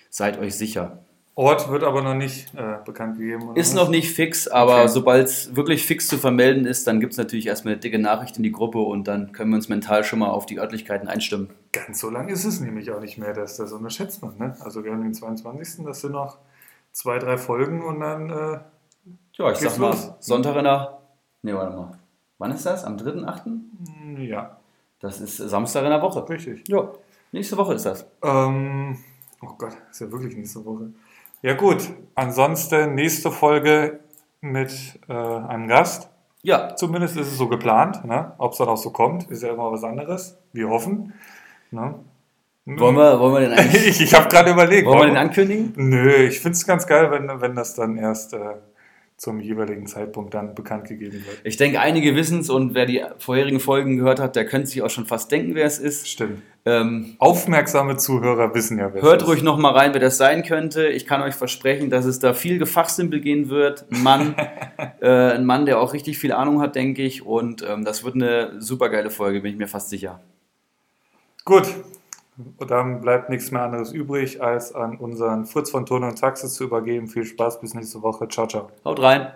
Seid 0.10 0.40
euch 0.40 0.56
sicher. 0.56 1.00
Ort 1.38 1.70
wird 1.70 1.84
aber 1.84 2.02
noch 2.02 2.14
nicht 2.14 2.54
äh, 2.56 2.78
bekannt 2.86 3.18
gegeben. 3.18 3.50
oder 3.50 3.60
Ist 3.60 3.74
noch 3.76 3.90
nicht 3.90 4.10
fix, 4.14 4.48
aber 4.48 4.84
Okay. 4.84 4.88
sobald 4.88 5.28
es 5.28 5.54
wirklich 5.54 5.86
fix 5.86 6.08
zu 6.08 6.18
vermelden 6.18 6.66
ist, 6.66 6.88
dann 6.88 7.02
gibt 7.02 7.12
es 7.12 7.18
natürlich 7.18 7.48
erstmal 7.48 7.74
eine 7.74 7.82
dicke 7.82 8.00
Nachricht 8.00 8.38
in 8.38 8.44
die 8.44 8.54
Gruppe 8.54 8.78
und 8.80 9.10
dann 9.10 9.34
können 9.34 9.50
wir 9.52 9.58
uns 9.58 9.68
mental 9.68 10.06
schon 10.06 10.20
mal 10.20 10.30
auf 10.30 10.46
die 10.46 10.60
Örtlichkeiten 10.60 11.10
einstimmen. 11.10 11.50
Ganz 11.74 12.00
so 12.00 12.10
lang 12.10 12.30
ist 12.30 12.46
es 12.46 12.62
nämlich 12.62 12.90
auch 12.92 13.02
nicht 13.02 13.18
mehr, 13.18 13.34
dass 13.34 13.58
das 13.58 13.74
unterschätzt 13.74 14.22
man. 14.24 14.38
Ne? 14.38 14.56
Also 14.62 14.86
wir 14.86 14.94
haben 14.94 15.02
den 15.04 15.14
22. 15.14 15.84
Das 15.86 16.00
sind 16.00 16.14
noch 16.14 16.38
zwei, 16.94 17.20
drei 17.20 17.38
Folgen 17.38 17.84
und 17.84 18.00
dann 18.00 18.30
äh, 18.30 18.60
Ja, 19.34 19.52
ich 19.52 19.58
sag 19.58 19.78
mal, 19.78 19.88
los? 19.90 20.12
Sonntag 20.22 20.56
in 20.56 20.64
der. 20.64 21.00
Ne, 21.42 21.54
warte 21.54 21.76
mal. 21.76 21.92
Wann 22.38 22.52
ist 22.52 22.66
das? 22.66 22.86
Am 22.86 22.96
3.8.? 22.96 23.42
mh, 24.16 24.22
ja, 24.22 24.58
Das 25.06 25.22
ist 25.22 25.38
Samstag 25.38 25.84
in 25.84 25.92
der 25.92 26.02
Woche. 26.02 26.28
richtig. 26.28 26.68
Ja, 26.68 26.92
nächste 27.32 27.56
Woche 27.58 27.76
ist 27.76 27.86
das. 27.86 28.08
Ähm, 28.24 28.98
oh 29.40 29.54
Gott, 29.56 29.74
ist 29.92 30.02
ja 30.02 30.12
wirklich 30.12 30.36
nächste 30.36 30.66
Woche. 30.66 30.90
Ja 31.44 31.54
gut, 31.54 31.92
ansonsten 32.16 32.96
nächste 32.96 33.30
Folge 33.30 34.00
mit 34.42 35.00
äh, 35.08 35.14
einem 35.14 35.68
Gast. 35.68 36.10
Ja, 36.42 36.76
Zumindest 36.76 37.18
ist 37.18 37.28
es 37.28 37.38
so 37.38 37.48
geplant. 37.48 38.04
Ne? 38.04 38.34
Ob 38.40 38.54
es 38.54 38.58
dann 38.58 38.68
auch 38.68 38.78
so 38.78 38.90
kommt, 38.90 39.30
ist 39.30 39.44
ja 39.44 39.54
immer 39.54 39.72
was 39.72 39.84
anderes. 39.84 40.40
Wir 40.54 40.70
hoffen. 40.70 41.14
Ne? 41.70 42.00
wollen 42.66 42.96
wir, 42.96 43.20
wollen 43.20 43.34
wir 43.34 43.40
den 43.42 43.52
eigentlich. 43.60 43.88
ich 43.88 44.02
ich 44.02 44.14
habe 44.16 44.28
gerade 44.28 44.50
überlegt. 44.50 44.88
wollen 44.88 45.02
wir 45.02 45.06
den 45.06 45.18
ankündigen? 45.18 45.74
Nö, 45.76 46.16
ich 46.16 46.40
finde 46.40 46.56
es 46.58 46.66
ganz 46.66 46.88
geil, 46.88 47.12
wenn, 47.12 47.30
wenn 47.42 47.54
das 47.54 47.76
dann 47.76 47.96
erst 47.96 48.34
äh, 48.34 48.56
zum 49.18 49.40
jeweiligen 49.40 49.88
Zeitpunkt 49.88 50.34
dann 50.34 50.56
bekannt 50.56 50.88
gegeben 50.88 51.24
wird. 51.26 51.40
Ich 51.44 51.56
denke, 51.56 51.80
einige 51.80 52.16
wissen 52.16 52.42
es 52.42 52.50
und 52.50 52.74
wer 52.74 52.86
die 52.86 53.02
vorherigen 53.18 53.62
Folgen 53.62 53.98
gehört 53.98 54.20
hat, 54.20 54.36
der 54.36 54.46
könnte 54.46 54.68
sich 54.68 54.82
auch 54.82 54.90
schon 54.90 55.06
fast 55.06 55.32
denken, 55.32 55.56
wer 55.56 55.66
es 55.66 55.80
ist. 55.80 56.10
Stimmt. 56.10 56.42
Ähm, 56.66 57.16
Aufmerksame 57.20 57.96
Zuhörer 57.96 58.54
wissen 58.54 58.78
ja, 58.78 58.94
wer 58.94 59.02
es 59.02 59.08
hört 59.08 59.22
ist. 59.22 59.28
ruhig 59.28 59.44
noch 59.44 59.58
mal 59.58 59.72
rein, 59.72 59.94
wer 59.94 60.02
das 60.02 60.18
sein 60.18 60.44
könnte. 60.44 60.88
Ich 60.88 61.06
kann 61.06 61.22
euch 61.22 61.36
versprechen, 61.36 61.90
dass 61.90 62.06
es 62.06 62.20
da 62.20 62.34
viel 62.34 62.58
Gefachsimpel 62.58 63.22
gehen 63.22 63.50
wird. 63.50 63.86
Ein 63.92 64.04
Mann, 64.04 64.36
äh, 65.02 65.08
ein 65.08 65.46
Mann, 65.46 65.66
der 65.66 65.80
auch 65.80 65.94
richtig 65.94 66.18
viel 66.18 66.34
Ahnung 66.34 66.62
hat, 66.62 66.76
denke 66.76 67.04
ich. 67.04 67.26
Und 67.26 67.64
ähm, 67.68 67.86
das 67.86 68.04
wird 68.04 68.16
eine 68.16 68.62
super 68.62 68.90
geile 68.90 69.12
Folge, 69.12 69.42
bin 69.42 69.54
ich 69.54 69.58
mir 69.58 69.68
fast 69.68 69.90
sicher. 69.90 70.22
Gut, 71.46 71.68
und 72.38 72.70
dann 72.70 73.02
bleibt 73.02 73.30
nichts 73.30 73.52
mehr 73.52 73.64
anderes 73.64 73.92
übrig, 73.92 74.42
als 74.42 74.74
an 74.74 74.98
unseren 74.98 75.46
Fritz 75.46 75.70
von 75.70 75.86
Ton 75.86 76.04
und 76.04 76.20
Taxis 76.20 76.54
zu 76.54 76.66
übergeben. 76.66 77.08
Viel 77.08 77.26
Spaß, 77.26 77.62
bis 77.62 77.74
nächste 77.74 78.02
Woche. 78.02 78.28
Ciao, 78.28 78.48
ciao. 78.48 78.70
Haut 78.84 79.02
rein. 79.02 79.28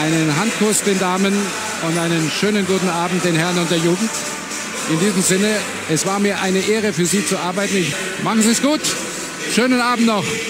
Einen 0.00 0.36
Handkuss 0.38 0.82
den 0.82 0.98
Damen 0.98 1.34
und 1.86 1.98
einen 1.98 2.28
schönen 2.30 2.66
guten 2.66 2.88
Abend 2.88 3.24
den 3.24 3.36
Herren 3.36 3.58
und 3.58 3.70
der 3.70 3.78
Jugend. 3.78 4.10
In 4.90 4.98
diesem 4.98 5.20
Sinne, 5.20 5.54
es 5.90 6.06
war 6.06 6.18
mir 6.18 6.40
eine 6.40 6.60
Ehre 6.60 6.92
für 6.92 7.04
Sie 7.04 7.24
zu 7.24 7.38
arbeiten. 7.38 7.76
Ich, 7.76 7.94
machen 8.24 8.40
Sie 8.40 8.50
es 8.50 8.62
gut. 8.62 8.80
Schönen 9.50 9.80
Abend 9.80 10.06
noch. 10.06 10.24